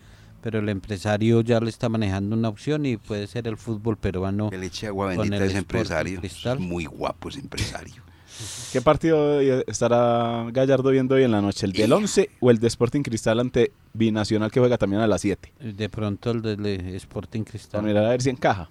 pero 0.41 0.59
el 0.59 0.69
empresario 0.69 1.41
ya 1.41 1.59
le 1.59 1.69
está 1.69 1.87
manejando 1.87 2.35
una 2.35 2.49
opción 2.49 2.85
y 2.85 2.97
puede 2.97 3.27
ser 3.27 3.47
el 3.47 3.57
fútbol 3.57 3.97
peruano. 3.97 4.49
Le 4.51 4.65
eche 4.65 4.87
agua 4.87 5.07
bendita 5.07 5.35
el 5.37 5.43
a 5.43 5.45
ese 5.45 5.57
Sporting 5.59 5.77
empresario. 5.77 6.19
Cristal. 6.19 6.57
Es 6.57 6.63
muy 6.63 6.85
guapo 6.85 7.29
ese 7.29 7.39
empresario. 7.39 8.03
¿Qué 8.73 8.81
partido 8.81 9.39
estará 9.39 10.47
Gallardo 10.51 10.89
viendo 10.89 11.15
hoy 11.15 11.23
en 11.23 11.31
la 11.31 11.41
noche? 11.41 11.65
¿El 11.65 11.73
del 11.73 11.93
11 11.93 12.29
o 12.39 12.51
el 12.51 12.59
de 12.59 12.67
Sporting 12.67 13.01
Cristal 13.01 13.39
ante 13.39 13.71
Binacional 13.93 14.51
que 14.51 14.59
juega 14.59 14.77
también 14.77 15.01
a 15.01 15.07
las 15.07 15.21
7? 15.21 15.53
De 15.59 15.89
pronto 15.89 16.31
el 16.31 16.41
del 16.41 16.65
eh, 16.65 16.95
Sporting 16.95 17.43
Cristal. 17.43 17.83
mirar 17.83 18.05
a 18.05 18.09
ver 18.09 18.21
si 18.21 18.29
encaja. 18.29 18.67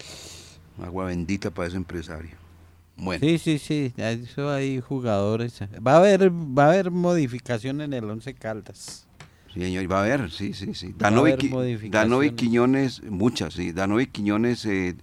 Agua 0.83 1.07
bendita 1.07 1.51
para 1.51 1.69
ese 1.69 1.77
empresario. 1.77 2.46
Bueno, 2.97 3.21
Sí, 3.25 3.39
sí, 3.39 3.59
sí, 3.59 3.93
eso 3.97 4.51
hay 4.51 4.81
jugadores. 4.81 5.61
Va 5.87 5.95
a 5.95 5.97
haber, 5.99 6.31
va 6.31 6.65
a 6.65 6.69
haber 6.69 6.91
modificación 6.91 7.81
en 7.83 7.93
el 7.93 8.05
Once 8.05 8.33
Caldas. 8.35 9.07
sí, 9.53 9.61
señor, 9.61 9.91
va 9.91 9.99
a 9.99 10.05
haber, 10.05 10.31
sí, 10.31 10.55
sí, 10.55 10.75
sí. 10.75 10.95
Danovi, 10.97 11.33
Qui-. 11.33 11.91
Danovi 11.91 12.31
Quiñones, 12.33 13.03
muchas, 13.03 13.55
sí. 13.55 13.73
Danovi 13.73 14.07
Quiñones, 14.07 14.65
eh, 14.67 14.97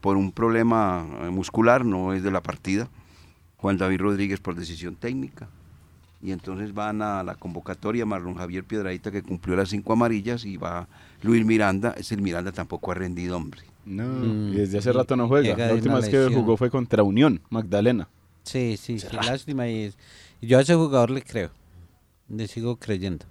por 0.00 0.16
un 0.16 0.30
problema 0.30 1.06
eh, 1.22 1.30
muscular, 1.30 1.84
no 1.84 2.12
es 2.12 2.22
de 2.22 2.30
la 2.30 2.42
partida. 2.42 2.88
Juan 3.56 3.76
David 3.76 4.00
Rodríguez 4.00 4.38
por 4.38 4.54
decisión 4.54 4.94
técnica. 4.94 5.48
Y 6.22 6.32
entonces 6.32 6.72
van 6.74 7.02
a 7.02 7.22
la 7.22 7.34
convocatoria 7.34 8.06
Marlon 8.06 8.34
Javier 8.34 8.64
Piedradita 8.64 9.10
que 9.10 9.22
cumplió 9.22 9.56
las 9.56 9.68
cinco 9.68 9.92
amarillas 9.92 10.44
y 10.44 10.56
va 10.56 10.88
Luis 11.22 11.44
Miranda. 11.44 11.94
Ese 11.96 12.14
el 12.14 12.22
Miranda 12.22 12.52
tampoco 12.52 12.92
ha 12.92 12.94
rendido, 12.94 13.36
hombre. 13.36 13.62
No, 13.86 14.02
Mm, 14.04 14.52
y 14.52 14.56
desde 14.56 14.78
hace 14.78 14.92
rato 14.92 15.16
no 15.16 15.28
juega. 15.28 15.56
La 15.56 15.72
última 15.72 15.96
vez 16.00 16.08
que 16.08 16.28
jugó 16.34 16.56
fue 16.56 16.70
contra 16.70 17.02
Unión, 17.02 17.40
Magdalena. 17.50 18.08
Sí, 18.42 18.76
sí, 18.76 18.98
sí, 18.98 19.06
lástima. 19.12 19.68
Y, 19.68 19.92
yo 20.42 20.58
a 20.58 20.62
ese 20.62 20.74
jugador 20.74 21.10
le 21.10 21.22
creo. 21.22 21.50
Le 22.28 22.46
sigo 22.48 22.76
creyendo. 22.76 23.24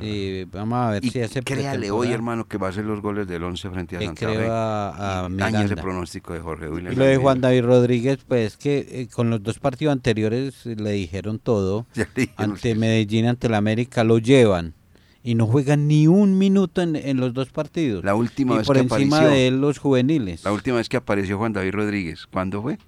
Eh, 0.00 0.46
vamos 0.52 0.76
a 0.78 0.90
ver 0.90 1.04
y 1.04 1.10
si 1.10 1.20
hace 1.20 1.42
créale 1.42 1.90
hoy, 1.90 2.08
hermano, 2.12 2.46
que 2.46 2.58
va 2.58 2.66
a 2.68 2.70
hacer 2.70 2.84
los 2.84 3.00
goles 3.00 3.26
del 3.26 3.42
11 3.42 3.70
frente 3.70 3.96
a 3.96 4.00
Le 4.00 4.06
Santa 4.06 4.26
creo 4.26 4.40
Fe. 4.40 4.46
a- 4.48 5.24
a 5.24 5.28
Y 5.30 5.34
daña 5.34 5.64
ese 5.64 5.76
pronóstico 5.76 6.34
de 6.34 6.40
Jorge 6.40 6.68
William. 6.68 6.92
Y 6.92 6.96
lo 6.96 7.04
de 7.04 7.16
Juan. 7.16 7.40
David 7.40 7.64
Rodríguez, 7.64 8.18
pues 8.26 8.56
que 8.58 8.86
eh, 8.90 9.08
con 9.12 9.30
los 9.30 9.42
dos 9.42 9.58
partidos 9.58 9.92
anteriores 9.92 10.64
le 10.66 10.90
dijeron 10.92 11.38
todo. 11.38 11.86
Ante. 12.36 12.74
Medellín, 12.74 13.26
ante 13.26 13.46
el 13.46 13.54
América, 13.54 14.04
lo 14.04 14.18
llevan. 14.18 14.74
Y 15.24 15.34
no 15.36 15.46
juegan 15.46 15.86
ni 15.86 16.06
un 16.08 16.36
minuto 16.36 16.82
en, 16.82 16.96
en 16.96 17.18
los 17.18 17.32
dos 17.32 17.50
partidos. 17.50 18.04
La 18.04 18.14
última 18.14 18.54
y 18.54 18.58
vez 18.58 18.66
por 18.66 18.76
que 18.76 18.82
encima 18.82 19.18
apareció. 19.18 19.36
de 19.36 19.46
él 19.48 19.60
los 19.60 19.78
juveniles. 19.78 20.44
La 20.44 20.52
última 20.52 20.78
vez 20.78 20.88
que 20.88 20.96
apareció 20.96 21.38
Juan 21.38 21.52
David 21.52 21.72
Rodríguez, 21.72 22.26
¿cuándo 22.26 22.60
fue? 22.60 22.78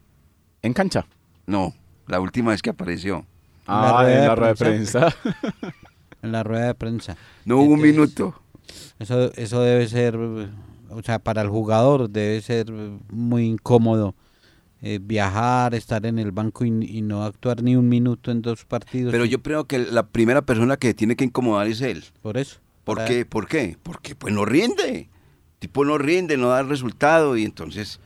En 0.63 0.73
cancha. 0.73 1.07
No, 1.47 1.75
la 2.09 2.21
última 2.21 2.51
vez 2.51 2.61
que 2.63 2.71
apareció. 2.71 3.25
Ah, 3.67 4.05
en 4.09 4.27
la 4.27 4.35
rueda 4.35 4.49
de 4.49 4.57
prensa. 4.57 5.15
En 6.23 6.33
la 6.33 6.43
rueda 6.43 6.69
de 6.69 6.75
prensa. 6.75 7.19
No 7.45 7.59
hubo 7.59 7.75
un 7.75 7.83
minuto. 7.83 8.35
Eso, 8.99 9.31
eso 9.35 9.61
debe 9.61 9.87
ser, 9.89 10.17
o 10.17 11.03
sea, 11.05 11.19
para 11.19 11.43
el 11.43 11.51
jugador 11.51 12.09
debe 12.09 12.41
ser 12.41 12.73
muy 13.11 13.45
incómodo 13.45 14.15
eh, 14.87 14.99
viajar, 15.03 15.75
estar 15.75 16.05
en 16.05 16.19
el 16.19 16.31
banco 16.31 16.65
y, 16.65 16.69
y 16.69 17.01
no 17.01 17.25
actuar 17.25 17.63
ni 17.63 17.75
un 17.75 17.89
minuto 17.89 18.31
en 18.31 18.43
dos 18.43 18.65
partidos. 18.67 19.13
Pero 19.13 19.25
yo 19.25 19.41
creo 19.43 19.65
que 19.65 19.79
la 19.79 20.03
primera 20.07 20.43
persona 20.43 20.77
que 20.77 20.93
tiene 20.93 21.17
que 21.17 21.25
incomodar 21.25 21.67
es 21.67 21.81
él. 21.81 22.05
Por 22.21 22.37
eso. 22.37 22.59
¿Por 22.85 22.99
para- 22.99 23.09
qué? 23.09 23.25
¿Por 23.25 23.49
qué? 23.49 23.79
Porque 23.83 24.15
pues 24.15 24.35
no 24.35 24.45
rinde. 24.45 25.09
Tipo 25.59 25.87
no 25.87 25.97
rinde, 25.97 26.37
no 26.37 26.49
da 26.49 26.63
resultado 26.63 27.39
y 27.39 27.45
entonces 27.45 27.99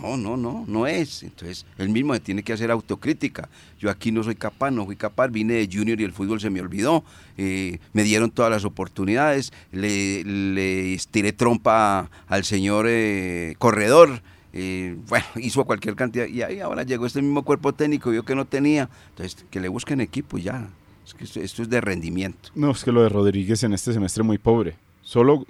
no, 0.00 0.16
no, 0.16 0.38
no, 0.38 0.64
no 0.66 0.86
es. 0.86 1.22
Entonces 1.22 1.66
él 1.76 1.90
mismo 1.90 2.14
se 2.14 2.20
tiene 2.20 2.42
que 2.42 2.54
hacer 2.54 2.70
autocrítica. 2.70 3.50
Yo 3.78 3.90
aquí 3.90 4.10
no 4.10 4.22
soy 4.22 4.34
capaz, 4.36 4.70
no 4.70 4.86
fui 4.86 4.96
capaz, 4.96 5.28
vine 5.28 5.52
de 5.54 5.68
junior 5.70 6.00
y 6.00 6.04
el 6.04 6.12
fútbol 6.12 6.40
se 6.40 6.48
me 6.48 6.62
olvidó. 6.62 7.04
Eh, 7.36 7.78
me 7.92 8.04
dieron 8.04 8.30
todas 8.30 8.50
las 8.50 8.64
oportunidades, 8.64 9.52
le, 9.70 10.24
le 10.24 10.94
estiré 10.94 11.34
trompa 11.34 12.08
al 12.26 12.44
señor 12.44 12.86
eh, 12.88 13.54
corredor. 13.58 14.22
Eh, 14.52 14.96
bueno, 15.08 15.24
hizo 15.36 15.64
cualquier 15.64 15.94
cantidad 15.96 16.26
y 16.26 16.42
ahí 16.42 16.60
ahora 16.60 16.82
llegó 16.82 17.06
este 17.06 17.22
mismo 17.22 17.42
cuerpo 17.42 17.72
técnico, 17.72 18.10
vio 18.10 18.24
que 18.24 18.34
no 18.34 18.44
tenía, 18.44 18.88
entonces 19.10 19.44
que 19.50 19.60
le 19.60 19.68
busquen 19.68 20.00
equipo 20.00 20.38
y 20.38 20.42
ya. 20.42 20.68
Es 21.04 21.14
que 21.14 21.24
esto, 21.24 21.40
esto 21.40 21.62
es 21.62 21.68
de 21.68 21.80
rendimiento. 21.80 22.50
No, 22.54 22.70
es 22.70 22.84
que 22.84 22.92
lo 22.92 23.02
de 23.02 23.08
Rodríguez 23.08 23.62
en 23.64 23.72
este 23.72 23.92
semestre 23.92 24.22
muy 24.22 24.38
pobre. 24.38 24.76
Solo 25.02 25.44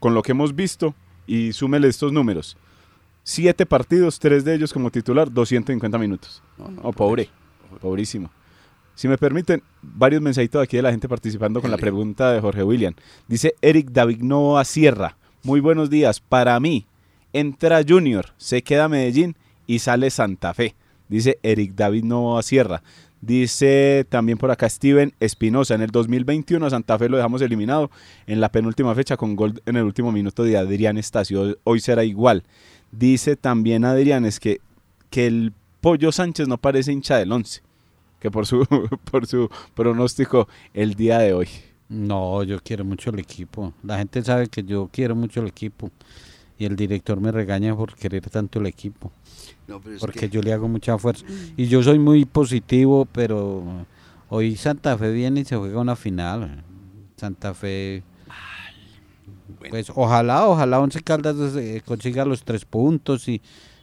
con 0.00 0.14
lo 0.14 0.22
que 0.22 0.32
hemos 0.32 0.54
visto 0.56 0.94
y 1.28 1.52
súmele 1.52 1.86
estos 1.88 2.12
números. 2.12 2.56
Siete 3.22 3.66
partidos, 3.66 4.18
tres 4.18 4.44
de 4.44 4.54
ellos 4.54 4.72
como 4.72 4.90
titular, 4.90 5.32
250 5.32 5.98
minutos. 5.98 6.42
No, 6.58 6.68
no, 6.70 6.80
Oh, 6.84 6.92
pobre, 6.92 7.22
eso. 7.24 7.78
pobrísimo. 7.80 8.30
Si 8.94 9.08
me 9.08 9.18
permiten, 9.18 9.62
varios 9.82 10.22
mensajitos 10.22 10.62
aquí 10.62 10.76
de 10.76 10.82
la 10.82 10.90
gente 10.90 11.08
participando 11.08 11.60
con 11.60 11.70
la 11.70 11.76
pregunta 11.76 12.32
de 12.32 12.40
Jorge 12.40 12.62
William. 12.64 12.94
Dice 13.28 13.54
Eric 13.60 13.90
David 13.90 14.22
Nova 14.22 14.64
Sierra. 14.64 15.16
Muy 15.42 15.60
buenos 15.60 15.90
días. 15.90 16.18
Para 16.20 16.58
mí, 16.60 16.86
entra 17.38 17.82
Junior, 17.86 18.32
se 18.36 18.62
queda 18.62 18.88
Medellín 18.88 19.36
y 19.66 19.80
sale 19.80 20.10
Santa 20.10 20.54
Fe. 20.54 20.74
Dice 21.08 21.38
Eric 21.42 21.74
David 21.74 22.04
Nova 22.04 22.42
Sierra. 22.42 22.82
Dice 23.20 24.06
también 24.08 24.38
por 24.38 24.50
acá 24.50 24.68
Steven 24.68 25.12
Espinosa. 25.20 25.74
En 25.74 25.82
el 25.82 25.90
2021 25.90 26.64
a 26.64 26.70
Santa 26.70 26.98
Fe 26.98 27.08
lo 27.08 27.16
dejamos 27.16 27.42
eliminado 27.42 27.90
en 28.26 28.40
la 28.40 28.50
penúltima 28.50 28.94
fecha 28.94 29.16
con 29.16 29.36
gol 29.36 29.60
en 29.66 29.76
el 29.76 29.84
último 29.84 30.12
minuto 30.12 30.44
de 30.44 30.56
Adrián 30.56 30.98
Estacio. 30.98 31.58
Hoy 31.64 31.80
será 31.80 32.04
igual. 32.04 32.44
Dice 32.92 33.36
también 33.36 33.84
Adrián 33.84 34.24
es 34.24 34.40
que, 34.40 34.60
que 35.10 35.26
el 35.26 35.52
Pollo 35.80 36.12
Sánchez 36.12 36.48
no 36.48 36.58
parece 36.58 36.92
hincha 36.92 37.16
del 37.16 37.32
11. 37.32 37.62
Que 38.20 38.30
por 38.30 38.46
su, 38.46 38.66
por 39.10 39.26
su 39.26 39.50
pronóstico 39.74 40.48
el 40.72 40.94
día 40.94 41.18
de 41.18 41.32
hoy. 41.32 41.48
No, 41.88 42.42
yo 42.42 42.58
quiero 42.62 42.84
mucho 42.84 43.10
el 43.10 43.18
equipo. 43.18 43.72
La 43.82 43.98
gente 43.98 44.22
sabe 44.22 44.48
que 44.48 44.64
yo 44.64 44.88
quiero 44.92 45.14
mucho 45.14 45.40
el 45.40 45.48
equipo. 45.48 45.90
Y 46.58 46.64
el 46.64 46.76
director 46.76 47.20
me 47.20 47.30
regaña 47.32 47.74
por 47.76 47.94
querer 47.94 48.28
tanto 48.30 48.58
el 48.60 48.66
equipo. 48.66 49.12
No, 49.68 49.80
pero 49.80 49.96
es 49.96 50.00
porque 50.00 50.20
que- 50.20 50.28
yo 50.30 50.40
le 50.42 50.52
hago 50.52 50.68
mucha 50.68 50.96
fuerza. 50.98 51.24
Y 51.56 51.66
yo 51.66 51.82
soy 51.82 51.98
muy 51.98 52.24
positivo, 52.24 53.06
pero 53.10 53.62
hoy 54.28 54.56
Santa 54.56 54.96
Fe 54.96 55.12
viene 55.12 55.40
y 55.40 55.44
se 55.44 55.56
juega 55.56 55.80
una 55.80 55.96
final. 55.96 56.62
Santa 57.16 57.52
Fe. 57.54 58.02
Pues 59.70 59.90
ojalá, 59.94 60.46
ojalá 60.46 60.78
Once 60.80 61.00
Caldas 61.02 61.36
eh, 61.56 61.82
consiga 61.84 62.24
los 62.24 62.42
tres 62.44 62.64
puntos 62.64 63.26
y, 63.28 63.40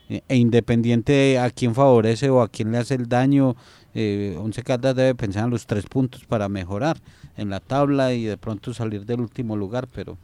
e 0.08 0.22
e 0.28 0.36
independiente 0.36 1.38
a 1.38 1.50
quién 1.50 1.74
favorece 1.74 2.30
o 2.30 2.40
a 2.42 2.48
quién 2.48 2.72
le 2.72 2.78
hace 2.78 2.94
el 2.94 3.08
daño, 3.08 3.56
eh, 3.94 4.36
Once 4.38 4.62
Caldas 4.62 4.94
debe 4.96 5.14
pensar 5.14 5.44
en 5.44 5.50
los 5.50 5.66
tres 5.66 5.86
puntos 5.86 6.24
para 6.24 6.48
mejorar 6.48 6.96
en 7.36 7.50
la 7.50 7.60
tabla 7.60 8.12
y 8.12 8.24
de 8.24 8.36
pronto 8.36 8.72
salir 8.74 9.04
del 9.04 9.20
último 9.20 9.56
lugar, 9.56 9.88
pero 9.94 10.16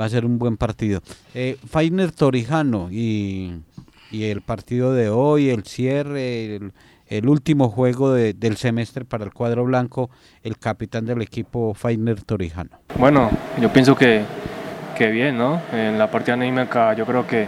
va 0.00 0.06
a 0.06 0.08
ser 0.08 0.24
un 0.24 0.38
buen 0.38 0.56
partido. 0.56 1.00
Eh, 1.34 1.58
Fainer 1.66 2.10
Torijano 2.12 2.88
y, 2.90 3.52
y 4.10 4.24
el 4.24 4.40
partido 4.40 4.92
de 4.92 5.08
hoy, 5.10 5.50
el 5.50 5.64
cierre, 5.64 6.60
el, 7.08 7.28
último 7.28 7.68
juego 7.68 8.12
de- 8.12 8.32
del 8.32 8.56
semestre 8.56 9.04
para 9.04 9.24
el 9.24 9.32
cuadro 9.32 9.64
blanco, 9.64 10.10
el 10.42 10.56
capitán 10.58 11.04
del 11.04 11.20
equipo 11.22 11.74
Fainer 11.74 12.22
Torijano. 12.22 12.70
Bueno, 12.98 13.30
yo 13.60 13.70
pienso 13.72 13.94
que, 13.94 14.22
que 14.96 15.10
bien, 15.10 15.36
¿no? 15.36 15.60
En 15.72 15.98
la 15.98 16.10
partida 16.10 16.34
anímica 16.34 16.94
yo 16.94 17.04
creo 17.04 17.26
que 17.26 17.46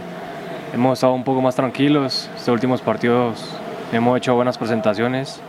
hemos 0.73 0.93
estado 0.99 1.13
un 1.13 1.23
poco 1.23 1.41
más 1.41 1.55
tranquilos. 1.55 2.29
Estos 2.35 2.49
últimos 2.49 2.81
partidos 2.81 3.49
hemos 3.91 4.17
hecho 4.17 4.35
buenas 4.35 4.57
presentaciones 4.57 5.41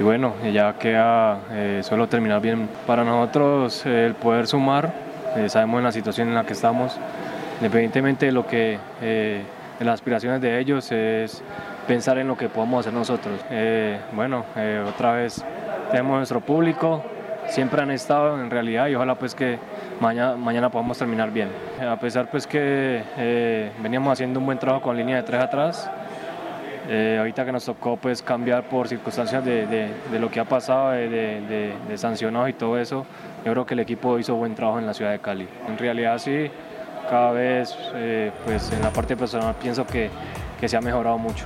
y 0.00 0.02
bueno, 0.02 0.32
ya 0.50 0.78
queda 0.78 1.40
eh, 1.50 1.82
solo 1.84 2.08
terminar 2.08 2.40
bien. 2.40 2.70
Para 2.86 3.04
nosotros 3.04 3.84
el 3.84 4.14
poder 4.14 4.46
sumar, 4.46 4.90
eh, 5.36 5.50
sabemos 5.50 5.82
la 5.82 5.92
situación 5.92 6.28
en 6.28 6.34
la 6.36 6.44
que 6.44 6.54
estamos, 6.54 6.98
independientemente 7.58 8.24
de 8.24 8.32
lo 8.32 8.46
que, 8.46 8.78
eh, 9.02 9.42
las 9.78 9.94
aspiraciones 9.94 10.40
de 10.40 10.58
ellos, 10.58 10.90
es 10.90 11.42
pensar 11.86 12.16
en 12.16 12.28
lo 12.28 12.38
que 12.38 12.48
podemos 12.48 12.80
hacer 12.80 12.94
nosotros. 12.94 13.44
Eh, 13.50 14.00
bueno, 14.12 14.46
eh, 14.56 14.82
otra 14.88 15.12
vez 15.12 15.44
tenemos 15.90 16.16
nuestro 16.16 16.40
público, 16.40 17.04
siempre 17.48 17.82
han 17.82 17.90
estado 17.90 18.40
en 18.40 18.48
realidad 18.48 18.86
y 18.86 18.94
ojalá 18.94 19.16
pues 19.16 19.34
que 19.34 19.58
mañana, 20.00 20.34
mañana 20.34 20.70
podamos 20.70 20.96
terminar 20.96 21.30
bien. 21.30 21.50
A 21.78 21.96
pesar 22.00 22.30
pues 22.30 22.46
que 22.46 23.02
veníamos 23.82 24.14
haciendo 24.14 24.40
un 24.40 24.46
buen 24.46 24.58
trabajo 24.58 24.80
con 24.80 24.96
línea 24.96 25.16
de 25.16 25.24
tres 25.24 25.42
atrás, 25.42 25.90
eh, 26.92 27.16
ahorita 27.20 27.44
que 27.44 27.52
nos 27.52 27.64
tocó 27.64 27.96
pues 27.96 28.20
cambiar 28.20 28.68
por 28.68 28.88
circunstancias 28.88 29.44
de, 29.44 29.64
de- 29.68 29.90
de 30.10 30.18
lo 30.18 30.28
que 30.28 30.40
ha 30.40 30.44
pasado, 30.44 30.90
de, 30.90 31.08
de- 31.08 31.96
sancionados 31.98 32.48
y 32.50 32.52
todo 32.54 32.76
eso, 32.78 33.06
yo 33.44 33.52
creo 33.52 33.64
que 33.64 33.74
el 33.74 33.80
equipo 33.80 34.18
hizo 34.18 34.34
buen 34.34 34.54
trabajo 34.56 34.80
en 34.80 34.86
la 34.86 34.92
ciudad 34.94 35.12
de 35.12 35.20
Cali. 35.20 35.46
En 35.68 35.78
realidad 35.78 36.18
sí, 36.18 36.50
cada 37.08 37.30
vez 37.32 37.76
eh, 37.94 38.32
pues 38.44 38.72
en 38.72 38.82
la 38.82 38.92
parte 38.92 39.16
personal 39.16 39.54
pienso 39.62 39.86
que, 39.86 40.10
que 40.58 40.68
se 40.68 40.76
ha 40.76 40.80
mejorado 40.80 41.16
mucho. 41.16 41.44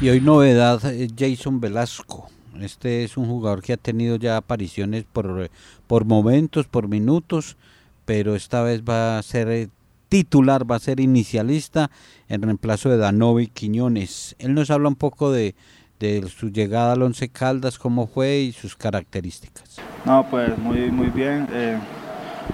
Y 0.00 0.08
hoy 0.08 0.20
novedad 0.20 0.80
eh, 0.86 1.08
Jason 1.16 1.60
Velasco. 1.60 2.26
Este 2.60 3.04
es 3.04 3.16
un 3.16 3.26
jugador 3.26 3.62
que 3.62 3.72
ha 3.72 3.76
tenido 3.76 4.16
ya 4.16 4.36
apariciones 4.36 5.04
por, 5.12 5.50
por 5.86 6.04
momentos, 6.04 6.66
por 6.66 6.88
minutos, 6.88 7.56
pero 8.04 8.34
esta 8.34 8.62
vez 8.62 8.82
va 8.82 9.18
a 9.18 9.22
ser 9.22 9.48
eh, 9.48 9.68
titular, 10.08 10.70
va 10.70 10.76
a 10.76 10.80
ser 10.80 11.00
inicialista 11.00 11.90
en 12.28 12.42
reemplazo 12.42 12.88
de 12.90 12.96
Danovi 12.98 13.48
Quiñones. 13.48 14.36
Él 14.38 14.54
nos 14.54 14.70
habla 14.70 14.88
un 14.88 14.94
poco 14.96 15.30
de, 15.32 15.54
de 16.00 16.26
su 16.28 16.50
llegada 16.50 16.92
al 16.92 17.02
Once 17.02 17.28
Caldas, 17.28 17.78
cómo 17.78 18.06
fue 18.06 18.38
y 18.38 18.52
sus 18.52 18.76
características. 18.76 19.76
No, 20.04 20.26
pues 20.30 20.56
muy, 20.58 20.90
muy 20.90 21.08
bien. 21.08 21.46
eh, 21.52 21.78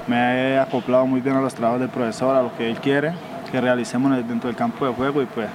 me 0.07 0.17
he 0.17 0.59
acoplado 0.59 1.07
muy 1.07 1.21
bien 1.21 1.37
a 1.37 1.41
los 1.41 1.55
trabajos 1.55 1.81
del 1.81 1.91
profesor, 1.91 2.37
a 2.37 2.43
lo 2.43 2.57
que 2.57 2.71
él 2.71 2.79
quiere 2.79 3.13
que 3.51 3.61
realicemos 3.61 4.13
dentro 4.29 4.47
del 4.49 4.55
campo 4.57 4.87
de 4.87 4.93
juego 4.95 5.21
y 5.23 5.27
pues 5.27 5.49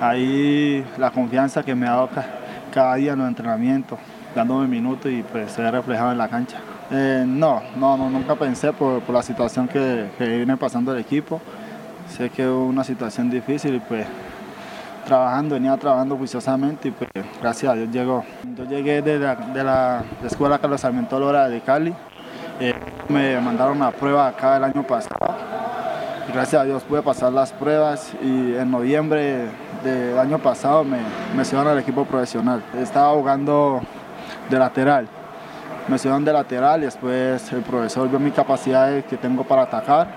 ahí 0.00 0.84
la 0.98 1.10
confianza 1.12 1.62
que 1.62 1.74
me 1.74 1.86
ha 1.86 1.90
dado 1.90 2.08
ca- 2.10 2.26
cada 2.72 2.96
día 2.96 3.12
en 3.12 3.20
los 3.20 3.28
entrenamientos, 3.28 3.98
dándome 4.34 4.66
minutos 4.66 5.10
y 5.12 5.22
pues 5.22 5.52
se 5.52 5.62
ve 5.62 5.70
reflejado 5.70 6.10
en 6.12 6.18
la 6.18 6.28
cancha. 6.28 6.58
Eh, 6.90 7.24
no, 7.26 7.62
no, 7.76 7.96
no, 7.96 8.10
nunca 8.10 8.34
pensé 8.34 8.72
por, 8.72 9.00
por 9.02 9.14
la 9.14 9.22
situación 9.22 9.68
que, 9.68 10.08
viene 10.18 10.56
pasando 10.56 10.92
el 10.92 11.00
equipo. 11.00 11.40
Sé 12.08 12.30
que 12.30 12.42
es 12.42 12.48
una 12.48 12.84
situación 12.84 13.30
difícil 13.30 13.76
y 13.76 13.80
pues 13.80 14.06
trabajando, 15.06 15.54
venía 15.54 15.76
trabajando 15.76 16.16
juiciosamente 16.16 16.88
y 16.88 16.90
pues 16.92 17.10
gracias 17.40 17.72
a 17.72 17.74
Dios 17.74 17.90
llegó. 17.90 18.24
Yo 18.56 18.64
llegué 18.64 19.02
de 19.02 19.18
la, 19.18 19.34
de 19.36 19.64
la 19.64 20.04
escuela 20.24 20.58
Carlos 20.58 20.80
Sarmiento 20.80 21.18
Lora 21.18 21.48
de 21.48 21.60
Cali, 21.60 21.94
eh, 22.60 22.74
me 23.08 23.40
mandaron 23.40 23.82
a 23.82 23.90
prueba 23.90 24.28
acá 24.28 24.58
el 24.58 24.64
año 24.64 24.86
pasado 24.86 25.52
gracias 26.32 26.62
a 26.62 26.64
Dios 26.64 26.82
pude 26.82 27.02
pasar 27.02 27.32
las 27.32 27.52
pruebas 27.52 28.12
y 28.22 28.54
en 28.54 28.70
noviembre 28.70 29.48
del 29.84 30.18
año 30.18 30.38
pasado 30.38 30.84
me, 30.84 30.98
me 31.34 31.58
al 31.58 31.78
equipo 31.78 32.04
profesional. 32.04 32.62
Estaba 32.78 33.12
jugando 33.14 33.80
de 34.48 34.58
lateral, 34.58 35.08
me 35.88 35.98
subieron 35.98 36.24
de 36.24 36.32
lateral 36.32 36.82
y 36.82 36.84
después 36.84 37.52
el 37.52 37.62
profesor 37.62 38.08
vio 38.08 38.18
mi 38.18 38.30
capacidad 38.30 39.02
que 39.04 39.16
tengo 39.16 39.44
para 39.44 39.62
atacar 39.62 40.08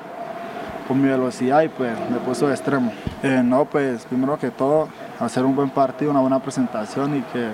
con 0.88 1.01
mi 1.01 1.07
velocidad 1.07 1.63
y 1.63 1.70
pues 1.70 1.91
me 2.09 2.18
puso 2.18 2.47
de 2.47 2.53
extremo. 2.53 2.91
Eh, 3.24 3.41
no, 3.43 3.66
pues 3.66 4.05
primero 4.05 4.38
que 4.38 4.51
todo, 4.51 4.88
hacer 5.20 5.43
un 5.43 5.55
buen 5.55 5.70
partido, 5.70 6.11
una 6.11 6.22
buena 6.22 6.39
presentación 6.39 7.18
y 7.18 7.22
que 7.22 7.49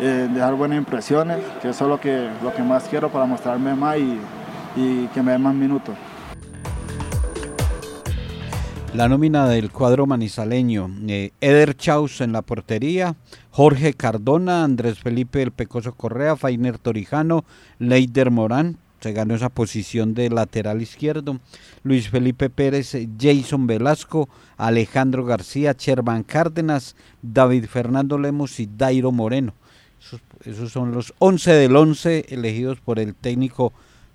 eh, 0.00 0.28
dejar 0.32 0.54
buenas 0.54 0.78
impresiones, 0.78 1.38
que 1.60 1.68
eso 1.68 1.84
es 1.84 1.90
lo 1.90 2.00
que, 2.00 2.28
lo 2.42 2.52
que 2.52 2.62
más 2.62 2.84
quiero 2.84 3.10
para 3.10 3.24
mostrarme 3.24 3.74
más 3.74 3.98
y, 3.98 4.18
y 4.74 5.06
que 5.08 5.22
me 5.22 5.32
den 5.32 5.42
más 5.42 5.54
minutos. 5.54 5.94
La 8.94 9.08
nómina 9.08 9.48
del 9.48 9.70
cuadro 9.70 10.06
manizaleño, 10.06 10.90
eh, 11.08 11.30
Eder 11.40 11.74
Chaus 11.74 12.20
en 12.20 12.32
la 12.32 12.42
portería, 12.42 13.16
Jorge 13.50 13.94
Cardona, 13.94 14.64
Andrés 14.64 14.98
Felipe 14.98 15.40
El 15.40 15.50
Pecoso 15.50 15.94
Correa, 15.94 16.36
Fainer 16.36 16.76
Torijano, 16.76 17.46
Leider 17.78 18.30
Morán, 18.30 18.76
se 19.00 19.14
ganó 19.14 19.34
esa 19.34 19.48
posición 19.48 20.12
de 20.12 20.28
lateral 20.28 20.82
izquierdo, 20.82 21.40
Luis 21.82 22.10
Felipe 22.10 22.50
Pérez, 22.50 22.94
Jason 23.18 23.66
Velasco, 23.66 24.28
Alejandro 24.58 25.24
García, 25.24 25.74
Chervan 25.74 26.22
Cárdenas, 26.22 26.94
David 27.22 27.64
Fernando 27.70 28.18
Lemos 28.18 28.60
y 28.60 28.68
Dairo 28.76 29.10
Moreno. 29.10 29.54
Esos, 29.98 30.20
esos 30.44 30.70
son 30.70 30.92
los 30.92 31.14
11 31.18 31.50
del 31.52 31.76
11 31.76 32.26
elegidos 32.28 32.78
por 32.80 32.98
el 32.98 33.14
técnico 33.14 33.72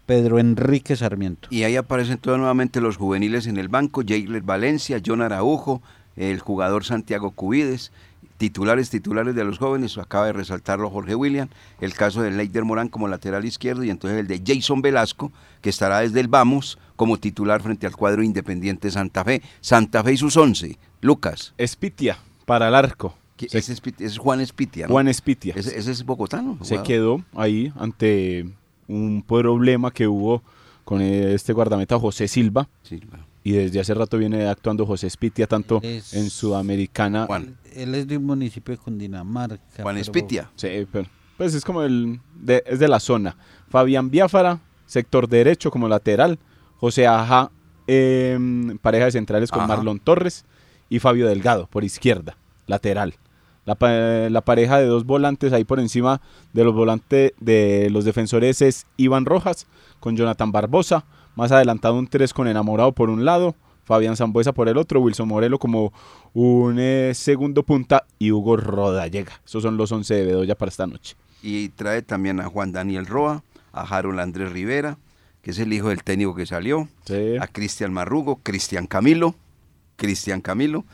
Pedro 0.07 0.39
Enrique 0.39 0.95
Sarmiento. 0.95 1.49
Y 1.51 1.63
ahí 1.63 1.75
aparecen 1.75 2.17
todos 2.17 2.39
nuevamente 2.39 2.81
los 2.81 2.95
juveniles 2.95 3.45
en 3.45 3.57
el 3.57 3.67
banco, 3.67 4.03
Jailer 4.07 4.41
Valencia, 4.41 5.01
John 5.05 5.21
Araujo, 5.21 5.83
el 6.15 6.39
jugador 6.39 6.85
Santiago 6.85 7.31
Cubides, 7.31 7.91
titulares, 8.37 8.89
titulares 8.89 9.35
de 9.35 9.43
los 9.43 9.57
jóvenes, 9.57 9.97
acaba 9.97 10.27
de 10.27 10.33
resaltarlo 10.33 10.89
Jorge 10.89 11.13
William, 11.13 11.49
el 11.81 11.93
caso 11.93 12.21
de 12.21 12.31
Leider 12.31 12.63
Morán 12.63 12.87
como 12.87 13.09
lateral 13.09 13.43
izquierdo 13.43 13.83
y 13.83 13.89
entonces 13.89 14.17
el 14.17 14.27
de 14.27 14.41
Jason 14.43 14.81
Velasco, 14.81 15.31
que 15.61 15.69
estará 15.69 15.99
desde 15.99 16.21
el 16.21 16.29
Vamos 16.29 16.79
como 16.95 17.17
titular 17.17 17.61
frente 17.61 17.85
al 17.85 17.95
cuadro 17.95 18.23
Independiente 18.23 18.89
Santa 18.89 19.25
Fe. 19.25 19.41
Santa 19.59 20.03
Fe 20.03 20.13
y 20.13 20.17
sus 20.17 20.37
once. 20.37 20.79
Lucas. 21.01 21.53
Espitia 21.57 22.17
para 22.45 22.69
el 22.69 22.75
arco. 22.75 23.13
ese 23.37 23.73
es, 23.99 24.17
Juan 24.17 24.39
Espitia, 24.39 24.87
¿no? 24.87 24.93
Juan 24.93 25.09
Espitia. 25.09 25.53
Ese, 25.57 25.77
ese 25.77 25.91
es 25.91 26.05
bogotano. 26.05 26.57
se 26.61 26.81
quedó 26.81 27.23
ahí 27.35 27.73
ante 27.75 28.45
un 28.87 29.21
problema 29.23 29.91
que 29.91 30.07
hubo 30.07 30.43
con 30.83 31.01
este 31.01 31.53
guardameta 31.53 31.99
José 31.99 32.27
Silva 32.27 32.67
y 33.43 33.51
desde 33.51 33.79
hace 33.79 33.93
rato 33.93 34.17
viene 34.17 34.47
actuando 34.47 34.85
José 34.85 35.07
Espitia 35.07 35.47
tanto 35.47 35.79
Es- 35.83 36.13
en 36.13 36.29
Sudamericana. 36.29 37.25
Juan. 37.25 37.57
Él 37.75 37.95
es 37.95 38.07
de 38.07 38.17
un 38.17 38.25
municipio 38.25 38.73
de 38.75 38.77
Cundinamarca. 38.77 39.59
Juan 39.81 39.95
pero- 39.95 39.97
Espitia. 39.99 40.49
Sí, 40.55 40.87
pero 40.91 41.07
pues 41.37 41.53
es 41.53 41.63
como 41.63 41.83
el 41.83 42.19
de, 42.35 42.63
es 42.65 42.79
de 42.79 42.87
la 42.87 42.99
zona. 42.99 43.35
Fabián 43.69 44.09
Biafara, 44.09 44.59
sector 44.85 45.27
derecho 45.27 45.69
como 45.71 45.87
lateral. 45.87 46.39
José 46.77 47.05
Aja, 47.07 47.51
em, 47.87 48.77
pareja 48.79 49.05
de 49.05 49.11
centrales 49.11 49.51
con 49.51 49.61
Ajá. 49.61 49.67
Marlon 49.75 49.99
Torres 49.99 50.45
y 50.89 50.99
Fabio 50.99 51.27
Delgado 51.27 51.67
por 51.67 51.83
izquierda, 51.83 52.37
lateral. 52.65 53.15
La, 53.67 53.75
pa- 53.75 54.29
la 54.29 54.41
pareja 54.41 54.79
de 54.79 54.85
dos 54.87 55.05
volantes 55.05 55.53
ahí 55.53 55.63
por 55.65 55.79
encima 55.79 56.21
de 56.53 56.63
los 56.63 56.73
volantes 56.73 57.33
de 57.39 57.89
los 57.91 58.03
defensores 58.05 58.61
es 58.63 58.87
Iván 58.97 59.25
Rojas 59.25 59.67
con 59.99 60.15
Jonathan 60.17 60.51
Barbosa. 60.51 61.05
Más 61.35 61.51
adelantado 61.51 61.93
un 61.95 62.07
3 62.07 62.33
con 62.33 62.47
Enamorado 62.47 62.93
por 62.93 63.09
un 63.11 63.25
lado, 63.25 63.55
Fabián 63.83 64.15
Zambuesa 64.15 64.53
por 64.53 64.67
el 64.69 64.77
otro, 64.77 65.01
Wilson 65.01 65.27
Morelo 65.27 65.59
como 65.59 65.93
un 66.33 66.77
eh, 66.79 67.11
segundo 67.13 67.61
punta 67.61 68.05
y 68.17 68.31
Hugo 68.31 68.57
Rodallega. 68.57 69.33
Esos 69.45 69.61
son 69.63 69.77
los 69.77 69.91
11 69.91 70.13
de 70.15 70.25
Bedoya 70.25 70.55
para 70.55 70.69
esta 70.69 70.87
noche. 70.87 71.15
y 71.43 71.69
trae 71.69 72.01
también 72.01 72.39
a 72.39 72.45
Juan 72.49 72.71
Daniel 72.71 73.05
Roa, 73.05 73.43
a 73.71 73.81
Harold 73.83 74.19
Andrés 74.19 74.51
Rivera, 74.51 74.97
que 75.43 75.51
es 75.51 75.59
el 75.59 75.71
hijo 75.73 75.89
del 75.89 76.03
técnico 76.03 76.33
que 76.35 76.45
salió, 76.47 76.87
Sí. 77.05 77.37
a 77.39 77.45
Cristian 77.47 77.93
Marrugo, 77.93 78.39
Cristian 78.43 78.87
Camilo, 78.87 79.35
Cristian 79.95 80.41
Camilo, 80.41 80.85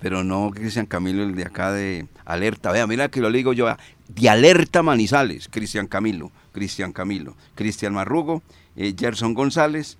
pero 0.00 0.22
no 0.24 0.50
Cristian 0.50 0.86
Camilo 0.86 1.22
el 1.22 1.34
de 1.34 1.44
acá 1.44 1.72
de 1.72 2.06
Alerta, 2.24 2.72
vea, 2.72 2.86
mira 2.86 3.08
que 3.08 3.20
lo 3.20 3.30
digo 3.30 3.52
yo, 3.52 3.66
de 4.08 4.28
Alerta 4.28 4.82
Manizales, 4.82 5.48
Cristian 5.50 5.86
Camilo, 5.86 6.30
Cristian 6.52 6.92
Camilo, 6.92 7.34
Cristian 7.54 7.92
Marrugo, 7.94 8.42
eh, 8.76 8.94
Gerson 8.98 9.34
González, 9.34 9.96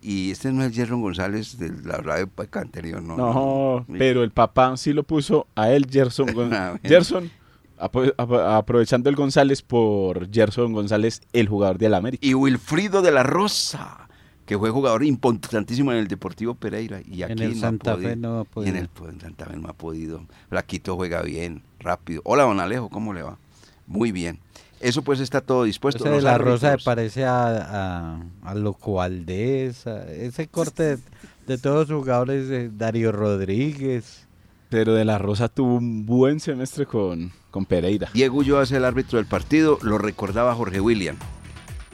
Y 0.00 0.30
este 0.30 0.52
no 0.52 0.62
es 0.62 0.72
Gerson 0.74 1.00
González 1.02 1.58
de 1.58 1.70
la 1.84 1.96
radio 1.96 2.30
anterior, 2.52 3.02
¿no? 3.02 3.16
No, 3.16 3.86
pero 3.98 4.22
el 4.22 4.30
papá 4.30 4.76
sí 4.76 4.92
lo 4.92 5.02
puso 5.02 5.48
a 5.56 5.70
él, 5.70 5.86
Gerson. 5.90 6.26
Gon- 6.34 6.52
Ah. 6.54 6.78
Gerson, 6.84 7.28
aprovechando 8.16 9.08
el 9.10 9.16
González 9.16 9.62
por 9.62 10.30
Gerson 10.32 10.72
González, 10.72 11.20
el 11.32 11.48
jugador 11.48 11.78
del 11.78 11.94
América. 11.94 12.24
Y 12.26 12.34
Wilfrido 12.34 13.02
de 13.02 13.10
la 13.12 13.22
Rosa, 13.22 14.07
que 14.48 14.58
fue 14.58 14.70
jugador 14.70 15.04
importantísimo 15.04 15.92
en 15.92 15.98
el 15.98 16.08
Deportivo 16.08 16.54
Pereira. 16.54 17.02
Y 17.06 17.22
aquí 17.22 17.32
En 17.32 17.38
el 17.42 17.50
no 17.50 17.56
ha 17.58 17.60
Santa 17.60 17.92
podido. 17.92 18.08
Fe 18.08 18.16
no 18.16 18.40
ha 18.40 18.64
Y 18.64 18.68
en 18.70 18.76
el 18.76 18.88
podido. 18.88 19.12
en 19.12 19.20
Santa 19.20 19.44
Fe 19.44 19.56
no 19.58 19.68
ha 19.68 19.72
podido. 19.74 20.22
Flaquito 20.48 20.96
juega 20.96 21.20
bien, 21.20 21.62
rápido. 21.78 22.22
Hola, 22.24 22.44
don 22.44 22.58
Alejo, 22.58 22.88
¿cómo 22.88 23.12
le 23.12 23.22
va? 23.22 23.36
Muy 23.86 24.10
bien. 24.10 24.40
Eso 24.80 25.02
pues 25.02 25.20
está 25.20 25.42
todo 25.42 25.64
dispuesto. 25.64 26.02
Ese 26.02 26.14
de 26.14 26.22
la 26.22 26.38
Rosa 26.38 26.70
me 26.70 26.78
parece 26.82 27.26
a, 27.26 28.14
a, 28.14 28.22
a 28.42 28.54
Loco 28.54 28.94
Valdés, 28.94 29.86
a 29.86 30.10
ese 30.10 30.48
corte 30.48 30.96
de, 30.96 30.98
de 31.46 31.58
todos 31.58 31.90
los 31.90 32.00
jugadores, 32.00 32.48
de 32.48 32.70
Darío 32.70 33.12
Rodríguez. 33.12 34.26
Pero 34.70 34.94
de 34.94 35.04
la 35.04 35.18
Rosa 35.18 35.48
tuvo 35.50 35.74
un 35.74 36.06
buen 36.06 36.40
semestre 36.40 36.86
con, 36.86 37.32
con 37.50 37.66
Pereira. 37.66 38.08
Diego 38.14 38.38
Ulloa 38.38 38.62
es 38.62 38.72
el 38.72 38.86
árbitro 38.86 39.18
del 39.18 39.26
partido, 39.26 39.78
lo 39.82 39.98
recordaba 39.98 40.54
Jorge 40.54 40.80
William. 40.80 41.16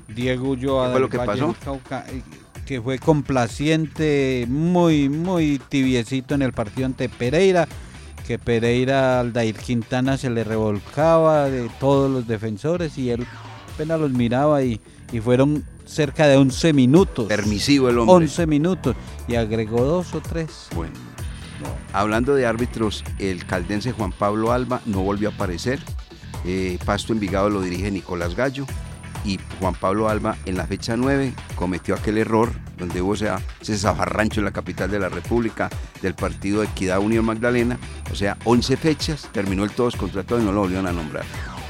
Diego 0.06 0.50
Ulloa 0.50 0.86
¿Qué 0.86 0.92
fue 0.92 1.00
lo 1.00 1.08
del 1.08 1.10
que 1.10 1.26
Valle 1.26 1.40
pasó? 1.40 1.56
Cauca, 1.64 2.04
eh, 2.10 2.22
que 2.66 2.80
fue 2.80 2.98
complaciente, 2.98 4.46
muy, 4.48 5.08
muy 5.08 5.60
tibiecito 5.68 6.34
en 6.34 6.42
el 6.42 6.52
partido 6.52 6.86
ante 6.86 7.08
Pereira, 7.08 7.68
que 8.26 8.38
Pereira 8.38 9.20
al 9.20 9.32
Dair 9.32 9.56
Quintana 9.56 10.16
se 10.16 10.30
le 10.30 10.44
revolcaba 10.44 11.48
de 11.50 11.68
todos 11.78 12.10
los 12.10 12.26
defensores 12.26 12.96
y 12.96 13.10
él 13.10 13.26
apenas 13.74 14.00
los 14.00 14.10
miraba 14.12 14.62
y, 14.62 14.80
y 15.12 15.20
fueron 15.20 15.64
cerca 15.84 16.26
de 16.26 16.36
11 16.36 16.72
minutos. 16.72 17.26
Permisivo 17.26 17.90
el 17.90 17.98
hombre. 17.98 18.14
11 18.14 18.46
minutos 18.46 18.96
y 19.28 19.34
agregó 19.34 19.84
dos 19.84 20.14
o 20.14 20.20
tres. 20.20 20.68
Bueno, 20.74 20.94
hablando 21.92 22.34
de 22.34 22.46
árbitros, 22.46 23.04
el 23.18 23.44
caldense 23.46 23.92
Juan 23.92 24.12
Pablo 24.12 24.52
Alba 24.52 24.80
no 24.86 25.02
volvió 25.02 25.28
a 25.28 25.32
aparecer. 25.32 25.80
Eh, 26.46 26.78
Pasto 26.84 27.12
Envigado 27.12 27.50
lo 27.50 27.60
dirige 27.60 27.90
Nicolás 27.90 28.34
Gallo. 28.34 28.66
Y 29.24 29.40
Juan 29.58 29.74
Pablo 29.74 30.08
Alba 30.08 30.36
en 30.44 30.56
la 30.56 30.66
fecha 30.66 30.96
9 30.96 31.32
cometió 31.56 31.94
aquel 31.94 32.18
error 32.18 32.52
donde 32.78 33.00
hubo 33.00 33.14
ese, 33.14 33.30
ese 33.60 33.78
zafarrancho 33.78 34.40
en 34.40 34.44
la 34.44 34.52
capital 34.52 34.90
de 34.90 34.98
la 34.98 35.08
República 35.08 35.70
del 36.02 36.14
partido 36.14 36.60
de 36.60 36.66
Equidad 36.66 36.98
Unión 36.98 37.24
Magdalena. 37.24 37.78
O 38.12 38.14
sea, 38.14 38.36
11 38.44 38.76
fechas, 38.76 39.28
terminó 39.32 39.64
el 39.64 39.70
todos 39.70 39.96
contra 39.96 40.22
todos 40.22 40.42
y 40.42 40.44
no 40.44 40.52
lo 40.52 40.60
volvieron 40.60 40.86
a 40.86 40.92
nombrar. 40.92 41.24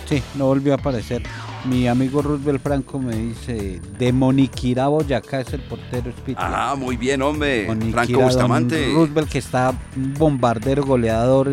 Sí, 0.09 0.22
no 0.34 0.46
volvió 0.46 0.72
a 0.72 0.76
aparecer. 0.76 1.22
Mi 1.64 1.88
amigo 1.88 2.20
Roosevelt 2.20 2.62
Franco 2.62 2.98
me 2.98 3.16
dice, 3.16 3.80
de 3.98 4.12
Moniquirá, 4.12 4.88
Boyacá 4.88 5.40
es 5.40 5.52
el 5.55 5.62
portero 5.62 6.11
Spitia. 6.11 6.42
Ah, 6.42 6.74
muy 6.76 6.96
bien, 6.96 7.22
hombre. 7.22 7.66
Moniquirá, 7.66 8.05
Franco 8.05 8.20
Bustamante. 8.22 8.92
Roosevelt 8.92 9.30
que 9.30 9.38
está 9.38 9.72
un 9.96 10.12
bombardero, 10.14 10.84
goleador, 10.84 11.50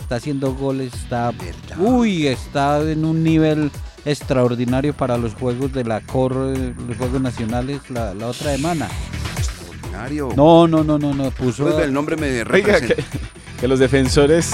está 0.00 0.16
haciendo 0.16 0.54
goles, 0.54 0.94
está... 0.94 1.30
¿Verdad? 1.32 1.78
Uy, 1.78 2.26
está 2.26 2.80
en 2.80 3.04
un 3.04 3.22
nivel 3.22 3.70
extraordinario 4.04 4.94
para 4.94 5.16
los 5.16 5.34
juegos 5.34 5.72
de 5.72 5.84
la 5.84 6.00
COR, 6.00 6.34
los 6.34 6.96
Juegos 6.96 7.20
Nacionales, 7.20 7.90
la, 7.90 8.14
la 8.14 8.28
otra 8.28 8.54
semana. 8.54 8.88
Extraordinario. 9.36 10.30
No, 10.36 10.66
no, 10.66 10.84
no, 10.84 10.98
no, 10.98 11.14
no, 11.14 11.30
puso... 11.30 11.64
Roosevelt, 11.64 11.86
el 11.86 11.92
nombre 11.92 12.16
me 12.16 12.28
Oiga, 12.28 12.44
representa. 12.44 13.02
Que, 13.60 13.68
los 13.68 13.78
defensores 13.78 14.50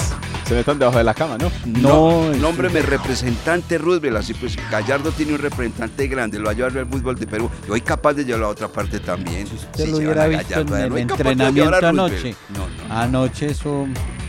se 0.47 0.53
metan 0.53 0.79
debajo 0.79 0.97
de 0.97 1.03
la 1.03 1.13
cama, 1.13 1.37
¿no? 1.37 1.51
No, 1.65 2.21
No, 2.25 2.31
es- 2.31 2.37
nómbreme 2.37 2.81
representante 2.81 3.77
Roosevelt, 3.77 4.17
así 4.17 4.33
pues 4.33 4.57
Gallardo 4.71 5.11
tiene 5.11 5.33
un 5.33 5.39
representante 5.39 6.07
grande, 6.07 6.39
lo 6.39 6.45
va 6.45 6.51
a 6.51 6.53
llevar 6.53 6.77
al 6.77 6.87
fútbol 6.87 7.17
de 7.19 7.27
Perú. 7.27 7.49
Y 7.67 7.71
hoy 7.71 7.81
capaz 7.81 8.13
de 8.13 8.23
llevar 8.25 8.41
a 8.41 8.43
la 8.43 8.49
otra 8.49 8.67
parte 8.67 8.99
también. 8.99 9.47
Si 9.47 9.55
usted 9.55 9.87
lo 9.89 9.97
hubiera 9.97 10.27
visto 10.27 10.59
en 10.61 10.73
el 10.73 10.97
entrenamiento 10.97 11.85
anoche. 11.85 12.35
No, 12.49 12.59
no. 12.87 12.93
Anoche 12.95 13.47
eso, 13.47 13.83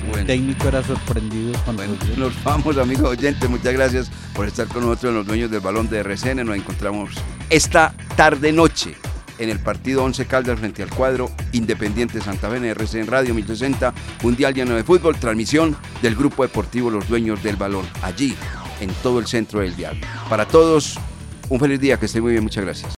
el 0.04 0.10
Bueno. 0.10 0.26
técnico 0.26 0.68
era 0.68 0.82
sorprendido 0.82 1.52
con 1.64 1.76
Bueno, 1.76 1.94
nos 2.16 2.42
vamos, 2.44 2.76
amigos 2.78 3.10
oyentes. 3.10 3.48
Muchas 3.48 3.72
gracias 3.72 4.10
por 4.34 4.46
estar 4.46 4.66
con 4.68 4.82
nosotros 4.82 5.10
en 5.10 5.16
los 5.18 5.26
dueños 5.26 5.50
del 5.50 5.60
balón 5.60 5.88
de 5.88 5.98
RCN. 6.00 6.44
Nos 6.44 6.56
encontramos 6.56 7.10
esta 7.50 7.94
tarde-noche 8.16 8.96
en 9.38 9.50
el 9.50 9.58
partido 9.58 10.04
11 10.04 10.26
Caldas 10.26 10.58
frente 10.58 10.82
al 10.82 10.90
cuadro 10.90 11.30
Independiente 11.52 12.20
Santa 12.20 12.50
Fe 12.50 12.56
en 12.56 12.64
RCN 12.66 13.06
Radio 13.06 13.34
1060, 13.34 13.92
Mundial 14.22 14.54
Lleno 14.54 14.74
de 14.74 14.84
Fútbol, 14.84 15.16
transmisión 15.16 15.76
del 16.02 16.14
Grupo 16.14 16.42
Deportivo 16.42 16.90
Los 16.90 17.08
Dueños 17.08 17.42
del 17.42 17.56
Balón, 17.56 17.86
allí 18.02 18.36
en 18.80 18.90
todo 19.02 19.18
el 19.18 19.26
centro 19.26 19.60
del 19.60 19.74
dial. 19.76 20.00
Para 20.28 20.46
todos, 20.46 20.98
un 21.48 21.58
feliz 21.60 21.80
día, 21.80 21.98
que 21.98 22.06
estén 22.06 22.22
muy 22.22 22.32
bien, 22.32 22.44
muchas 22.44 22.64
gracias. 22.64 22.96